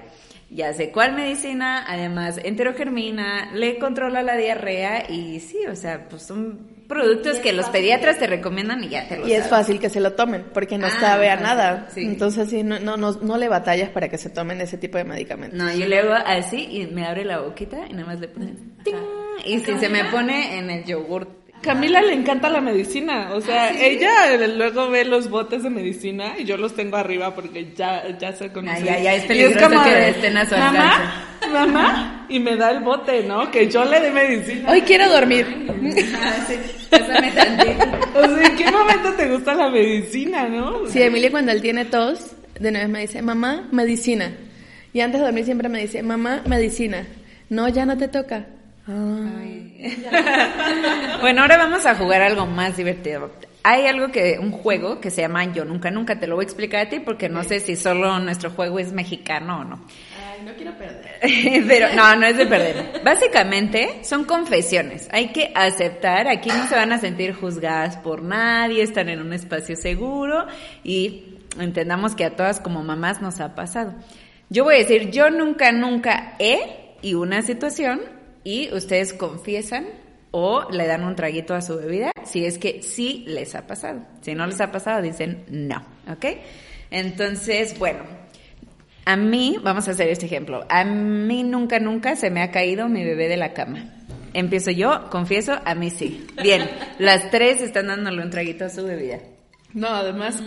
Ya 0.50 0.74
sé 0.74 0.90
cuál 0.90 1.14
medicina, 1.14 1.82
además 1.88 2.38
enterogermina, 2.44 3.52
le 3.54 3.78
controla 3.78 4.22
la 4.22 4.36
diarrea 4.36 5.10
y 5.10 5.40
sí, 5.40 5.60
o 5.66 5.74
sea, 5.74 6.06
pues 6.10 6.24
son 6.24 6.71
productos 6.88 7.38
que 7.38 7.52
los 7.52 7.68
pediatras 7.70 8.18
te 8.18 8.26
recomiendan 8.26 8.82
y 8.84 8.88
ya 8.88 9.08
te 9.08 9.16
los 9.18 9.28
Y 9.28 9.32
es 9.32 9.48
fácil 9.48 9.78
que 9.78 9.88
se 9.90 10.00
lo 10.00 10.12
tomen, 10.12 10.44
porque 10.52 10.78
no 10.78 10.86
Ah, 10.86 11.00
sabe 11.00 11.30
a 11.30 11.36
nada. 11.36 11.88
sí. 11.90 12.02
Entonces, 12.02 12.48
sí, 12.50 12.62
no, 12.62 12.78
no, 12.80 12.96
no, 12.96 13.12
no 13.12 13.36
le 13.38 13.48
batallas 13.48 13.88
para 13.90 14.08
que 14.08 14.18
se 14.18 14.30
tomen 14.30 14.60
ese 14.60 14.78
tipo 14.78 14.98
de 14.98 15.04
medicamentos. 15.04 15.58
No, 15.58 15.72
yo 15.72 15.86
le 15.86 15.98
hago 16.00 16.12
así 16.12 16.66
y 16.70 16.86
me 16.86 17.06
abre 17.06 17.24
la 17.24 17.40
boquita 17.40 17.86
y 17.88 17.92
nada 17.92 18.06
más 18.06 18.20
le 18.20 18.28
pones. 18.28 18.56
Y 19.44 19.58
si 19.60 19.78
se 19.78 19.88
me 19.88 20.04
pone 20.06 20.58
en 20.58 20.70
el 20.70 20.84
yogur. 20.84 21.41
Camila 21.62 22.02
le 22.02 22.12
encanta 22.14 22.50
la 22.50 22.60
medicina, 22.60 23.30
o 23.32 23.38
Ah, 23.38 23.40
sea, 23.40 23.70
ella 23.70 24.34
eh, 24.34 24.48
luego 24.48 24.90
ve 24.90 25.04
los 25.04 25.30
botes 25.30 25.62
de 25.62 25.70
medicina 25.70 26.34
y 26.38 26.44
yo 26.44 26.56
los 26.56 26.74
tengo 26.74 26.96
arriba 26.96 27.34
porque 27.34 27.72
ya, 27.76 28.02
ya 28.18 28.32
se 28.32 28.50
conoce. 28.50 28.82
Ah, 28.82 28.84
ya, 28.84 28.98
ya 29.00 29.14
es 29.14 29.24
peligroso 29.24 29.68
como 29.68 29.82
que 29.84 29.90
de, 29.90 30.08
estén 30.10 30.36
a 30.36 30.44
su 30.44 30.56
Mamá, 30.56 31.24
mamá, 31.52 32.26
y 32.28 32.40
me 32.40 32.56
da 32.56 32.70
el 32.72 32.80
bote, 32.80 33.22
¿no? 33.22 33.50
Que 33.50 33.68
yo 33.70 33.84
le 33.84 34.00
dé 34.00 34.10
medicina. 34.10 34.70
Hoy 34.70 34.80
quiero 34.82 35.08
dormir. 35.08 35.46
Ah, 36.20 36.34
sí. 36.46 36.54
O 38.14 38.26
sea, 38.26 38.46
¿en 38.46 38.56
qué 38.56 38.70
momento 38.70 39.12
te 39.16 39.26
gusta 39.28 39.54
la 39.54 39.70
medicina, 39.70 40.46
no? 40.48 40.86
Sí, 40.88 41.00
Emilia 41.00 41.30
cuando 41.30 41.52
él 41.52 41.62
tiene 41.62 41.86
tos, 41.86 42.32
de 42.60 42.70
vez 42.70 42.88
me 42.88 43.00
dice, 43.00 43.22
mamá, 43.22 43.68
medicina. 43.72 44.32
Y 44.92 45.00
antes 45.00 45.20
de 45.20 45.24
dormir 45.26 45.44
siempre 45.46 45.68
me 45.70 45.80
dice, 45.80 46.02
mamá, 46.02 46.42
medicina. 46.46 47.06
No, 47.48 47.68
ya 47.68 47.86
no 47.86 47.96
te 47.96 48.08
toca. 48.08 48.46
Ah. 48.86 49.30
Bueno, 51.20 51.42
ahora 51.42 51.56
vamos 51.56 51.86
a 51.86 51.94
jugar 51.94 52.20
algo 52.22 52.46
más 52.46 52.76
divertido. 52.76 53.30
Hay 53.62 53.86
algo 53.86 54.08
que, 54.10 54.38
un 54.40 54.50
juego 54.50 55.00
que 55.00 55.10
se 55.10 55.22
llama 55.22 55.44
Yo 55.52 55.64
Nunca 55.64 55.88
Nunca, 55.92 56.18
te 56.18 56.26
lo 56.26 56.34
voy 56.34 56.42
a 56.42 56.46
explicar 56.46 56.86
a 56.86 56.88
ti 56.88 56.98
porque 56.98 57.28
no 57.28 57.44
sé 57.44 57.60
si 57.60 57.76
solo 57.76 58.18
nuestro 58.18 58.50
juego 58.50 58.80
es 58.80 58.92
mexicano 58.92 59.60
o 59.60 59.64
no. 59.64 59.86
Ay, 60.18 60.44
no 60.44 60.52
quiero 60.54 60.76
perder. 60.76 61.20
Pero 61.68 61.94
no, 61.94 62.16
no 62.16 62.26
es 62.26 62.36
de 62.36 62.46
perder. 62.46 63.02
Básicamente 63.04 64.00
son 64.02 64.24
confesiones. 64.24 65.08
Hay 65.12 65.28
que 65.28 65.52
aceptar, 65.54 66.26
aquí 66.26 66.48
no 66.48 66.66
se 66.66 66.74
van 66.74 66.92
a 66.92 66.98
sentir 66.98 67.34
juzgadas 67.34 67.98
por 67.98 68.22
nadie, 68.22 68.82
están 68.82 69.08
en 69.08 69.20
un 69.20 69.32
espacio 69.32 69.76
seguro 69.76 70.46
y 70.82 71.38
entendamos 71.60 72.16
que 72.16 72.24
a 72.24 72.34
todas 72.34 72.58
como 72.58 72.82
mamás 72.82 73.22
nos 73.22 73.38
ha 73.40 73.54
pasado. 73.54 73.94
Yo 74.50 74.64
voy 74.64 74.74
a 74.74 74.78
decir, 74.78 75.10
yo 75.12 75.30
nunca, 75.30 75.70
nunca 75.70 76.34
he 76.40 76.96
y 77.00 77.14
una 77.14 77.42
situación 77.42 78.00
y 78.44 78.72
ustedes 78.74 79.12
confiesan 79.12 79.86
o 80.30 80.70
le 80.70 80.86
dan 80.86 81.04
un 81.04 81.14
traguito 81.14 81.54
a 81.54 81.60
su 81.60 81.76
bebida 81.76 82.12
si 82.24 82.44
es 82.44 82.58
que 82.58 82.82
sí 82.82 83.24
les 83.26 83.54
ha 83.54 83.66
pasado. 83.66 84.02
Si 84.22 84.34
no 84.34 84.46
les 84.46 84.60
ha 84.60 84.72
pasado, 84.72 85.02
dicen 85.02 85.44
no, 85.48 85.84
¿ok? 86.10 86.26
Entonces, 86.90 87.78
bueno, 87.78 88.00
a 89.04 89.16
mí, 89.16 89.56
vamos 89.62 89.88
a 89.88 89.92
hacer 89.92 90.08
este 90.08 90.26
ejemplo, 90.26 90.64
a 90.68 90.84
mí 90.84 91.42
nunca, 91.42 91.78
nunca 91.80 92.16
se 92.16 92.30
me 92.30 92.42
ha 92.42 92.50
caído 92.50 92.88
mi 92.88 93.04
bebé 93.04 93.28
de 93.28 93.36
la 93.36 93.52
cama. 93.52 93.94
Empiezo 94.34 94.70
yo, 94.70 95.10
confieso, 95.10 95.58
a 95.64 95.74
mí 95.74 95.90
sí. 95.90 96.26
Bien, 96.42 96.70
las 96.98 97.30
tres 97.30 97.60
están 97.60 97.88
dándole 97.88 98.22
un 98.22 98.30
traguito 98.30 98.64
a 98.64 98.70
su 98.70 98.84
bebida. 98.84 99.18
No, 99.74 99.88
además, 99.88 100.42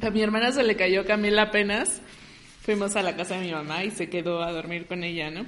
a 0.00 0.10
mi 0.10 0.22
hermana 0.22 0.52
se 0.52 0.62
le 0.62 0.76
cayó 0.76 1.04
Camila 1.04 1.42
apenas. 1.42 2.00
Fuimos 2.62 2.96
a 2.96 3.02
la 3.02 3.16
casa 3.16 3.36
de 3.36 3.46
mi 3.46 3.52
mamá 3.52 3.84
y 3.84 3.90
se 3.90 4.08
quedó 4.08 4.42
a 4.42 4.52
dormir 4.52 4.86
con 4.86 5.02
ella, 5.02 5.30
¿no? 5.30 5.44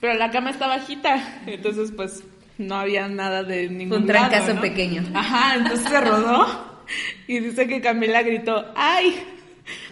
Pero 0.00 0.14
la 0.14 0.30
cama 0.30 0.50
está 0.50 0.66
bajita, 0.68 1.40
entonces 1.46 1.92
pues 1.96 2.22
no 2.56 2.76
había 2.76 3.08
nada 3.08 3.42
de 3.42 3.68
ningún 3.68 3.98
Un 4.02 4.06
trancazo 4.06 4.40
lado, 4.48 4.54
¿no? 4.54 4.60
pequeño. 4.60 5.02
Ajá, 5.14 5.56
entonces 5.56 5.88
se 5.88 6.00
rodó 6.00 6.64
y 7.26 7.40
dice 7.40 7.66
que 7.66 7.80
Camila 7.80 8.22
gritó, 8.22 8.64
¡ay! 8.76 9.20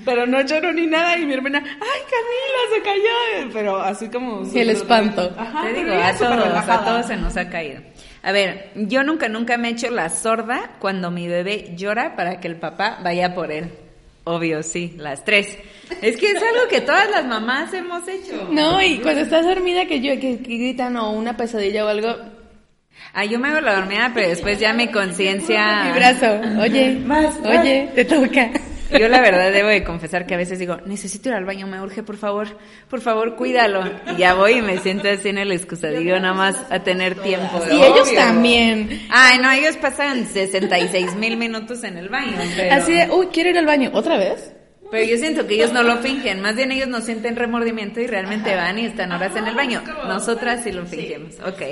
Pero 0.07 0.27
no 0.27 0.41
lloró 0.41 0.73
ni 0.73 0.87
nada 0.87 1.19
y 1.19 1.27
mi 1.27 1.35
hermana, 1.35 1.59
¡ay, 1.63 2.01
Camila 2.11 2.75
se 2.75 2.83
cayó! 2.83 3.53
Pero 3.53 3.77
así 3.83 4.09
como... 4.09 4.45
Sí, 4.47 4.61
el 4.61 4.71
espanto. 4.71 5.35
Ajá, 5.37 5.63
Te 5.65 5.73
digo, 5.75 5.93
a 5.93 6.13
súper 6.15 6.29
todos, 6.29 6.33
a 6.41 6.49
relajada. 6.49 6.85
todos 6.87 7.07
se 7.07 7.17
nos 7.17 7.37
ha 7.37 7.49
caído. 7.51 7.83
A 8.23 8.33
ver, 8.33 8.71
yo 8.75 9.03
nunca, 9.05 9.29
nunca 9.29 9.59
me 9.59 9.69
he 9.69 9.73
hecho 9.73 9.91
la 9.91 10.09
sorda 10.09 10.71
cuando 10.79 11.11
mi 11.11 11.29
bebé 11.29 11.75
llora 11.77 12.17
para 12.17 12.41
que 12.41 12.49
el 12.49 12.57
papá 12.57 12.99
vaya 13.03 13.35
por 13.35 13.53
él. 13.53 13.71
Obvio, 14.29 14.65
sí, 14.65 14.95
las 14.99 15.25
tres. 15.25 15.57
Es 16.03 16.17
que 16.17 16.33
es 16.33 16.43
algo 16.43 16.67
que 16.69 16.81
todas 16.81 17.09
las 17.11 17.25
mamás 17.27 17.73
hemos 17.73 18.09
hecho. 18.09 18.49
No, 18.51 18.83
y 18.83 18.99
cuando 18.99 19.21
estás 19.21 19.47
dormida 19.47 19.87
que 19.87 20.01
yo 20.01 20.15
que, 20.19 20.39
que 20.43 20.59
gritan 20.59 20.97
o 20.97 21.13
una 21.13 21.37
pesadilla 21.37 21.85
o 21.85 21.89
algo, 21.89 22.17
Ah, 23.13 23.25
yo 23.25 23.39
me 23.39 23.49
hago 23.49 23.61
la 23.61 23.77
dormida, 23.77 24.11
pero 24.13 24.29
después 24.29 24.59
ya 24.59 24.73
mi 24.73 24.89
conciencia... 24.89 25.85
mi 25.85 25.93
brazo, 25.93 26.27
oye, 26.61 27.01
oye, 27.45 27.91
te 27.95 28.05
toca. 28.05 28.51
Yo 28.91 29.09
la 29.09 29.21
verdad 29.21 29.53
debo 29.53 29.69
de 29.69 29.85
confesar 29.85 30.27
que 30.27 30.35
a 30.35 30.37
veces 30.37 30.59
digo, 30.59 30.79
necesito 30.87 31.29
ir 31.29 31.35
al 31.35 31.45
baño, 31.45 31.67
me 31.67 31.81
urge, 31.81 32.03
por 32.03 32.17
favor, 32.17 32.49
por 32.89 33.01
favor, 33.01 33.37
cuídalo. 33.37 33.83
Y 34.15 34.19
ya 34.19 34.35
voy 34.35 34.55
y 34.59 34.63
me 34.63 34.79
siento 34.79 35.09
así 35.09 35.29
en 35.29 35.39
el 35.39 35.53
excusadillo 35.53 36.19
nada 36.21 36.35
más 36.35 36.57
a 36.71 36.81
tener 36.81 37.17
tiempo. 37.17 37.63
Y 37.71 37.83
ellos 37.83 38.13
también. 38.15 39.07
Ay, 39.11 39.39
no, 39.39 39.51
ellos 39.51 39.77
pasan 39.77 40.27
66 40.27 41.15
mil 41.17 41.37
minutos 41.37 41.85
en 41.85 41.99
el 41.99 42.09
baño. 42.09 42.37
Pero, 42.57 42.75
Así 42.75 42.93
de, 42.93 43.09
uy, 43.11 43.27
quiero 43.33 43.51
ir 43.51 43.59
al 43.59 43.67
baño, 43.67 43.91
¿otra 43.93 44.19
vez? 44.19 44.53
pero 44.91 45.05
yo 45.05 45.17
siento 45.17 45.47
que 45.47 45.55
ellos 45.55 45.73
no 45.73 45.83
lo 45.83 45.99
fingen, 45.99 46.41
más 46.41 46.55
bien 46.55 46.71
ellos 46.71 46.89
no 46.89 47.01
sienten 47.01 47.37
remordimiento 47.37 48.01
y 48.01 48.07
realmente 48.07 48.55
van 48.55 48.79
y 48.79 48.87
están 48.87 49.13
horas 49.13 49.35
en 49.37 49.47
el 49.47 49.55
baño. 49.55 49.83
Nosotras 50.07 50.63
sí 50.63 50.73
lo 50.73 50.87
fingimos. 50.87 51.35
Ok, 51.45 51.63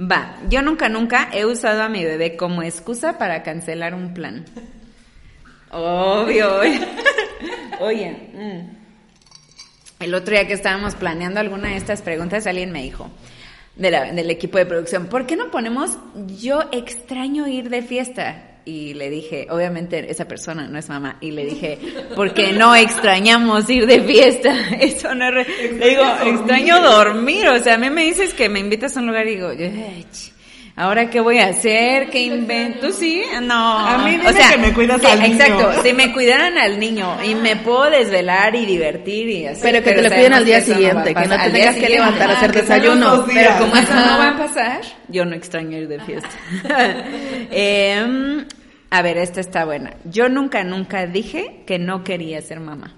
va. 0.00 0.36
Yo 0.48 0.62
nunca, 0.62 0.88
nunca 0.88 1.28
he 1.32 1.44
usado 1.44 1.82
a 1.82 1.88
mi 1.88 2.04
bebé 2.04 2.36
como 2.36 2.62
excusa 2.62 3.18
para 3.18 3.42
cancelar 3.42 3.94
un 3.94 4.14
plan. 4.14 4.44
Obvio. 5.76 6.60
Oye, 7.80 8.10
mm. 8.34 10.02
el 10.04 10.14
otro 10.14 10.32
día 10.32 10.46
que 10.46 10.54
estábamos 10.54 10.94
planeando 10.94 11.40
alguna 11.40 11.68
de 11.70 11.76
estas 11.76 12.02
preguntas, 12.02 12.46
alguien 12.46 12.72
me 12.72 12.82
dijo 12.82 13.10
de 13.76 13.90
la- 13.90 14.10
del 14.12 14.30
equipo 14.30 14.56
de 14.58 14.64
producción, 14.66 15.06
¿por 15.06 15.26
qué 15.26 15.36
no 15.36 15.50
ponemos 15.50 15.98
yo 16.38 16.62
extraño 16.72 17.46
ir 17.46 17.68
de 17.68 17.82
fiesta? 17.82 18.52
Y 18.64 18.94
le 18.94 19.10
dije, 19.10 19.46
obviamente 19.50 20.10
esa 20.10 20.26
persona 20.26 20.66
no 20.66 20.76
es 20.78 20.88
mamá, 20.88 21.18
y 21.20 21.30
le 21.30 21.44
dije, 21.44 21.78
porque 22.16 22.52
no 22.52 22.74
extrañamos 22.74 23.68
ir 23.70 23.86
de 23.86 24.00
fiesta. 24.02 24.52
Eso 24.80 25.14
no 25.14 25.28
es... 25.28 25.34
re- 25.34 25.72
Le 25.78 25.88
digo, 25.90 26.02
extraño 26.24 26.80
dormir. 26.80 27.46
O 27.48 27.58
sea, 27.62 27.74
a 27.74 27.78
mí 27.78 27.90
me 27.90 28.02
dices 28.04 28.34
que 28.34 28.48
me 28.48 28.58
invitas 28.58 28.96
a 28.96 29.00
un 29.00 29.06
lugar 29.06 29.28
y 29.28 29.36
digo, 29.36 29.48
"Ay, 29.50 30.04
ch- 30.10 30.32
¿Ahora 30.78 31.08
qué 31.08 31.20
voy 31.20 31.38
a 31.38 31.48
hacer? 31.48 32.10
¿Qué 32.10 32.20
invento? 32.20 32.92
¿Sí? 32.92 33.22
No. 33.42 33.78
A 33.78 33.96
mí 34.04 34.18
dime 34.18 34.34
que 34.50 34.58
me 34.58 34.74
cuidas 34.74 35.00
sí, 35.00 35.06
al 35.06 35.22
niño. 35.22 35.34
Exacto. 35.34 35.82
Si 35.82 35.92
me 35.94 36.12
cuidaran 36.12 36.58
al 36.58 36.78
niño 36.78 37.16
y 37.24 37.34
me 37.34 37.56
puedo 37.56 37.88
desvelar 37.88 38.54
y 38.54 38.66
divertir 38.66 39.26
y 39.26 39.46
así. 39.46 39.60
Pero 39.62 39.82
que 39.82 39.92
te 39.94 40.02
lo 40.02 40.10
piden 40.10 40.34
al 40.34 40.44
día 40.44 40.58
no 40.58 40.66
siguiente, 40.66 41.14
que 41.14 41.26
no 41.26 41.42
te 41.42 41.50
tengas 41.50 41.76
que 41.76 41.88
levantar 41.88 42.30
a 42.30 42.32
hacer 42.34 42.50
Ah, 42.50 42.60
desayuno. 42.60 43.24
Pero 43.26 43.58
como 43.58 43.74
eso 43.74 43.94
no 43.94 44.18
va 44.18 44.28
a 44.28 44.36
pasar, 44.36 44.82
yo 45.08 45.24
no 45.24 45.34
extraño 45.34 45.78
ir 45.78 45.88
de 45.88 45.98
fiesta. 46.00 46.28
Em, 47.50 48.44
a 48.90 49.00
ver, 49.00 49.16
esta 49.16 49.40
está 49.40 49.64
buena. 49.64 49.94
Yo 50.04 50.28
nunca, 50.28 50.62
nunca 50.62 51.06
dije 51.06 51.62
que 51.66 51.78
no 51.78 52.04
quería 52.04 52.42
ser 52.42 52.60
mamá. 52.60 52.94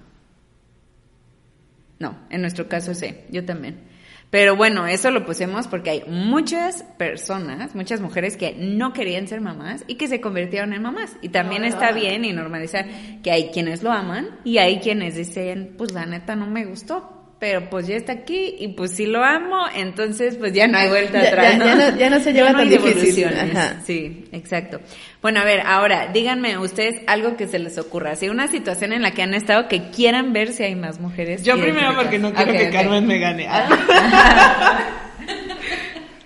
No, 1.97 2.17
en 2.29 2.41
nuestro 2.41 2.67
caso 2.67 2.93
sí, 2.93 3.15
yo 3.29 3.45
también. 3.45 3.88
Pero 4.29 4.55
bueno, 4.55 4.85
eso 4.85 5.09
lo 5.09 5.25
pusimos 5.25 5.67
porque 5.67 5.89
hay 5.89 6.03
muchas 6.07 6.83
personas, 6.97 7.73
muchas 7.73 7.99
mujeres 7.99 8.37
que 8.37 8.53
no 8.53 8.93
querían 8.93 9.27
ser 9.27 9.41
mamás 9.41 9.83
y 9.87 9.95
que 9.95 10.07
se 10.07 10.21
convirtieron 10.21 10.73
en 10.73 10.83
mamás. 10.83 11.15
Y 11.21 11.29
también 11.29 11.65
está 11.65 11.91
bien 11.91 12.25
y 12.25 12.33
normalizar 12.33 12.85
que 13.23 13.31
hay 13.31 13.49
quienes 13.49 13.81
lo 13.81 13.91
aman 13.91 14.39
y 14.43 14.59
hay 14.59 14.79
quienes 14.79 15.15
dicen, 15.15 15.73
pues 15.77 15.93
la 15.93 16.05
neta 16.05 16.35
no 16.35 16.45
me 16.45 16.65
gustó. 16.65 17.18
Pero 17.39 17.69
pues 17.69 17.87
ya 17.87 17.95
está 17.95 18.11
aquí 18.11 18.55
y 18.59 18.67
pues 18.69 18.97
si 18.97 19.05
lo 19.05 19.23
amo, 19.23 19.61
entonces 19.73 20.35
pues 20.35 20.51
ya 20.51 20.67
no 20.67 20.77
hay 20.77 20.89
vuelta 20.89 21.21
Ya- 21.23 21.27
atrás. 21.29 21.57
ya- 21.57 21.65
ya 21.65 21.75
no- 21.91 21.97
ya 21.97 22.09
no 22.09 22.19
se 22.19 22.33
lleva 22.33 22.49
hay 22.49 22.55
tan 22.55 22.69
difícil. 22.69 23.25
Ajá. 23.27 23.75
Sí, 23.85 24.25
exacto. 24.33 24.81
Bueno, 25.21 25.39
a 25.39 25.45
ver, 25.45 25.61
ahora, 25.61 26.07
díganme 26.11 26.57
ustedes 26.57 27.01
algo 27.07 27.37
que 27.37 27.47
se 27.47 27.57
les 27.59 27.77
ocurra. 27.77 28.17
Si 28.17 28.27
una 28.27 28.49
situación 28.49 28.91
en 28.91 29.01
la 29.01 29.11
que 29.11 29.21
han 29.21 29.33
estado 29.33 29.69
que 29.69 29.83
quieran 29.89 30.33
ver 30.33 30.51
si 30.51 30.63
hay 30.63 30.75
más 30.75 30.99
mujeres. 30.99 31.43
Yo 31.43 31.57
primero 31.57 31.95
porque 31.95 32.19
no 32.19 32.33
quiero 32.33 32.51
que. 32.51 32.69
Carmen 32.71 33.07
me 33.07 33.19
gane. 33.19 33.47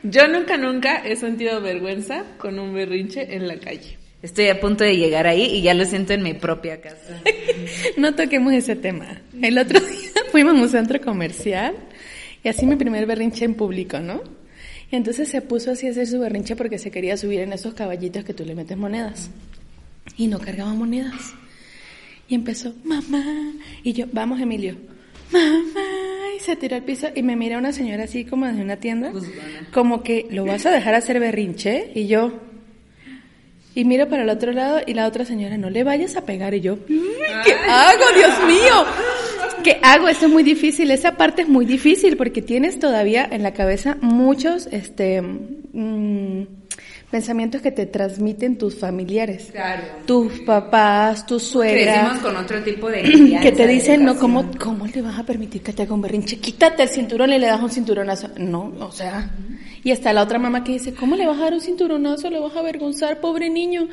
Yo 0.03 0.27
nunca, 0.27 0.57
nunca 0.57 0.97
he 0.97 1.15
sentido 1.15 1.61
vergüenza 1.61 2.23
con 2.37 2.59
un 2.59 2.73
berrinche 2.73 3.35
en 3.35 3.47
la 3.47 3.57
calle. 3.57 3.97
Estoy 4.23 4.47
a 4.47 4.61
punto 4.61 4.85
de 4.85 4.95
llegar 4.95 5.27
ahí 5.27 5.43
y 5.43 5.61
ya 5.61 5.73
lo 5.73 5.83
siento 5.83 6.13
en 6.13 6.23
mi 6.23 6.33
propia 6.33 6.79
casa. 6.79 7.21
no 7.97 8.15
toquemos 8.15 8.53
ese 8.53 8.77
tema. 8.77 9.21
El 9.41 9.57
otro 9.57 9.79
día 9.85 10.11
fuimos 10.31 10.55
a 10.55 10.61
un 10.61 10.69
centro 10.69 11.01
comercial 11.01 11.75
y 12.41 12.47
así 12.47 12.65
mi 12.65 12.77
primer 12.77 13.05
berrinche 13.05 13.43
en 13.43 13.53
público, 13.53 13.99
¿no? 13.99 14.21
Y 14.89 14.95
entonces 14.95 15.27
se 15.27 15.41
puso 15.41 15.71
así 15.71 15.87
a 15.87 15.91
hacer 15.91 16.07
su 16.07 16.19
berrinche 16.19 16.55
porque 16.55 16.79
se 16.79 16.89
quería 16.89 17.17
subir 17.17 17.41
en 17.41 17.51
esos 17.51 17.73
caballitos 17.73 18.23
que 18.23 18.33
tú 18.33 18.45
le 18.45 18.55
metes 18.55 18.77
monedas. 18.77 19.29
Y 20.15 20.27
no 20.27 20.39
cargaba 20.39 20.73
monedas. 20.73 21.33
Y 22.29 22.35
empezó, 22.35 22.73
mamá. 22.85 23.25
Y 23.83 23.91
yo, 23.91 24.05
vamos 24.13 24.39
Emilio, 24.39 24.77
mamá. 25.31 25.81
Y 26.37 26.39
se 26.39 26.55
tiró 26.55 26.77
al 26.77 26.83
piso 26.83 27.07
y 27.13 27.23
me 27.23 27.35
mira 27.35 27.57
una 27.57 27.73
señora 27.73 28.05
así 28.05 28.23
como 28.23 28.45
desde 28.45 28.61
una 28.61 28.77
tienda. 28.77 29.11
Como 29.73 30.01
que, 30.01 30.27
¿lo 30.29 30.45
vas 30.45 30.65
a 30.65 30.71
dejar 30.71 30.95
hacer 30.95 31.19
berrinche? 31.19 31.91
Y 31.93 32.07
yo, 32.07 32.39
y 33.75 33.85
miro 33.85 34.07
para 34.07 34.23
el 34.23 34.29
otro 34.29 34.51
lado 34.51 34.81
y 34.85 34.93
la 34.93 35.07
otra 35.07 35.25
señora, 35.25 35.57
no 35.57 35.69
le 35.69 35.83
vayas 35.83 36.15
a 36.15 36.25
pegar. 36.25 36.53
Y 36.53 36.61
yo, 36.61 36.77
¿qué 36.85 37.53
hago, 37.67 38.03
Dios 38.15 38.43
mío? 38.47 38.85
¿Qué 39.63 39.79
hago? 39.81 40.07
Eso 40.07 40.25
es 40.25 40.31
muy 40.31 40.43
difícil. 40.43 40.91
Esa 40.91 41.17
parte 41.17 41.43
es 41.43 41.49
muy 41.49 41.65
difícil 41.65 42.17
porque 42.17 42.41
tienes 42.41 42.79
todavía 42.79 43.27
en 43.29 43.43
la 43.43 43.53
cabeza 43.53 43.97
muchos 44.01 44.67
este, 44.71 45.21
mm, 45.21 46.43
pensamientos 47.13 47.61
que 47.61 47.71
te 47.71 47.85
transmiten 47.85 48.57
tus 48.57 48.79
familiares. 48.79 49.49
Claro. 49.51 49.83
Tus 50.07 50.39
papás, 50.39 51.27
tus 51.27 51.43
suegras. 51.43 52.09
Crecimos 52.09 52.23
con 52.23 52.35
otro 52.43 52.63
tipo 52.63 52.89
de 52.89 53.03
Que 53.39 53.51
te 53.51 53.67
dicen, 53.67 54.03
no, 54.03 54.17
¿cómo, 54.17 54.49
¿cómo 54.59 54.87
le 54.87 55.03
vas 55.03 55.19
a 55.19 55.23
permitir 55.23 55.61
que 55.61 55.73
te 55.73 55.83
haga 55.83 55.93
un 55.93 56.01
berrinche? 56.01 56.39
Quítate 56.39 56.81
el 56.81 56.89
cinturón 56.89 57.31
y 57.31 57.37
le 57.37 57.45
das 57.45 57.61
un 57.61 57.69
cinturonazo. 57.69 58.29
No, 58.37 58.73
o 58.79 58.91
sea... 58.91 59.29
Y 59.83 59.91
está 59.91 60.11
la 60.11 60.23
otra 60.23 60.39
mamá 60.39 60.63
que 60.63 60.71
dice, 60.71 60.95
¿cómo 60.95 61.15
le 61.15 61.27
vas 61.27 61.37
a 61.37 61.43
dar 61.43 61.53
un 61.53 61.61
cinturonazo? 61.61 62.31
¿Le 62.31 62.39
vas 62.39 62.55
a 62.55 62.61
avergonzar, 62.61 63.21
pobre 63.21 63.51
niño? 63.51 63.89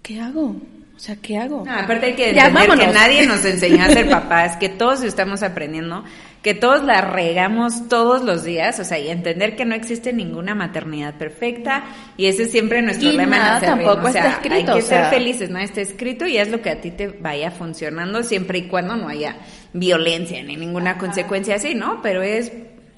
¿Qué 0.00 0.20
hago? 0.20 0.54
O 1.00 1.02
sea, 1.02 1.16
¿qué 1.16 1.38
hago? 1.38 1.64
aparte 1.66 2.06
hay 2.08 2.12
que 2.12 2.28
entender 2.28 2.78
que 2.78 2.86
nadie 2.88 3.26
nos 3.26 3.42
enseñó 3.42 3.84
a 3.84 3.88
ser 3.88 4.10
papás, 4.10 4.58
que 4.58 4.68
todos 4.68 5.02
estamos 5.02 5.42
aprendiendo, 5.42 6.04
que 6.42 6.52
todos 6.52 6.84
la 6.84 7.00
regamos 7.00 7.88
todos 7.88 8.22
los 8.22 8.44
días, 8.44 8.78
o 8.80 8.84
sea, 8.84 8.98
y 8.98 9.08
entender 9.08 9.56
que 9.56 9.64
no 9.64 9.74
existe 9.74 10.12
ninguna 10.12 10.54
maternidad 10.54 11.14
perfecta 11.14 11.84
y 12.18 12.26
ese 12.26 12.42
es 12.42 12.50
siempre 12.50 12.82
nuestro 12.82 13.12
lema 13.12 13.38
nada, 13.38 13.60
tampoco 13.60 14.08
o 14.08 14.12
sea, 14.12 14.26
está 14.26 14.32
escrito, 14.32 14.54
hay 14.56 14.64
que 14.64 14.72
o 14.72 14.82
sea, 14.82 15.08
ser 15.08 15.18
felices, 15.18 15.48
no 15.48 15.58
está 15.58 15.80
escrito 15.80 16.26
y 16.26 16.36
es 16.36 16.50
lo 16.50 16.60
que 16.60 16.68
a 16.68 16.82
ti 16.82 16.90
te 16.90 17.08
vaya 17.08 17.50
funcionando 17.50 18.22
siempre 18.22 18.58
y 18.58 18.62
cuando 18.68 18.94
no 18.94 19.08
haya 19.08 19.36
violencia 19.72 20.42
ni 20.42 20.56
ninguna 20.56 20.98
consecuencia 20.98 21.54
así, 21.54 21.74
¿no? 21.74 22.02
Pero 22.02 22.20
es 22.20 22.52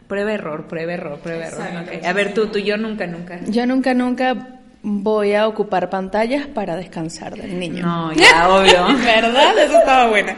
prueba 0.09 0.33
error, 0.33 0.67
prueba 0.67 0.95
error, 0.95 1.21
prueba 1.21 1.47
error. 1.47 1.85
Okay. 1.85 2.01
A 2.05 2.13
ver 2.13 2.35
tú, 2.35 2.49
tú, 2.49 2.59
yo 2.59 2.77
nunca, 2.77 3.07
nunca. 3.07 3.39
Yo 3.47 3.65
nunca, 3.65 3.95
nunca 3.95 4.59
voy 4.83 5.35
a 5.35 5.47
ocupar 5.47 5.89
pantallas 5.91 6.47
para 6.49 6.77
descansar 6.77 7.37
del 7.37 7.59
niño. 7.59 7.87
No, 7.87 8.13
ya, 8.13 8.49
obvio. 8.49 8.99
¿Verdad? 9.05 9.57
Eso 9.59 9.79
estaba 9.79 10.09
buena. 10.09 10.37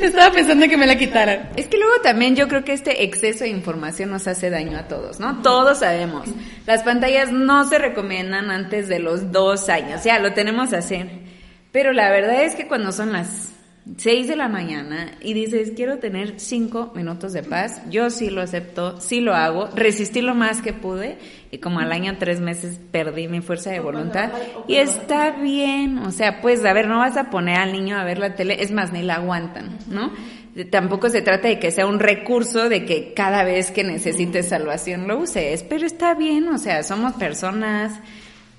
estaba 0.00 0.32
pensando 0.32 0.68
que 0.68 0.76
me 0.76 0.86
la 0.86 0.96
quitaran. 0.96 1.50
Es 1.56 1.68
que 1.68 1.78
luego 1.78 1.94
también 2.02 2.34
yo 2.34 2.48
creo 2.48 2.64
que 2.64 2.72
este 2.72 3.04
exceso 3.04 3.44
de 3.44 3.50
información 3.50 4.10
nos 4.10 4.26
hace 4.26 4.50
daño 4.50 4.78
a 4.78 4.88
todos, 4.88 5.20
¿no? 5.20 5.42
Todos 5.42 5.78
sabemos. 5.78 6.28
Las 6.66 6.82
pantallas 6.82 7.30
no 7.30 7.68
se 7.68 7.78
recomiendan 7.78 8.50
antes 8.50 8.88
de 8.88 8.98
los 8.98 9.30
dos 9.30 9.68
años, 9.68 10.02
ya 10.04 10.18
lo 10.18 10.32
tenemos 10.32 10.72
así. 10.72 11.04
Pero 11.70 11.92
la 11.92 12.10
verdad 12.10 12.42
es 12.42 12.54
que 12.54 12.66
cuando 12.66 12.92
son 12.92 13.12
las 13.12 13.51
6 13.96 14.28
de 14.28 14.36
la 14.36 14.48
mañana 14.48 15.10
y 15.20 15.34
dices, 15.34 15.72
quiero 15.74 15.98
tener 15.98 16.38
5 16.38 16.92
minutos 16.94 17.32
de 17.32 17.42
paz, 17.42 17.82
yo 17.90 18.10
sí 18.10 18.30
lo 18.30 18.40
acepto, 18.40 19.00
sí 19.00 19.20
lo 19.20 19.34
hago, 19.34 19.68
resistí 19.74 20.20
lo 20.20 20.36
más 20.36 20.62
que 20.62 20.72
pude 20.72 21.18
y 21.50 21.58
como 21.58 21.80
al 21.80 21.90
año 21.90 22.16
tres 22.16 22.40
meses 22.40 22.78
perdí 22.92 23.26
mi 23.26 23.40
fuerza 23.40 23.70
de 23.70 23.80
voluntad. 23.80 24.30
y 24.68 24.76
está 24.76 25.32
bien, 25.32 25.98
o 25.98 26.12
sea, 26.12 26.40
pues 26.40 26.64
a 26.64 26.72
ver, 26.72 26.86
no 26.86 26.98
vas 26.98 27.16
a 27.16 27.28
poner 27.28 27.58
al 27.58 27.72
niño 27.72 27.98
a 27.98 28.04
ver 28.04 28.18
la 28.18 28.36
tele, 28.36 28.62
es 28.62 28.70
más, 28.70 28.92
ni 28.92 29.02
la 29.02 29.16
aguantan, 29.16 29.76
¿no? 29.88 30.12
Tampoco 30.70 31.08
se 31.08 31.22
trata 31.22 31.48
de 31.48 31.58
que 31.58 31.70
sea 31.70 31.86
un 31.86 31.98
recurso 31.98 32.68
de 32.68 32.84
que 32.84 33.14
cada 33.14 33.42
vez 33.42 33.70
que 33.70 33.84
necesites 33.84 34.48
salvación 34.48 35.08
lo 35.08 35.18
uses, 35.18 35.64
pero 35.64 35.86
está 35.86 36.14
bien, 36.14 36.46
o 36.48 36.58
sea, 36.58 36.82
somos 36.84 37.14
personas, 37.14 37.98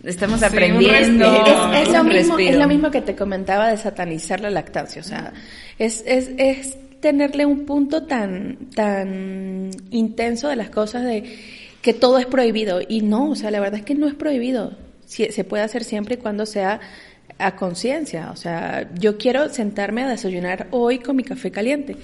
Estamos 0.03 0.39
Sí, 0.39 0.45
aprendiendo. 0.45 1.25
Es, 1.73 1.89
lo 1.89 2.03
mismo, 2.03 2.11
respiro. 2.11 2.39
es 2.51 2.57
lo 2.57 2.67
mismo 2.67 2.91
que 2.91 3.01
te 3.01 3.15
comentaba 3.15 3.69
de 3.69 3.77
satanizar 3.77 4.41
la 4.41 4.49
lactancia. 4.49 5.01
O 5.01 5.05
sea, 5.05 5.33
es, 5.79 6.03
es, 6.05 6.31
es 6.37 6.77
tenerle 6.99 7.45
un 7.45 7.65
punto 7.65 8.03
tan, 8.03 8.57
tan 8.75 9.71
intenso 9.91 10.49
de 10.49 10.55
las 10.57 10.69
cosas 10.69 11.03
de 11.03 11.37
que 11.81 11.93
todo 11.93 12.17
es 12.19 12.25
prohibido. 12.25 12.81
Y 12.87 13.01
no, 13.01 13.31
o 13.31 13.35
sea, 13.35 13.49
la 13.51 13.59
verdad 13.59 13.79
es 13.79 13.85
que 13.85 13.95
no 13.95 14.07
es 14.07 14.13
prohibido. 14.13 14.75
Se 15.05 15.43
puede 15.43 15.63
hacer 15.63 15.83
siempre 15.83 16.15
y 16.15 16.17
cuando 16.17 16.45
sea 16.45 16.79
a 17.37 17.55
conciencia. 17.55 18.31
O 18.31 18.35
sea, 18.35 18.89
yo 18.99 19.17
quiero 19.17 19.49
sentarme 19.49 20.03
a 20.03 20.07
desayunar 20.07 20.67
hoy 20.71 20.99
con 20.99 21.15
mi 21.15 21.23
café 21.23 21.51
caliente. 21.51 21.95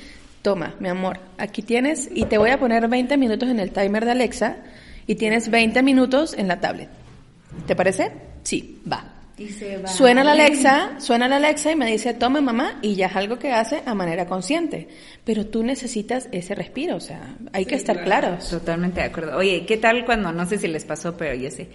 Toma, 0.42 0.76
mi 0.80 0.88
amor, 0.88 1.20
aquí 1.38 1.62
tienes 1.62 2.10
y 2.14 2.24
te 2.26 2.38
voy 2.38 2.52
a 2.52 2.60
poner 2.60 2.88
20 2.88 3.18
minutos 3.18 3.50
en 3.50 3.60
el 3.60 3.72
timer 3.72 4.06
de 4.06 4.12
Alexa 4.12 4.58
y 5.06 5.16
tienes 5.16 5.50
20 5.50 5.84
minutos 5.84 6.34
en 6.38 6.48
la 6.48 6.62
tablet. 6.62 6.88
¿Te 7.66 7.76
parece? 7.76 8.12
Sí, 8.44 8.82
va. 8.92 9.20
Suena 9.88 10.24
la 10.24 10.34
Alexa, 10.34 11.00
suena 11.00 11.30
la 11.30 11.38
Alexa 11.38 11.72
y 11.72 11.76
me 11.76 11.90
dice, 11.90 12.14
tome 12.14 12.42
mamá, 12.42 12.80
y 12.82 12.96
ya 12.96 13.08
es 13.08 13.16
algo 13.16 13.40
que 13.40 13.54
hace 13.54 13.82
a 13.86 13.94
manera 13.96 14.26
consciente. 14.26 14.90
Pero 15.24 15.46
tú 15.46 15.64
necesitas 15.64 16.28
ese 16.34 16.56
respiro, 16.56 16.98
o 16.98 17.00
sea, 17.00 17.38
hay 17.54 17.66
que 17.66 17.76
estar 17.76 18.04
claros. 18.04 18.50
Totalmente 18.50 19.00
de 19.00 19.08
acuerdo. 19.08 19.38
Oye, 19.38 19.66
¿qué 19.66 19.78
tal 19.78 20.04
cuando, 20.04 20.34
no 20.34 20.46
sé 20.46 20.58
si 20.58 20.68
les 20.68 20.84
pasó, 20.84 21.16
pero 21.16 21.36
yo 21.36 21.50
sé, 21.52 21.70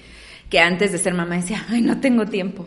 que 0.51 0.61
antes 0.61 0.93
de 0.93 0.99
ser 0.99 1.15
mamá 1.15 1.37
decía, 1.37 1.65
ay, 1.71 1.81
no 1.81 2.01
tengo 2.01 2.27
tiempo? 2.27 2.67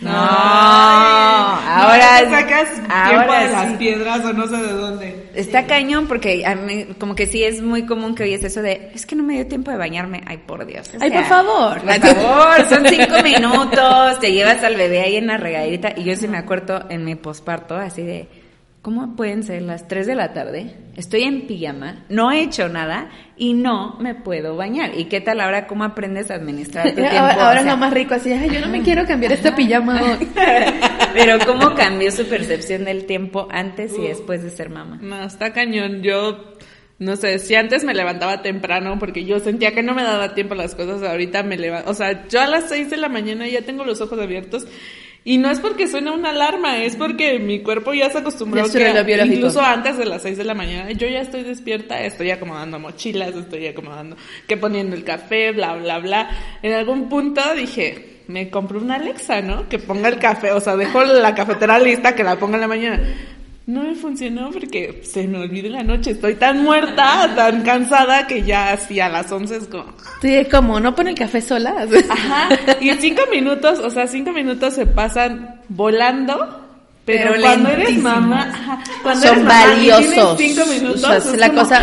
No, 0.00 0.10
ahora, 0.10 2.20
No, 2.22 2.24
te 2.24 2.30
sacas 2.30 2.72
tiempo 2.74 2.92
ahora 2.92 3.40
de 3.46 3.52
las 3.52 3.68
sí. 3.70 3.76
piedras 3.78 4.24
o 4.24 4.32
no 4.32 4.46
sé 4.46 4.56
de 4.58 4.72
dónde. 4.72 5.26
Está 5.34 5.66
cañón 5.66 6.06
porque 6.06 6.44
a 6.46 6.54
mí, 6.54 6.86
como 6.98 7.14
que 7.14 7.26
sí 7.26 7.42
es 7.42 7.62
muy 7.62 7.86
común 7.86 8.14
que 8.14 8.24
oyes 8.24 8.44
eso 8.44 8.60
de, 8.62 8.90
es 8.94 9.06
que 9.06 9.16
no 9.16 9.22
me 9.22 9.34
dio 9.34 9.46
tiempo 9.46 9.70
de 9.70 9.76
bañarme. 9.78 10.22
Ay, 10.26 10.38
por 10.38 10.66
Dios. 10.66 10.90
o 10.94 10.98
Ay, 11.02 11.10
sea, 11.10 11.20
por 11.20 11.28
favor. 11.28 11.80
Por 11.80 12.00
favor, 12.00 12.68
son 12.68 12.86
cinco 12.88 13.22
minutos, 13.22 14.20
te 14.20 14.32
llevas 14.32 14.62
al 14.64 14.76
bebé 14.76 15.00
ahí 15.00 15.16
en 15.16 15.28
la 15.28 15.36
regadita 15.38 15.92
y 15.96 16.04
yo 16.04 16.14
sí 16.16 16.28
me 16.28 16.38
acuerdo 16.38 16.84
en 16.90 17.04
mi 17.04 17.14
posparto 17.14 17.76
así 17.76 18.02
de, 18.02 18.28
¿cómo 18.86 19.16
pueden 19.16 19.42
ser 19.42 19.62
las 19.62 19.88
3 19.88 20.06
de 20.06 20.14
la 20.14 20.32
tarde? 20.32 20.76
Estoy 20.96 21.24
en 21.24 21.48
pijama, 21.48 22.04
no 22.08 22.30
he 22.30 22.40
hecho 22.42 22.68
nada 22.68 23.10
y 23.36 23.52
no 23.52 23.96
me 23.98 24.14
puedo 24.14 24.54
bañar. 24.54 24.92
¿Y 24.96 25.06
qué 25.06 25.20
tal 25.20 25.40
ahora 25.40 25.66
cómo 25.66 25.82
aprendes 25.82 26.30
a 26.30 26.36
administrar 26.36 26.90
tu 26.90 26.94
tiempo? 26.94 27.16
Ahora, 27.16 27.32
ahora 27.32 27.48
O 27.48 27.54
es 27.54 27.62
sea, 27.64 27.72
lo 27.72 27.78
más 27.78 27.92
rico, 27.92 28.14
así, 28.14 28.32
ay, 28.32 28.48
yo 28.48 28.60
no 28.60 28.68
me 28.68 28.82
quiero 28.82 29.04
cambiar 29.04 29.32
esta 29.32 29.56
pijama 29.56 30.00
hoy. 30.00 30.28
Pero 31.14 31.36
cómo 31.44 31.74
cambió 31.74 32.12
su 32.12 32.28
percepción 32.28 32.84
del 32.84 33.06
tiempo 33.06 33.48
antes 33.50 33.92
y 33.98 34.02
después 34.02 34.44
de 34.44 34.50
ser 34.50 34.70
mamá. 34.70 35.00
No, 35.02 35.20
está 35.24 35.52
cañón. 35.52 36.02
Yo, 36.04 36.54
no 37.00 37.16
sé, 37.16 37.40
si 37.40 37.56
antes 37.56 37.82
me 37.82 37.92
levantaba 37.92 38.40
temprano 38.42 39.00
porque 39.00 39.24
yo 39.24 39.40
sentía 39.40 39.74
que 39.74 39.82
no 39.82 39.94
me 39.94 40.04
daba 40.04 40.32
tiempo 40.32 40.54
a 40.54 40.58
las 40.58 40.76
cosas, 40.76 41.02
ahorita 41.02 41.42
me 41.42 41.58
levanto. 41.58 41.90
O 41.90 41.94
sea, 41.94 42.28
yo 42.28 42.40
a 42.40 42.46
las 42.46 42.68
6 42.68 42.88
de 42.88 42.98
la 42.98 43.08
mañana 43.08 43.48
ya 43.48 43.62
tengo 43.62 43.84
los 43.84 44.00
ojos 44.00 44.20
abiertos. 44.20 44.64
Y 45.28 45.38
no 45.38 45.50
es 45.50 45.58
porque 45.58 45.88
suena 45.88 46.12
una 46.12 46.30
alarma, 46.30 46.84
es 46.84 46.94
porque 46.94 47.40
mi 47.40 47.58
cuerpo 47.58 47.92
ya 47.92 48.08
se 48.10 48.18
acostumbró 48.18 48.64
es 48.64 48.70
que 48.70 48.78
biológico. 48.78 49.34
incluso 49.34 49.60
antes 49.60 49.98
de 49.98 50.04
las 50.04 50.22
6 50.22 50.38
de 50.38 50.44
la 50.44 50.54
mañana 50.54 50.92
yo 50.92 51.08
ya 51.08 51.20
estoy 51.20 51.42
despierta, 51.42 52.00
estoy 52.00 52.30
acomodando 52.30 52.78
mochilas, 52.78 53.34
estoy 53.34 53.66
acomodando, 53.66 54.16
que 54.46 54.56
poniendo 54.56 54.94
el 54.94 55.02
café, 55.02 55.50
bla, 55.50 55.74
bla, 55.74 55.98
bla. 55.98 56.30
En 56.62 56.74
algún 56.74 57.08
punto 57.08 57.42
dije, 57.56 58.20
me 58.28 58.50
compro 58.50 58.78
una 58.78 58.94
Alexa, 58.94 59.40
¿no? 59.40 59.68
Que 59.68 59.80
ponga 59.80 60.08
el 60.08 60.20
café, 60.20 60.52
o 60.52 60.60
sea, 60.60 60.76
dejo 60.76 61.02
la 61.02 61.34
cafetera 61.34 61.80
lista, 61.80 62.14
que 62.14 62.22
la 62.22 62.36
ponga 62.36 62.54
en 62.54 62.60
la 62.60 62.68
mañana. 62.68 63.00
No 63.66 63.82
me 63.82 63.94
funcionó 63.96 64.50
porque 64.52 65.02
se 65.04 65.26
me 65.26 65.38
olvidó 65.40 65.68
la 65.70 65.82
noche. 65.82 66.12
Estoy 66.12 66.36
tan 66.36 66.62
muerta, 66.62 67.32
tan 67.34 67.62
cansada 67.62 68.26
que 68.28 68.42
ya 68.44 68.72
así 68.72 69.00
a 69.00 69.08
las 69.08 69.30
11 69.32 69.56
es 69.56 69.64
como... 69.66 69.86
Sí, 70.22 70.46
como, 70.48 70.78
no 70.78 70.94
pone 70.94 71.10
el 71.10 71.16
café 71.18 71.40
sola. 71.40 71.74
Ajá. 72.08 72.48
Y 72.80 72.90
en 72.90 73.00
cinco 73.00 73.22
minutos, 73.30 73.80
o 73.80 73.90
sea, 73.90 74.06
cinco 74.06 74.30
minutos 74.32 74.74
se 74.74 74.86
pasan 74.86 75.60
volando. 75.68 76.62
Pero, 77.04 77.30
Pero 77.32 77.40
cuando 77.42 77.68
eres 77.70 77.98
mamá, 77.98 78.50
ajá, 78.52 78.84
cuando 79.02 79.20
Son 79.26 79.32
eres 79.38 79.44
mamá 79.44 79.66
valiosos. 79.66 80.38
cinco 80.38 80.66
minutos, 80.66 81.04
O 81.04 81.06
sea, 81.08 81.16
es 81.16 81.26
es 81.26 81.38
la 81.38 81.48
como, 81.48 81.60
cosa- 81.62 81.82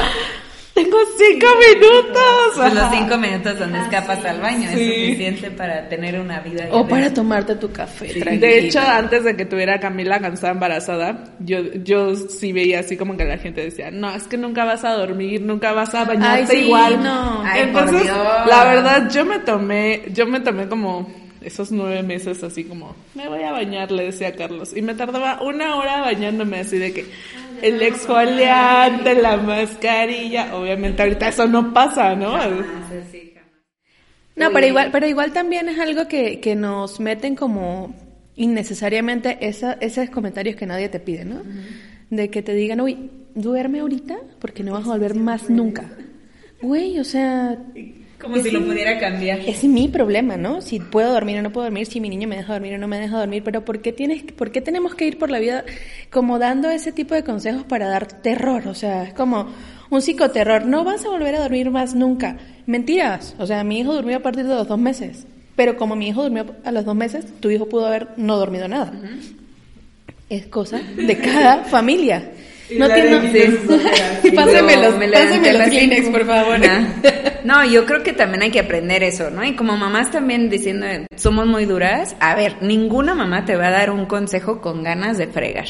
Tengo 0.74 0.98
cinco 1.18 1.46
minutos. 1.68 2.24
Pues 2.56 2.74
los 2.74 2.90
cinco 2.92 3.18
minutos 3.18 3.60
donde 3.60 3.80
escapas 3.80 4.26
al 4.26 4.42
baño 4.42 4.68
Sí. 4.74 4.82
es 4.84 5.06
suficiente 5.06 5.52
para 5.52 5.88
tener 5.88 6.20
una 6.20 6.40
vida. 6.40 6.68
O 6.72 6.88
para 6.88 7.06
de- 7.10 7.12
tomarte 7.12 7.56
tu 7.56 7.72
café, 7.72 8.10
Sí. 8.10 8.20
De 8.22 8.60
hecho, 8.60 8.80
antes 8.80 9.24
de 9.24 9.36
que 9.36 9.46
tuviera 9.46 9.80
Camila 9.80 10.18
cuando 10.18 10.34
estaba 10.34 10.54
embarazada, 10.54 11.26
yo, 11.40 11.60
yo 11.84 12.16
sí 12.16 12.52
veía 12.54 12.80
así 12.80 12.98
como 12.98 13.16
que 13.16 13.24
la 13.24 13.38
gente 13.38 13.62
decía, 13.62 13.92
no, 13.92 14.16
es 14.16 14.24
que 14.24 14.36
nunca 14.38 14.66
vas 14.66 14.84
a 14.84 14.94
dormir, 14.94 15.42
nunca 15.42 15.74
vas 15.74 15.94
a 15.94 16.06
bañarte 16.06 16.54
Ay, 16.54 16.60
sí, 16.62 16.66
igual. 16.66 17.04
no. 17.04 17.44
Ay, 17.46 17.68
por 17.72 17.82
Entonces, 17.84 18.04
Dios. 18.04 18.18
la 18.48 18.64
verdad, 18.66 19.10
yo 19.12 19.26
me 19.26 19.40
tomé, 19.40 20.02
yo 20.12 20.26
me 20.26 20.40
tomé 20.40 20.68
como 20.68 21.08
esos 21.42 21.72
nueve 21.72 22.02
meses 22.04 22.42
así 22.42 22.64
como, 22.64 22.96
me 23.16 23.28
voy 23.28 23.44
a 23.44 23.52
bañar, 23.52 23.92
le 23.92 24.06
decía 24.06 24.30
a 24.30 24.32
Carlos. 24.32 24.72
Y 24.76 24.82
me 24.82 24.96
tardaba 24.96 25.42
una 25.42 25.76
hora 25.76 26.00
bañándome 26.02 26.62
así 26.62 26.78
de 26.78 26.94
que 26.94 27.06
el 27.64 27.82
exfoliante, 27.82 29.16
la 29.16 29.38
mascarilla, 29.38 30.54
obviamente 30.54 31.02
ahorita 31.02 31.30
eso 31.30 31.48
no 31.48 31.74
pasa, 31.74 32.14
¿no? 32.14 32.38
No, 34.36 34.52
pero 34.52 34.68
igual, 34.68 34.90
pero 34.92 35.08
igual 35.08 35.32
también 35.32 35.70
es 35.70 35.80
algo 35.80 36.10
que, 36.10 36.42
que 36.42 36.56
nos 36.56 37.00
meten 37.00 37.36
como 37.38 37.96
innecesariamente 38.36 39.38
esa, 39.48 39.74
esos 39.74 40.10
comentarios 40.10 40.58
que 40.58 40.66
nadie 40.66 40.90
te 40.90 41.00
pide, 41.00 41.24
¿no? 41.24 41.42
De 42.10 42.30
que 42.30 42.42
te 42.42 42.54
digan, 42.54 42.82
uy, 42.82 43.10
duerme 43.34 43.80
ahorita 43.80 44.18
porque 44.40 44.62
no 44.64 44.74
vas 44.74 44.84
a 44.84 44.90
volver 44.90 45.16
más 45.16 45.50
nunca. 45.50 45.90
Güey, 46.62 47.00
o 47.00 47.06
sea... 47.06 47.58
Como 48.24 48.38
si 48.38 48.52
lo 48.52 48.66
pudiera 48.66 48.98
cambiar. 49.00 49.42
Es 49.42 49.66
mi 49.66 49.90
problema, 49.90 50.38
¿no? 50.38 50.62
Si 50.62 50.80
puedo 50.80 51.12
dormir 51.12 51.40
o 51.40 51.42
no 51.42 51.52
puedo 51.52 51.66
dormir, 51.66 51.86
si 51.88 52.00
mi 52.00 52.10
niño 52.10 52.26
me 52.28 52.38
deja 52.38 52.54
dormir 52.54 52.76
o 52.76 52.78
no 52.78 52.88
me 52.88 52.98
deja 52.98 53.20
dormir, 53.20 53.44
pero 53.44 53.66
¿por 53.66 53.82
qué, 53.82 53.92
tienes, 53.92 54.24
¿por 54.24 54.52
qué 54.52 54.62
tenemos 54.62 54.96
que 54.96 55.06
ir 55.06 55.18
por 55.18 55.30
la 55.30 55.40
vida 55.40 55.66
como 56.10 56.40
dando 56.40 56.70
ese 56.70 56.94
tipo 56.94 57.16
de 57.16 57.24
consejos 57.24 57.64
para 57.66 57.90
dar 57.90 58.08
terror? 58.08 58.68
O 58.70 58.76
sea, 58.76 59.04
es 59.04 59.14
como 59.14 59.50
un 59.90 60.02
psicoterror. 60.02 60.66
No 60.66 60.86
vas 60.86 61.04
a 61.04 61.10
volver 61.10 61.36
a 61.36 61.42
dormir 61.42 61.70
más 61.70 61.96
nunca. 61.96 62.38
Mentiras. 62.66 63.36
O 63.40 63.46
sea, 63.46 63.64
mi 63.66 63.80
hijo 63.80 63.94
durmió 63.94 64.18
a 64.18 64.22
partir 64.22 64.46
de 64.46 64.56
los 64.56 64.68
dos 64.70 64.80
meses. 64.80 65.28
Pero 65.58 65.76
como 65.76 65.98
mi 65.98 66.08
hijo 66.08 66.24
durmió 66.24 66.46
a 66.64 66.72
los 66.72 66.86
dos 66.86 66.96
meses, 66.96 67.26
tu 67.42 67.50
hijo 67.50 67.68
pudo 67.68 67.88
haber 67.88 68.08
no 68.16 68.38
dormido 68.38 68.70
nada. 68.70 68.94
Es 70.30 70.48
cosa 70.48 70.80
de 70.96 71.18
cada 71.18 71.64
familia. 71.66 72.32
No 72.78 72.88
tiene. 72.88 73.18
Pásame 74.34 74.78
los, 74.78 74.96
pásame 74.96 75.54
los 75.54 75.68
Kleenex, 75.68 76.10
por 76.10 76.26
favor. 76.26 76.60
No, 77.44 77.66
yo 77.66 77.86
creo 77.86 78.04
que 78.04 78.14
también 78.14 78.44
hay 78.44 78.52
que 78.52 78.60
aprender 78.60 79.04
eso, 79.04 79.30
¿no? 79.30 79.44
Y 79.44 79.56
como 79.56 79.76
mamás 79.76 80.12
también 80.12 80.50
diciendo, 80.50 80.86
somos 81.16 81.46
muy 81.46 81.66
duras. 81.66 82.16
A 82.20 82.36
ver, 82.36 82.58
ninguna 82.62 83.16
mamá 83.16 83.46
te 83.46 83.56
va 83.56 83.68
a 83.68 83.72
dar 83.72 83.92
un 83.92 84.06
consejo 84.06 84.62
con 84.62 84.84
ganas 84.84 85.18
de 85.18 85.28
fregar. 85.28 85.66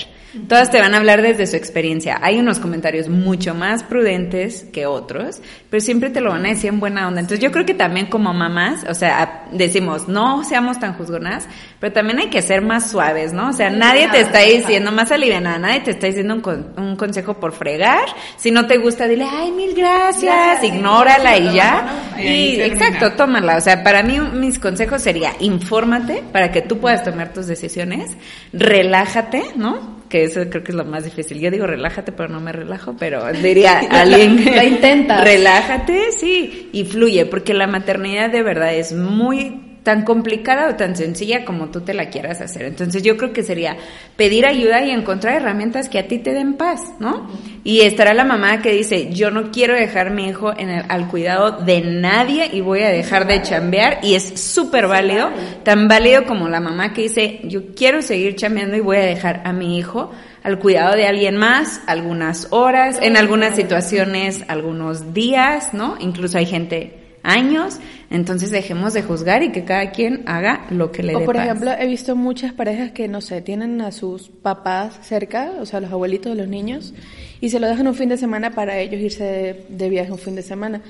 Todas 0.48 0.72
te 0.72 0.80
van 0.80 0.94
a 0.94 0.98
hablar 0.98 1.22
desde 1.22 1.48
su 1.48 1.56
experiencia. 1.56 2.20
Hay 2.22 2.40
unos 2.40 2.60
comentarios 2.60 3.10
mucho 3.10 3.54
más 3.54 3.84
prudentes 3.84 4.66
que 4.72 4.86
otros, 4.86 5.42
pero 5.74 5.82
siempre 5.82 6.12
te 6.12 6.22
lo 6.22 6.30
van 6.30 6.46
a 6.46 6.50
decir 6.50 6.70
en 6.70 6.80
buena 6.80 7.08
onda. 7.08 7.20
Entonces 7.20 7.44
yo 7.44 7.52
creo 7.52 7.66
que 7.66 7.74
también 7.74 8.06
como 8.06 8.32
mamás, 8.32 8.86
o 8.88 8.94
sea, 8.94 9.46
decimos, 9.52 10.08
no 10.08 10.44
seamos 10.44 10.80
tan 10.80 10.94
juzgonas, 10.94 11.48
pero 11.80 11.92
también 11.92 12.20
hay 12.20 12.30
que 12.30 12.44
ser 12.44 12.62
más 12.62 12.92
suaves, 12.92 13.34
¿no? 13.34 13.50
O 13.50 13.54
sea, 13.54 13.72
nadie 13.72 14.08
te 14.10 14.20
está 14.22 14.42
diciendo, 14.42 14.92
más 14.92 15.12
alivianada, 15.12 15.58
nadie 15.58 15.80
te 15.80 15.90
está 15.90 16.06
diciendo 16.06 16.36
un, 16.36 16.74
un 16.78 16.96
consejo 16.96 17.40
por 17.40 17.54
fregar. 17.54 18.06
Si 18.38 18.52
no 18.52 18.68
te 18.68 18.78
gusta, 18.78 19.08
dile, 19.08 19.26
ay, 19.28 19.52
mil 19.52 19.74
gracias, 19.74 20.64
ignórala 20.64 21.40
y 21.40 21.56
ya. 21.56 21.88
Y, 22.20 22.62
exacto, 22.62 23.14
tómala. 23.14 23.58
O 23.58 23.62
sea, 23.62 23.84
para 23.84 24.04
mí 24.04 24.20
mis 24.20 24.60
consejos 24.60 25.02
sería, 25.02 25.32
infórmate 25.40 26.24
para 26.32 26.52
que 26.52 26.62
tú 26.62 26.78
puedas 26.78 27.04
tomar 27.04 27.34
tus 27.34 27.48
decisiones, 27.48 28.16
relájate, 28.54 29.42
¿no? 29.56 30.03
Que 30.14 30.26
eso 30.26 30.42
creo 30.48 30.64
que 30.64 30.72
es 30.72 30.78
lo 30.78 30.86
más 30.86 31.06
difícil. 31.06 31.40
Yo 31.40 31.50
digo 31.50 31.66
relájate, 31.66 32.12
pero 32.12 32.30
no 32.30 32.40
me 32.40 32.52
relajo, 32.52 32.96
pero 33.00 33.34
diría 33.34 33.80
alguien 33.90 34.46
la 34.46 34.64
intenta. 34.64 35.24
relájate, 35.24 36.12
sí, 36.12 36.70
y 36.72 36.84
fluye, 36.86 37.26
porque 37.26 37.56
la 37.56 37.66
maternidad 37.66 38.30
de 38.30 38.44
verdad 38.44 38.76
es 38.76 38.94
muy 38.94 39.73
tan 39.84 40.04
complicada 40.04 40.70
o 40.70 40.76
tan 40.76 40.96
sencilla 40.96 41.46
como 41.46 41.70
tú 41.70 41.82
te 41.82 41.94
la 41.94 42.10
quieras 42.10 42.42
hacer. 42.42 42.64
Entonces 42.64 43.04
yo 43.04 43.18
creo 43.18 43.34
que 43.34 43.44
sería 43.44 43.78
pedir 44.16 44.46
ayuda 44.46 44.84
y 44.84 44.92
encontrar 44.92 45.36
herramientas 45.36 45.90
que 45.90 46.00
a 46.00 46.08
ti 46.08 46.20
te 46.20 46.34
den 46.34 46.54
paz, 46.56 46.94
¿no? 47.00 47.28
Y 47.64 47.82
estará 47.82 48.14
la 48.14 48.24
mamá 48.24 48.62
que 48.62 48.72
dice, 48.72 49.14
yo 49.14 49.30
no 49.30 49.52
quiero 49.52 49.76
dejar 49.76 50.12
mi 50.12 50.28
hijo 50.30 50.54
en 50.58 50.70
el, 50.70 50.86
al 50.88 51.08
cuidado 51.10 51.64
de 51.64 51.82
nadie 51.82 52.50
y 52.52 52.62
voy 52.62 52.82
a 52.82 52.90
dejar 52.90 53.28
de 53.28 53.42
chambear 53.42 54.00
y 54.04 54.16
es 54.16 54.40
súper 54.40 54.88
válido, 54.88 55.30
tan 55.64 55.88
válido 55.88 56.26
como 56.26 56.48
la 56.48 56.62
mamá 56.62 56.94
que 56.94 57.04
dice, 57.04 57.42
yo 57.44 57.76
quiero 57.76 58.02
seguir 58.02 58.36
chambeando 58.36 58.78
y 58.78 58.82
voy 58.82 58.98
a 58.98 59.06
dejar 59.06 59.42
a 59.46 59.52
mi 59.52 59.78
hijo 59.78 60.12
al 60.44 60.60
cuidado 60.60 60.96
de 60.96 61.08
alguien 61.08 61.38
más, 61.38 61.82
algunas 61.88 62.48
horas, 62.52 63.00
en 63.02 63.16
algunas 63.18 63.56
situaciones, 63.56 64.44
algunos 64.48 65.14
días, 65.14 65.74
¿no? 65.74 65.96
Incluso 66.00 66.38
hay 66.38 66.46
gente 66.46 67.03
años, 67.24 67.80
entonces 68.10 68.52
dejemos 68.52 68.94
de 68.94 69.02
juzgar 69.02 69.42
y 69.44 69.52
que 69.52 69.64
cada 69.64 69.92
quien 69.92 70.24
haga 70.28 70.68
lo 70.70 70.92
que 70.92 71.04
le 71.04 71.16
o 71.16 71.20
dé 71.20 71.26
por 71.26 71.36
paz. 71.36 71.46
ejemplo, 71.46 71.72
he 71.72 71.88
visto 71.88 72.16
muchas 72.16 72.54
parejas 72.54 72.92
que, 72.92 73.08
no 73.08 73.22
sé, 73.22 73.42
tienen 73.42 73.82
a 73.82 73.92
sus 73.92 74.30
papás 74.30 75.00
cerca, 75.02 75.54
o 75.60 75.66
sea, 75.66 75.80
los 75.80 75.92
abuelitos 75.92 76.36
de 76.36 76.42
los 76.42 76.50
niños, 76.50 76.94
y 77.42 77.50
se 77.50 77.60
lo 77.60 77.68
dejan 77.68 77.88
un 77.88 77.96
fin 77.96 78.10
de 78.10 78.18
semana 78.18 78.52
para 78.52 78.78
ellos 78.78 79.02
irse 79.02 79.24
de, 79.24 79.66
de 79.70 79.90
viaje 79.90 80.12
un 80.12 80.20
fin 80.20 80.36
de 80.36 80.44
semana. 80.44 80.82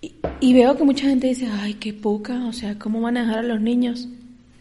Y, 0.00 0.14
y, 0.40 0.54
veo 0.54 0.76
que 0.78 0.84
mucha 0.84 1.06
gente 1.06 1.26
dice, 1.26 1.46
ay, 1.60 1.74
qué 1.74 1.92
poca, 1.92 2.46
o 2.46 2.54
sea, 2.54 2.78
¿cómo 2.78 3.02
van 3.02 3.18
a 3.18 3.20
dejar 3.20 3.40
a 3.40 3.42
los 3.42 3.60
niños? 3.60 4.08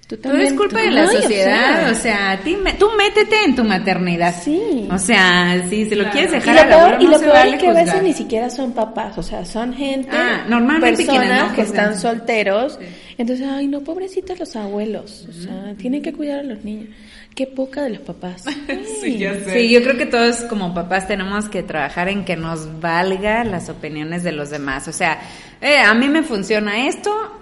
Tú 0.09 0.17
también. 0.17 0.57
Culpa 0.57 0.81
de 0.81 0.89
la 0.89 1.07
sociedad, 1.07 1.91
o 1.91 1.93
sea, 1.93 2.39
o 2.39 2.43
sea 2.43 2.75
tú 2.79 2.87
métete 2.97 3.43
en 3.45 3.55
tu 3.55 3.63
maternidad. 3.63 4.33
Sí. 4.43 4.87
O 4.89 4.97
sea, 4.97 5.63
si 5.69 5.85
se 5.85 5.95
lo 5.95 6.01
claro. 6.01 6.13
quieres 6.13 6.31
dejar 6.31 6.55
y 6.55 6.57
lo 6.57 6.61
a 6.61 6.65
la 6.65 6.77
peor, 6.77 6.91
no 6.95 7.01
Y 7.01 7.05
lo 7.05 7.19
se 7.19 7.25
peor 7.25 7.35
vale 7.35 7.51
es 7.51 7.61
que 7.61 7.67
a 7.67 7.73
veces 7.73 8.01
ni 8.01 8.13
siquiera 8.13 8.49
son 8.49 8.73
papás, 8.73 9.15
o 9.19 9.21
sea, 9.21 9.45
son 9.45 9.71
gente, 9.71 10.09
ah, 10.11 10.45
normalmente 10.49 11.05
personas 11.05 11.49
no 11.49 11.55
que 11.55 11.61
están 11.61 11.95
solteros. 11.95 12.79
Entonces, 13.19 13.47
ay, 13.47 13.67
no, 13.67 13.81
pobrecitos 13.81 14.39
los 14.39 14.55
abuelos, 14.55 15.27
o 15.29 15.31
sea, 15.31 15.75
tienen 15.77 16.01
que 16.01 16.11
cuidar 16.11 16.39
a 16.39 16.43
los 16.43 16.63
niños. 16.63 16.89
Qué 17.35 17.45
poca 17.45 17.83
de 17.83 17.91
los 17.91 17.99
papás. 17.99 18.45
sí, 19.01 19.19
ya 19.19 19.35
sé. 19.35 19.59
Sí, 19.59 19.69
yo 19.69 19.83
creo 19.83 19.95
que 19.95 20.07
todos 20.07 20.37
como 20.45 20.73
papás 20.73 21.07
tenemos 21.07 21.49
que 21.49 21.61
trabajar 21.61 22.09
en 22.09 22.25
que 22.25 22.35
nos 22.35 22.81
valga 22.81 23.43
las 23.43 23.69
opiniones 23.69 24.23
de 24.23 24.31
los 24.31 24.49
demás. 24.49 24.87
O 24.87 24.91
sea, 24.91 25.19
eh, 25.61 25.77
a 25.77 25.93
mí 25.93 26.09
me 26.09 26.23
funciona 26.23 26.87
esto, 26.87 27.38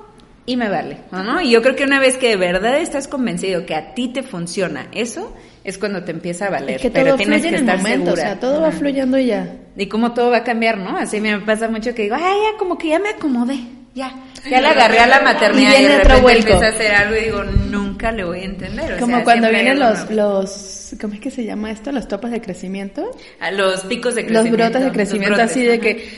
y 0.48 0.56
me 0.56 0.70
vale, 0.70 0.98
¿no? 1.12 1.42
Y 1.42 1.52
yo 1.52 1.62
creo 1.62 1.76
que 1.76 1.84
una 1.84 2.00
vez 2.00 2.18
que 2.18 2.30
de 2.30 2.38
verdad 2.38 2.80
estás 2.80 3.08
convencido 3.10 3.66
que 3.66 3.76
a 3.76 3.94
ti 3.94 4.08
te 4.08 4.24
funciona 4.24 4.88
eso, 4.94 5.36
es 5.66 5.78
cuando 5.78 6.04
te 6.06 6.12
empieza 6.12 6.48
a 6.48 6.50
valer. 6.50 6.78
Es 6.78 6.82
que 6.84 6.90
pero 6.90 7.08
todo 7.10 7.18
tienes 7.18 7.42
fluye 7.42 7.50
que 7.50 7.56
en 7.62 7.70
estar 7.70 7.78
momento, 7.78 8.06
segura. 8.06 8.24
o 8.24 8.26
sea, 8.26 8.40
todo 8.40 8.62
va 8.62 8.72
fluyendo 8.72 9.20
y 9.20 9.26
ya. 9.26 9.56
Y 9.76 9.88
cómo 9.88 10.14
todo 10.14 10.32
va 10.32 10.38
a 10.38 10.44
cambiar, 10.46 10.78
¿no? 10.78 10.98
Así 10.98 11.20
me 11.20 11.38
pasa 11.42 11.68
mucho 11.68 11.94
que 11.94 12.04
digo, 12.04 12.16
ay, 12.18 12.24
ya 12.24 12.58
como 12.58 12.78
que 12.78 12.88
ya 12.88 12.98
me 13.00 13.10
acomodé, 13.10 13.60
ya. 13.94 14.16
Ya 14.50 14.62
le 14.62 14.68
agarré 14.70 15.00
a 15.00 15.08
la 15.08 15.20
maternidad 15.20 15.74
Y 15.80 15.84
y, 15.84 15.88
de 15.88 15.98
otro 15.98 16.16
repente 16.16 16.38
empieza 16.40 16.66
a 16.66 16.70
hacer 16.70 16.92
algo 16.94 17.16
y 17.18 17.24
digo, 17.26 17.44
nunca 17.44 18.14
le 18.14 18.24
voy 18.24 18.40
a 18.40 18.44
entender. 18.46 18.94
O 18.94 19.00
Como 19.00 19.16
sea, 19.18 19.24
cuando 19.26 19.50
vienen 19.50 19.78
los, 19.80 20.10
los, 20.10 20.96
¿cómo 21.02 21.14
es 21.16 21.20
que 21.20 21.30
se 21.30 21.44
llama 21.44 21.72
esto? 21.72 21.92
Los 21.92 22.08
topas 22.08 22.32
de 22.32 22.40
crecimiento. 22.40 23.12
A 23.42 23.52
los 23.52 23.82
picos 23.82 24.16
de 24.16 24.22
Los 24.22 24.30
crecimiento. 24.32 24.58
brotes 24.64 24.80
de 24.80 24.86
los 24.88 24.94
crecimiento, 24.94 25.36
brotes, 25.36 25.52
así 25.52 25.66
de 25.66 25.80
que 25.82 26.10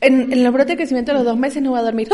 en, 0.00 0.32
en 0.32 0.42
los 0.42 0.52
brotes 0.52 0.70
de 0.70 0.76
crecimiento 0.76 1.12
a 1.12 1.14
los 1.14 1.24
dos 1.24 1.36
meses 1.38 1.62
no 1.62 1.70
va 1.70 1.78
a 1.78 1.82
dormir. 1.82 2.08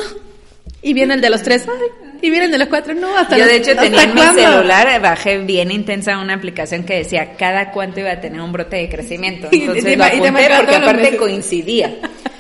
Y 0.83 0.95
viene 0.95 1.14
el 1.14 1.20
de 1.20 1.30
los 1.30 1.43
tres, 1.43 1.66
ay, 1.68 2.12
y 2.20 2.28
viene 2.30 2.47
el 2.47 2.51
de 2.53 2.59
los 2.59 2.68
cuatro, 2.68 2.93
no, 2.95 3.16
hasta 3.16 3.37
Yo 3.37 3.45
los- 3.45 3.53
de 3.53 3.57
hecho 3.59 3.70
¿hasta 3.70 3.83
tenía 3.85 4.03
en 4.03 4.14
mi 4.14 4.20
cuándo? 4.20 4.43
celular, 4.43 5.01
bajé 5.01 5.39
bien 5.39 5.70
intensa 5.70 6.18
una 6.18 6.35
aplicación 6.35 6.83
que 6.85 6.95
decía 6.97 7.35
cada 7.37 7.70
cuánto 7.70 8.01
iba 8.01 8.11
a 8.11 8.20
tener 8.20 8.41
un 8.41 8.51
brote 8.53 8.76
de 8.76 8.89
crecimiento. 8.89 9.49
Entonces 9.53 9.85
lo 9.97 10.05
y 10.05 10.09
apunté 10.09 10.51
porque 10.57 10.74
aparte 10.76 11.16
coincidía. 11.16 11.95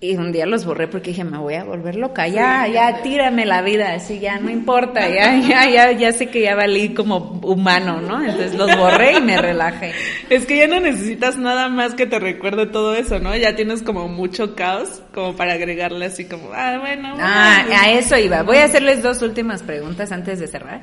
Y 0.00 0.16
un 0.16 0.30
día 0.30 0.46
los 0.46 0.64
borré 0.64 0.86
porque 0.86 1.10
dije, 1.10 1.24
me 1.24 1.38
voy 1.38 1.54
a 1.54 1.64
volver 1.64 1.96
loca, 1.96 2.28
ya, 2.28 2.68
ya, 2.68 3.02
tírame 3.02 3.44
la 3.44 3.62
vida, 3.62 3.94
así 3.94 4.20
ya, 4.20 4.38
no 4.38 4.48
importa, 4.48 5.08
ya, 5.08 5.36
ya, 5.40 5.68
ya, 5.68 5.90
ya 5.90 6.12
sé 6.12 6.28
que 6.28 6.40
ya 6.42 6.54
valí 6.54 6.94
como 6.94 7.40
humano, 7.42 8.00
¿no? 8.00 8.22
Entonces 8.22 8.54
los 8.54 8.76
borré 8.76 9.16
y 9.18 9.20
me 9.20 9.42
relajé. 9.42 9.92
Es 10.30 10.46
que 10.46 10.56
ya 10.56 10.68
no 10.68 10.78
necesitas 10.78 11.36
nada 11.36 11.68
más 11.68 11.94
que 11.94 12.06
te 12.06 12.20
recuerde 12.20 12.66
todo 12.66 12.94
eso, 12.94 13.18
¿no? 13.18 13.34
Ya 13.34 13.56
tienes 13.56 13.82
como 13.82 14.06
mucho 14.06 14.54
caos 14.54 15.02
como 15.12 15.34
para 15.34 15.54
agregarle 15.54 16.06
así 16.06 16.26
como, 16.26 16.52
ah, 16.54 16.78
bueno. 16.78 17.16
Ah, 17.18 17.64
bueno. 17.66 17.82
a 17.82 17.90
eso 17.90 18.16
iba. 18.16 18.44
Voy 18.44 18.58
a 18.58 18.66
hacerles 18.66 19.02
dos 19.02 19.20
últimas 19.22 19.64
preguntas 19.64 20.12
antes 20.12 20.38
de 20.38 20.46
cerrar. 20.46 20.80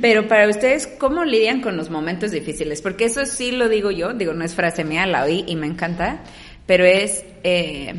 Pero 0.00 0.26
para 0.26 0.48
ustedes, 0.48 0.86
¿cómo 0.86 1.22
lidian 1.24 1.60
con 1.60 1.76
los 1.76 1.90
momentos 1.90 2.30
difíciles? 2.30 2.80
Porque 2.80 3.04
eso 3.04 3.26
sí 3.26 3.52
lo 3.52 3.68
digo 3.68 3.90
yo, 3.90 4.14
digo, 4.14 4.32
no 4.32 4.42
es 4.42 4.54
frase 4.54 4.84
mía, 4.84 5.04
la 5.04 5.24
oí 5.24 5.44
y 5.46 5.54
me 5.54 5.66
encanta, 5.66 6.20
pero 6.66 6.86
es 6.86 7.24
eh, 7.42 7.92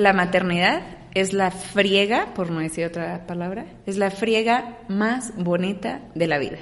la 0.00 0.12
maternidad 0.12 0.82
es 1.14 1.32
la 1.32 1.50
friega, 1.50 2.34
por 2.34 2.50
no 2.50 2.60
decir 2.60 2.86
otra 2.86 3.26
palabra, 3.26 3.66
es 3.86 3.96
la 3.96 4.10
friega 4.10 4.78
más 4.88 5.32
bonita 5.36 6.00
de 6.14 6.26
la 6.26 6.38
vida. 6.38 6.58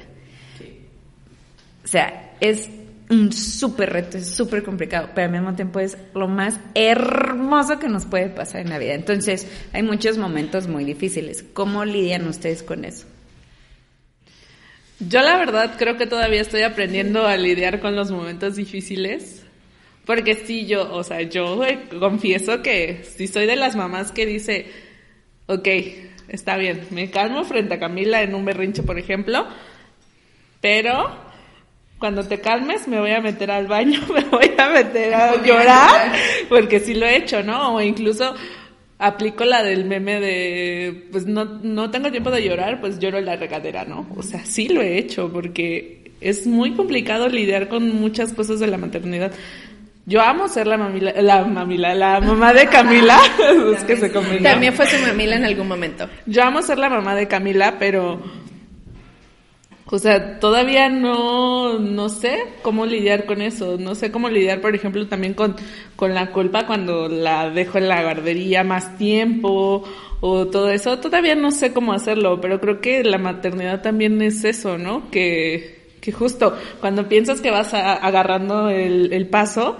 O 1.84 1.88
sea, 1.88 2.34
es 2.40 2.68
un 3.10 3.32
súper 3.32 3.90
reto, 3.90 4.18
es 4.18 4.28
súper 4.28 4.62
complicado, 4.62 5.10
pero 5.14 5.26
al 5.26 5.32
mismo 5.32 5.54
tiempo 5.54 5.80
es 5.80 5.96
lo 6.14 6.28
más 6.28 6.60
hermoso 6.74 7.78
que 7.78 7.88
nos 7.88 8.04
puede 8.04 8.28
pasar 8.28 8.60
en 8.60 8.70
la 8.70 8.78
vida. 8.78 8.94
Entonces, 8.94 9.46
hay 9.72 9.82
muchos 9.82 10.18
momentos 10.18 10.68
muy 10.68 10.84
difíciles. 10.84 11.44
¿Cómo 11.54 11.84
lidian 11.84 12.26
ustedes 12.26 12.62
con 12.62 12.84
eso? 12.84 13.06
Yo 15.00 15.22
la 15.22 15.38
verdad 15.38 15.76
creo 15.78 15.96
que 15.96 16.06
todavía 16.06 16.40
estoy 16.40 16.62
aprendiendo 16.62 17.26
a 17.26 17.36
lidiar 17.36 17.80
con 17.80 17.94
los 17.94 18.10
momentos 18.10 18.56
difíciles. 18.56 19.44
Porque 20.08 20.36
sí, 20.36 20.64
yo, 20.64 20.90
o 20.90 21.04
sea, 21.04 21.20
yo 21.20 21.62
eh, 21.66 21.80
confieso 22.00 22.62
que 22.62 23.04
sí 23.04 23.28
soy 23.28 23.44
de 23.44 23.56
las 23.56 23.76
mamás 23.76 24.10
que 24.10 24.24
dice, 24.24 24.64
ok, 25.44 25.68
está 26.28 26.56
bien, 26.56 26.86
me 26.88 27.10
calmo 27.10 27.44
frente 27.44 27.74
a 27.74 27.78
Camila 27.78 28.22
en 28.22 28.34
un 28.34 28.42
berrinche, 28.46 28.82
por 28.82 28.98
ejemplo, 28.98 29.46
pero 30.62 31.14
cuando 31.98 32.26
te 32.26 32.40
calmes 32.40 32.88
me 32.88 32.98
voy 32.98 33.10
a 33.10 33.20
meter 33.20 33.50
al 33.50 33.66
baño, 33.66 34.00
me 34.14 34.24
voy 34.24 34.50
a 34.56 34.70
meter 34.70 35.12
a 35.12 35.42
llorar, 35.44 36.12
porque 36.48 36.80
sí 36.80 36.94
lo 36.94 37.04
he 37.04 37.16
hecho, 37.16 37.42
¿no? 37.42 37.74
O 37.74 37.80
incluso 37.82 38.34
aplico 38.98 39.44
la 39.44 39.62
del 39.62 39.84
meme 39.84 40.20
de, 40.20 41.06
pues 41.12 41.26
no, 41.26 41.44
no 41.44 41.90
tengo 41.90 42.10
tiempo 42.10 42.30
de 42.30 42.42
llorar, 42.42 42.80
pues 42.80 42.98
lloro 42.98 43.18
en 43.18 43.26
la 43.26 43.36
regadera, 43.36 43.84
¿no? 43.84 44.08
O 44.16 44.22
sea, 44.22 44.42
sí 44.46 44.68
lo 44.68 44.80
he 44.80 44.96
hecho, 44.96 45.30
porque 45.30 46.12
es 46.22 46.46
muy 46.46 46.72
complicado 46.72 47.28
lidiar 47.28 47.68
con 47.68 47.94
muchas 47.94 48.32
cosas 48.32 48.58
de 48.58 48.68
la 48.68 48.78
maternidad. 48.78 49.32
Yo 50.08 50.22
amo 50.22 50.48
ser 50.48 50.66
la 50.66 50.78
mamila, 50.78 51.12
la 51.20 51.44
mamila, 51.44 51.94
la 51.94 52.18
mamá 52.18 52.54
de 52.54 52.66
Camila. 52.66 53.18
es 53.76 53.84
que 53.84 53.94
se 53.94 54.10
combinó. 54.10 54.42
También 54.42 54.72
fue 54.72 54.86
su 54.86 54.98
mamila 55.06 55.36
en 55.36 55.44
algún 55.44 55.68
momento. 55.68 56.08
Yo 56.24 56.44
amo 56.44 56.62
ser 56.62 56.78
la 56.78 56.88
mamá 56.88 57.14
de 57.14 57.28
Camila, 57.28 57.74
pero 57.78 58.18
o 59.90 59.98
sea, 59.98 60.38
todavía 60.38 60.88
no, 60.88 61.78
no 61.78 62.08
sé 62.08 62.38
cómo 62.62 62.86
lidiar 62.86 63.26
con 63.26 63.42
eso. 63.42 63.76
No 63.78 63.94
sé 63.94 64.10
cómo 64.10 64.30
lidiar, 64.30 64.62
por 64.62 64.74
ejemplo, 64.74 65.06
también 65.08 65.34
con, 65.34 65.56
con 65.94 66.14
la 66.14 66.30
culpa 66.30 66.66
cuando 66.66 67.08
la 67.08 67.50
dejo 67.50 67.76
en 67.76 67.88
la 67.88 68.02
guardería 68.02 68.64
más 68.64 68.96
tiempo 68.96 69.84
o 70.20 70.46
todo 70.46 70.70
eso. 70.70 71.00
Todavía 71.00 71.34
no 71.34 71.50
sé 71.50 71.74
cómo 71.74 71.92
hacerlo, 71.92 72.40
pero 72.40 72.60
creo 72.60 72.80
que 72.80 73.04
la 73.04 73.18
maternidad 73.18 73.82
también 73.82 74.22
es 74.22 74.42
eso, 74.44 74.78
¿no? 74.78 75.10
Que, 75.10 75.96
que 76.00 76.12
justo 76.12 76.56
cuando 76.80 77.10
piensas 77.10 77.42
que 77.42 77.50
vas 77.50 77.74
agarrando 77.74 78.70
el, 78.70 79.12
el 79.12 79.26
paso, 79.26 79.76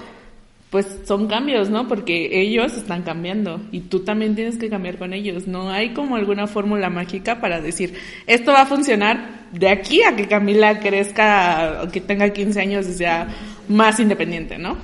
pues 0.71 0.87
son 1.05 1.29
cambios, 1.29 1.71
¿no? 1.71 1.89
Porque 1.89 2.41
ellos 2.43 2.77
están 2.77 3.03
cambiando 3.03 3.61
y 3.73 3.81
tú 3.81 4.01
también 4.01 4.35
tienes 4.35 4.59
que 4.59 4.69
cambiar 4.69 4.99
con 4.99 5.15
ellos. 5.15 5.47
No 5.47 5.71
hay 5.71 5.95
como 5.95 6.17
alguna 6.17 6.47
fórmula 6.47 6.91
mágica 6.91 7.41
para 7.41 7.61
decir, 7.61 7.95
esto 8.27 8.53
va 8.53 8.63
a 8.63 8.67
funcionar 8.67 9.49
de 9.53 9.71
aquí 9.71 10.03
a 10.03 10.15
que 10.15 10.29
Camila 10.29 10.79
crezca, 10.79 11.89
que 11.91 12.03
tenga 12.03 12.31
15 12.31 12.61
años 12.61 12.87
y 12.87 12.93
sea 12.93 13.29
más 13.69 13.99
independiente, 13.99 14.59
¿no? 14.59 14.77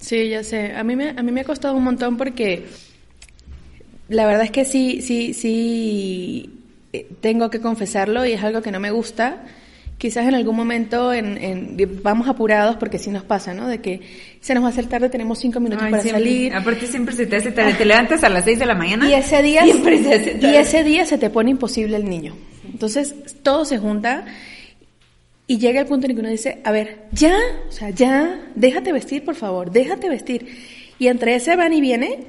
Sí, 0.00 0.30
ya 0.30 0.42
sé. 0.42 0.74
A 0.74 0.82
mí 0.82 0.96
me, 0.96 1.10
a 1.10 1.22
mí 1.22 1.30
me 1.30 1.42
ha 1.42 1.44
costado 1.44 1.74
un 1.74 1.84
montón 1.84 2.16
porque 2.16 2.64
la 4.08 4.24
verdad 4.24 4.44
es 4.44 4.50
que 4.50 4.64
sí, 4.64 5.02
sí, 5.02 5.34
sí, 5.34 6.50
eh, 6.94 7.06
tengo 7.20 7.50
que 7.50 7.60
confesarlo 7.60 8.24
y 8.24 8.32
es 8.32 8.42
algo 8.42 8.62
que 8.62 8.72
no 8.72 8.80
me 8.80 8.90
gusta 8.90 9.44
quizás 9.98 10.26
en 10.26 10.34
algún 10.34 10.56
momento 10.56 11.12
en, 11.12 11.76
vamos 12.02 12.28
apurados 12.28 12.76
porque 12.76 12.98
sí 12.98 13.10
nos 13.10 13.24
pasa, 13.24 13.52
¿no? 13.52 13.66
De 13.68 13.80
que 13.80 14.00
se 14.40 14.54
nos 14.54 14.62
va 14.62 14.68
a 14.68 14.70
hacer 14.70 14.86
tarde, 14.86 15.10
tenemos 15.10 15.38
cinco 15.40 15.60
minutos 15.60 15.88
para 15.90 16.02
salir. 16.02 16.54
Aparte 16.54 16.86
siempre 16.86 17.14
se 17.14 17.26
te 17.26 17.36
hace 17.36 17.50
tarde, 17.50 17.74
te 17.74 17.84
levantas 17.84 18.22
a 18.24 18.28
las 18.28 18.44
seis 18.44 18.58
de 18.58 18.66
la 18.66 18.74
mañana. 18.74 19.08
Y 19.08 19.14
ese 19.14 19.42
día, 19.42 19.64
se 19.64 20.38
y 20.40 20.54
ese 20.54 20.84
día 20.84 21.04
se 21.04 21.18
te 21.18 21.28
pone 21.28 21.50
imposible 21.50 21.96
el 21.96 22.08
niño. 22.08 22.34
Entonces 22.64 23.14
todo 23.42 23.64
se 23.64 23.78
junta 23.78 24.24
y 25.48 25.58
llega 25.58 25.80
el 25.80 25.86
punto 25.86 26.06
en 26.06 26.12
el 26.12 26.16
que 26.16 26.20
uno 26.20 26.30
dice, 26.30 26.60
a 26.62 26.70
ver, 26.70 27.06
ya, 27.10 27.36
o 27.68 27.72
sea, 27.72 27.90
ya, 27.90 28.40
déjate 28.54 28.92
vestir, 28.92 29.24
por 29.24 29.34
favor, 29.34 29.72
déjate 29.72 30.08
vestir. 30.08 30.46
Y 30.98 31.08
entre 31.08 31.34
ese 31.34 31.56
van 31.56 31.72
y 31.72 31.80
viene, 31.80 32.24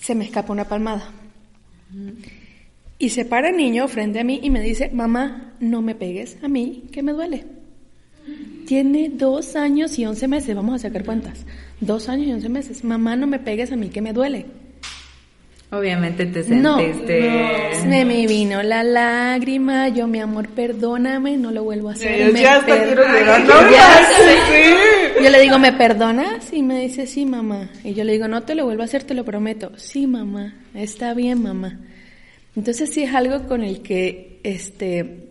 se 0.00 0.14
me 0.14 0.24
escapa 0.24 0.52
una 0.52 0.66
palmada. 0.66 1.10
Y 2.98 3.10
se 3.10 3.24
para 3.24 3.50
el 3.50 3.56
niño 3.56 3.88
frente 3.88 4.20
a 4.20 4.24
mí 4.24 4.40
y 4.42 4.50
me 4.50 4.60
dice, 4.60 4.90
mamá, 4.90 5.54
no 5.60 5.82
me 5.82 5.94
pegues 5.94 6.38
a 6.42 6.48
mí, 6.48 6.84
que 6.92 7.02
me 7.02 7.12
duele. 7.12 7.44
Tiene 8.66 9.10
dos 9.12 9.54
años 9.54 9.98
y 9.98 10.06
once 10.06 10.26
meses, 10.26 10.56
vamos 10.56 10.76
a 10.76 10.88
sacar 10.88 11.04
cuentas. 11.04 11.44
Dos 11.80 12.08
años 12.08 12.26
y 12.26 12.32
once 12.32 12.48
meses. 12.48 12.84
Mamá, 12.84 13.14
no 13.14 13.26
me 13.26 13.38
pegues 13.38 13.70
a 13.70 13.76
mí, 13.76 13.90
que 13.90 14.00
me 14.00 14.12
duele. 14.12 14.46
Obviamente 15.70 16.26
te 16.26 16.42
sentiste... 16.44 17.28
No, 17.28 17.88
me, 17.88 18.04
me 18.04 18.26
vino 18.26 18.62
la 18.62 18.82
lágrima, 18.82 19.88
yo 19.88 20.06
mi 20.06 20.20
amor, 20.20 20.48
perdóname, 20.48 21.36
no 21.36 21.50
lo 21.50 21.64
vuelvo 21.64 21.90
a 21.90 21.92
hacer. 21.92 22.32
ya 22.34 22.64
Yo 25.22 25.28
le 25.30 25.40
digo, 25.40 25.58
¿me 25.58 25.72
perdonas? 25.72 26.52
Y 26.52 26.62
me 26.62 26.80
dice, 26.80 27.06
sí, 27.06 27.26
mamá. 27.26 27.68
Y 27.84 27.94
yo 27.94 28.04
le 28.04 28.12
digo, 28.12 28.26
no 28.28 28.44
te 28.44 28.54
lo 28.54 28.64
vuelvo 28.64 28.82
a 28.82 28.84
hacer, 28.86 29.02
te 29.02 29.14
lo 29.14 29.24
prometo. 29.24 29.72
Sí, 29.76 30.06
mamá, 30.06 30.54
está 30.72 31.14
bien, 31.14 31.42
mamá. 31.42 31.78
Entonces 32.56 32.90
sí 32.92 33.02
es 33.02 33.14
algo 33.14 33.46
con 33.46 33.62
el 33.62 33.82
que 33.82 34.40
este, 34.42 35.26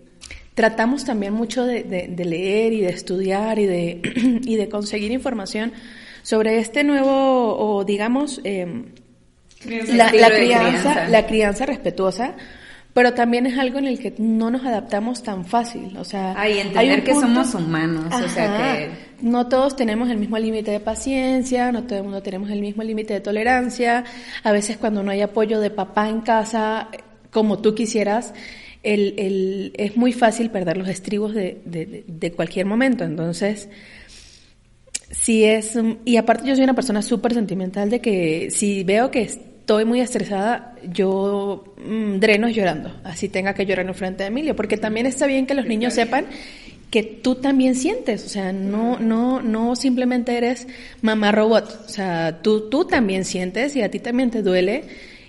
tratamos 0.54 1.06
también 1.06 1.34
mucho 1.34 1.66
de, 1.66 1.84
leer 2.18 2.74
y 2.74 2.82
de 2.82 2.90
estudiar 2.90 3.60
y 3.60 3.66
de, 3.66 4.40
y 4.44 4.56
de 4.56 4.70
conseguir 4.70 5.12
información 5.12 5.74
sobre 6.22 6.60
este 6.60 6.84
nuevo, 6.84 7.58
o 7.58 7.84
digamos, 7.84 8.42
em, 8.44 8.86
la, 9.94 10.10
crianza, 10.10 11.08
la 11.08 11.26
crianza 11.28 11.66
respetuosa, 11.66 12.34
pero 12.94 13.14
también 13.14 13.46
es 13.46 13.58
algo 13.60 13.78
en 13.78 13.88
el 13.88 14.00
que 14.00 14.16
no 14.18 14.50
nos 14.50 14.66
adaptamos 14.66 15.22
tan 15.22 15.46
fácil, 15.46 15.98
o 15.98 16.06
sea, 16.06 16.34
hay 16.40 16.60
entender 16.60 17.04
que 17.04 17.14
somos 17.14 17.54
humanos, 17.54 18.06
o 18.14 18.30
sea 18.30 18.58
que 18.58 18.90
no 19.22 19.48
todos 19.48 19.76
tenemos 19.76 20.10
el 20.10 20.18
mismo 20.18 20.38
límite 20.38 20.72
de 20.72 20.80
paciencia, 20.80 21.72
no 21.72 21.84
todo 21.84 21.98
el 21.98 22.04
mundo 22.06 22.24
tenemos 22.24 22.50
el 22.50 22.62
mismo 22.62 22.84
límite 22.84 23.14
de 23.14 23.20
tolerancia, 23.20 24.04
a 24.44 24.52
veces 24.52 24.78
cuando 24.78 25.04
no 25.04 25.12
hay 25.12 25.22
apoyo 25.22 25.60
de 25.60 25.72
papá 25.72 26.08
en 26.08 26.22
casa 26.22 26.88
como 27.36 27.60
tú 27.60 27.76
quisieras, 27.76 28.34
el, 28.82 29.74
es 29.76 29.98
muy 29.98 30.14
fácil 30.14 30.52
perder 30.52 30.78
los 30.78 30.88
estribos 30.88 31.34
de, 31.34 32.34
cualquier 32.34 32.66
momento. 32.66 33.04
Entonces, 33.04 33.68
si 35.12 35.44
es, 35.44 35.78
y 36.06 36.16
aparte 36.16 36.48
yo 36.48 36.56
soy 36.56 36.64
una 36.64 36.76
persona 36.76 37.02
súper 37.02 37.34
sentimental 37.34 37.90
de 37.90 38.00
que 38.00 38.52
si 38.52 38.86
veo 38.86 39.12
que 39.12 39.24
estoy 39.24 39.84
muy 39.84 40.00
estresada, 40.00 40.76
yo 40.94 41.76
mm, 41.86 42.20
dreno 42.20 42.48
llorando, 42.48 43.02
así 43.04 43.28
tenga 43.28 43.54
que 43.54 43.66
llorar 43.66 43.86
en 43.86 43.96
frente 43.96 44.24
de 44.24 44.30
Emilio, 44.30 44.56
porque 44.56 44.78
también 44.78 45.06
está 45.06 45.28
bien 45.28 45.46
que 45.46 45.56
los 45.56 45.66
niños 45.66 45.94
sepan 45.94 46.28
que 46.90 47.04
tú 47.04 47.36
también 47.36 47.76
sientes, 47.76 48.24
o 48.24 48.30
sea, 48.30 48.54
no, 48.54 48.98
no, 49.00 49.42
no 49.42 49.76
simplemente 49.76 50.38
eres 50.38 50.70
mamá 51.02 51.34
robot, 51.34 51.84
o 51.86 51.90
sea, 51.90 52.40
tú, 52.42 52.70
tú 52.70 52.86
también 52.86 53.26
sientes 53.26 53.76
y 53.76 53.82
a 53.82 53.92
ti 53.92 54.00
también 54.00 54.32
te 54.32 54.42
duele 54.42 54.86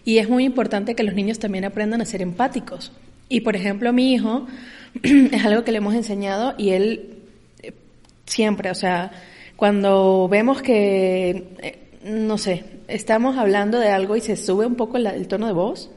y 0.06 0.18
es 0.18 0.28
muy 0.28 0.44
importante 0.44 0.94
que 0.94 1.02
los 1.02 1.14
niños 1.14 1.40
también 1.40 1.64
aprendan 1.64 2.00
a 2.00 2.04
ser 2.04 2.22
empáticos. 2.22 2.92
Y 3.28 3.40
por 3.40 3.56
ejemplo, 3.56 3.92
mi 3.92 4.14
hijo 4.14 4.46
es 5.02 5.44
algo 5.44 5.64
que 5.64 5.72
le 5.72 5.78
hemos 5.78 5.96
enseñado 5.96 6.54
y 6.56 6.70
él 6.70 7.18
eh, 7.60 7.72
siempre, 8.24 8.70
o 8.70 8.74
sea, 8.76 9.10
cuando 9.56 10.28
vemos 10.30 10.62
que, 10.62 11.48
eh, 11.60 11.78
no 12.04 12.38
sé, 12.38 12.62
estamos 12.86 13.36
hablando 13.36 13.80
de 13.80 13.88
algo 13.88 14.14
y 14.14 14.20
se 14.20 14.36
sube 14.36 14.64
un 14.64 14.76
poco 14.76 14.96
el, 14.96 15.26
tono 15.26 15.48
de 15.48 15.52
voz, 15.52 15.90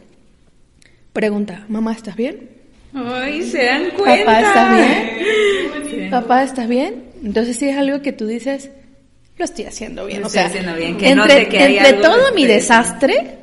pregunta, 1.14 1.66
mamá, 1.70 1.93
¿estás 1.93 2.16
bien? 2.16 2.49
Ay, 2.95 3.43
se 3.43 3.64
dan 3.64 3.91
cuenta. 3.91 4.26
Papá, 4.26 4.41
¿estás 4.41 5.91
bien? 5.91 6.10
Papá, 6.10 6.43
¿estás 6.43 6.68
bien? 6.68 7.03
Entonces 7.24 7.57
si 7.57 7.70
es 7.70 7.78
algo 7.78 8.01
que 8.01 8.12
tú 8.12 8.26
dices, 8.26 8.72
lo 9.38 9.45
estoy 9.45 9.66
haciendo 9.66 10.07
bien. 10.07 10.24
o 10.24 10.30
sea, 10.30 10.47
haciendo 10.47 10.74
bien. 10.74 10.97
Que 10.97 11.12
entre, 11.12 11.43
entre 11.43 11.93
todo 12.01 12.34
mi 12.34 12.47
desastre, 12.47 13.38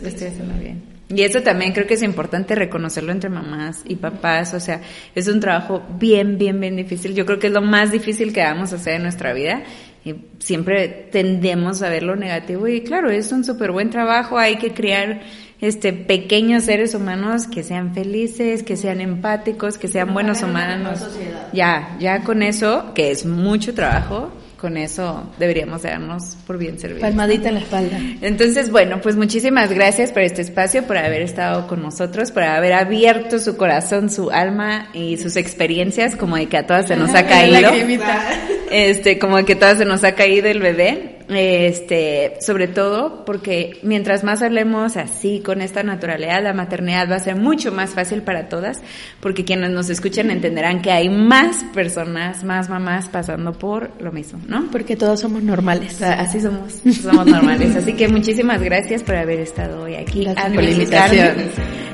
lo 0.00 0.08
estoy, 0.08 0.28
haciendo 0.28 0.54
bien. 0.58 0.82
Y 1.08 1.22
eso 1.22 1.42
también 1.42 1.72
creo 1.72 1.86
que 1.86 1.94
es 1.94 2.02
importante 2.02 2.54
reconocerlo 2.54 3.12
entre 3.12 3.28
mamás 3.28 3.82
y 3.84 3.96
papás, 3.96 4.54
o 4.54 4.60
sea, 4.60 4.80
es 5.14 5.28
un 5.28 5.40
trabajo 5.40 5.82
bien, 5.98 6.38
bien, 6.38 6.58
bien 6.58 6.76
difícil. 6.76 7.14
Yo 7.14 7.26
creo 7.26 7.38
que 7.38 7.48
es 7.48 7.52
lo 7.52 7.60
más 7.60 7.90
difícil 7.92 8.32
que 8.32 8.42
vamos 8.42 8.72
a 8.72 8.76
hacer 8.76 8.94
en 8.94 9.02
nuestra 9.02 9.34
vida. 9.34 9.62
Y 10.04 10.14
siempre 10.38 10.88
tendemos 11.12 11.82
a 11.82 11.88
ver 11.88 12.02
lo 12.02 12.16
negativo 12.16 12.66
y 12.66 12.80
claro, 12.80 13.10
es 13.10 13.30
un 13.30 13.44
súper 13.44 13.70
buen 13.70 13.90
trabajo, 13.90 14.36
hay 14.36 14.56
que 14.56 14.72
crear 14.72 15.20
este 15.60 15.92
pequeños 15.92 16.64
seres 16.64 16.94
humanos 16.96 17.46
que 17.46 17.62
sean 17.62 17.94
felices, 17.94 18.64
que 18.64 18.76
sean 18.76 19.00
empáticos, 19.00 19.78
que 19.78 19.86
sean 19.86 20.12
buenos 20.12 20.42
humanos. 20.42 21.06
Ya, 21.52 21.96
ya 22.00 22.24
con 22.24 22.42
eso, 22.42 22.92
que 22.94 23.12
es 23.12 23.24
mucho 23.24 23.74
trabajo, 23.74 24.32
con 24.62 24.76
eso 24.76 25.28
deberíamos 25.40 25.82
darnos 25.82 26.36
por 26.46 26.56
bien 26.56 26.78
servidos. 26.78 27.02
Palmadita 27.02 27.48
en 27.48 27.54
la 27.56 27.60
espalda. 27.60 27.98
Entonces, 28.20 28.70
bueno, 28.70 29.00
pues 29.00 29.16
muchísimas 29.16 29.72
gracias 29.72 30.12
por 30.12 30.22
este 30.22 30.40
espacio, 30.40 30.84
por 30.84 30.96
haber 30.96 31.22
estado 31.22 31.66
con 31.66 31.82
nosotros, 31.82 32.30
por 32.30 32.44
haber 32.44 32.72
abierto 32.72 33.40
su 33.40 33.56
corazón, 33.56 34.08
su 34.08 34.30
alma 34.30 34.88
y 34.94 35.16
sus 35.16 35.34
experiencias, 35.34 36.14
como 36.14 36.36
de 36.36 36.46
que 36.46 36.58
a 36.58 36.64
todas 36.64 36.86
se 36.86 36.94
nos 36.94 37.12
ha 37.12 37.26
caído. 37.26 37.72
este, 38.70 39.18
como 39.18 39.38
de 39.38 39.44
que 39.44 39.54
a 39.54 39.58
todas 39.58 39.78
se 39.78 39.84
nos 39.84 40.04
ha 40.04 40.14
caído 40.14 40.46
el 40.48 40.60
bebé. 40.60 41.18
Este, 41.34 42.34
sobre 42.40 42.68
todo 42.68 43.24
porque 43.24 43.78
mientras 43.82 44.24
más 44.24 44.42
hablemos 44.42 44.96
así, 44.96 45.40
con 45.40 45.60
esta 45.62 45.82
naturalidad, 45.82 46.42
la 46.42 46.52
maternidad 46.52 47.10
va 47.10 47.16
a 47.16 47.20
ser 47.20 47.36
mucho 47.36 47.72
más 47.72 47.90
fácil 47.90 48.22
para 48.22 48.48
todas, 48.48 48.82
porque 49.20 49.44
quienes 49.44 49.70
nos 49.70 49.90
escuchan 49.90 50.30
entenderán 50.30 50.82
que 50.82 50.90
hay 50.90 51.08
más 51.08 51.64
personas, 51.74 52.44
más 52.44 52.68
mamás 52.68 53.08
pasando 53.08 53.52
por 53.52 53.90
lo 54.00 54.12
mismo, 54.12 54.40
¿no? 54.46 54.70
Porque 54.70 54.96
todos 54.96 55.20
somos 55.20 55.42
normales. 55.42 56.00
así 56.02 56.40
somos, 56.40 56.82
somos 57.02 57.26
normales. 57.26 57.76
Así 57.76 57.94
que 57.94 58.08
muchísimas 58.08 58.60
gracias 58.62 59.02
por 59.02 59.16
haber 59.16 59.40
estado 59.40 59.84
hoy 59.84 59.94
aquí. 59.94 60.24
Gracias 60.24 60.52
por 60.52 60.62
la 60.62 60.70
invitación. 60.70 61.36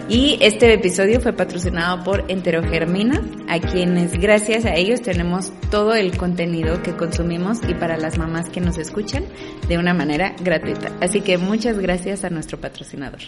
Y 0.09 0.39
este 0.41 0.72
episodio 0.72 1.20
fue 1.20 1.34
patrocinado 1.34 2.03
por 2.03 2.24
Enterogermina, 2.28 3.20
a 3.47 3.61
quienes 3.61 4.12
gracias 4.12 4.64
a 4.64 4.74
ellos 4.74 5.03
tenemos 5.03 5.53
todo 5.70 5.95
el 5.95 6.16
contenido 6.16 6.82
que 6.82 6.97
consumimos 6.97 7.59
y 7.68 7.74
para 7.74 7.99
las 7.99 8.16
mamás 8.16 8.49
que 8.49 8.62
nos 8.62 8.78
escuchan 8.78 9.24
de 9.68 9.79
una 9.79 9.95
manera 9.95 10.35
gratuita. 10.41 10.93
Así 11.01 11.20
que 11.20 11.39
muchas 11.39 11.79
gracias 11.79 12.24
a 12.24 12.31
nuestro 12.31 12.59
patrocinador. 12.59 13.20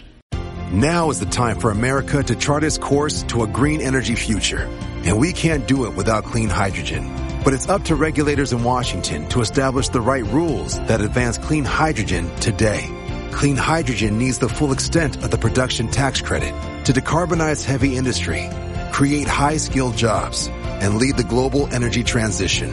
Now 0.72 1.10
is 1.10 1.18
the 1.18 1.26
time 1.26 1.58
for 1.58 1.72
America 1.72 2.22
to 2.22 2.36
chart 2.36 2.62
its 2.62 2.78
course 2.78 3.24
to 3.24 3.42
a 3.42 3.46
green 3.48 3.80
energy 3.80 4.14
future. 4.14 4.68
And 5.04 5.18
we 5.18 5.32
can't 5.32 5.66
do 5.66 5.86
it 5.86 5.96
without 5.96 6.24
clean 6.24 6.48
hydrogen. 6.48 7.10
But 7.42 7.54
it's 7.54 7.68
up 7.68 7.84
to 7.86 7.96
regulators 7.96 8.52
in 8.52 8.62
Washington 8.62 9.28
to 9.30 9.40
establish 9.40 9.88
the 9.88 10.00
right 10.00 10.24
rules 10.24 10.78
that 10.86 11.00
advance 11.00 11.38
clean 11.38 11.64
hydrogen 11.64 12.30
today. 12.36 12.86
Clean 13.32 13.56
hydrogen 13.56 14.18
needs 14.18 14.38
the 14.38 14.48
full 14.48 14.72
extent 14.72 15.24
of 15.24 15.30
the 15.30 15.38
production 15.38 15.88
tax 15.88 16.20
credit 16.20 16.54
to 16.84 16.92
decarbonize 16.92 17.64
heavy 17.64 17.96
industry, 17.96 18.48
create 18.92 19.26
high 19.26 19.56
skilled 19.56 19.96
jobs, 19.96 20.48
and 20.80 20.98
lead 20.98 21.16
the 21.16 21.24
global 21.24 21.66
energy 21.74 22.04
transition. 22.04 22.72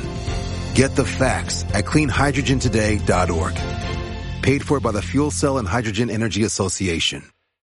Get 0.77 0.95
the 0.95 1.03
facts 1.03 1.63
at 1.73 1.85
cleanhydrogentoday.org. 1.85 3.55
Paid 4.43 4.63
for 4.63 4.79
by 4.79 4.91
the 4.91 5.01
Fuel 5.01 5.31
Cell 5.31 5.57
and 5.57 5.67
Hydrogen 5.67 6.11
Energy 6.11 6.43
Association. 6.43 7.23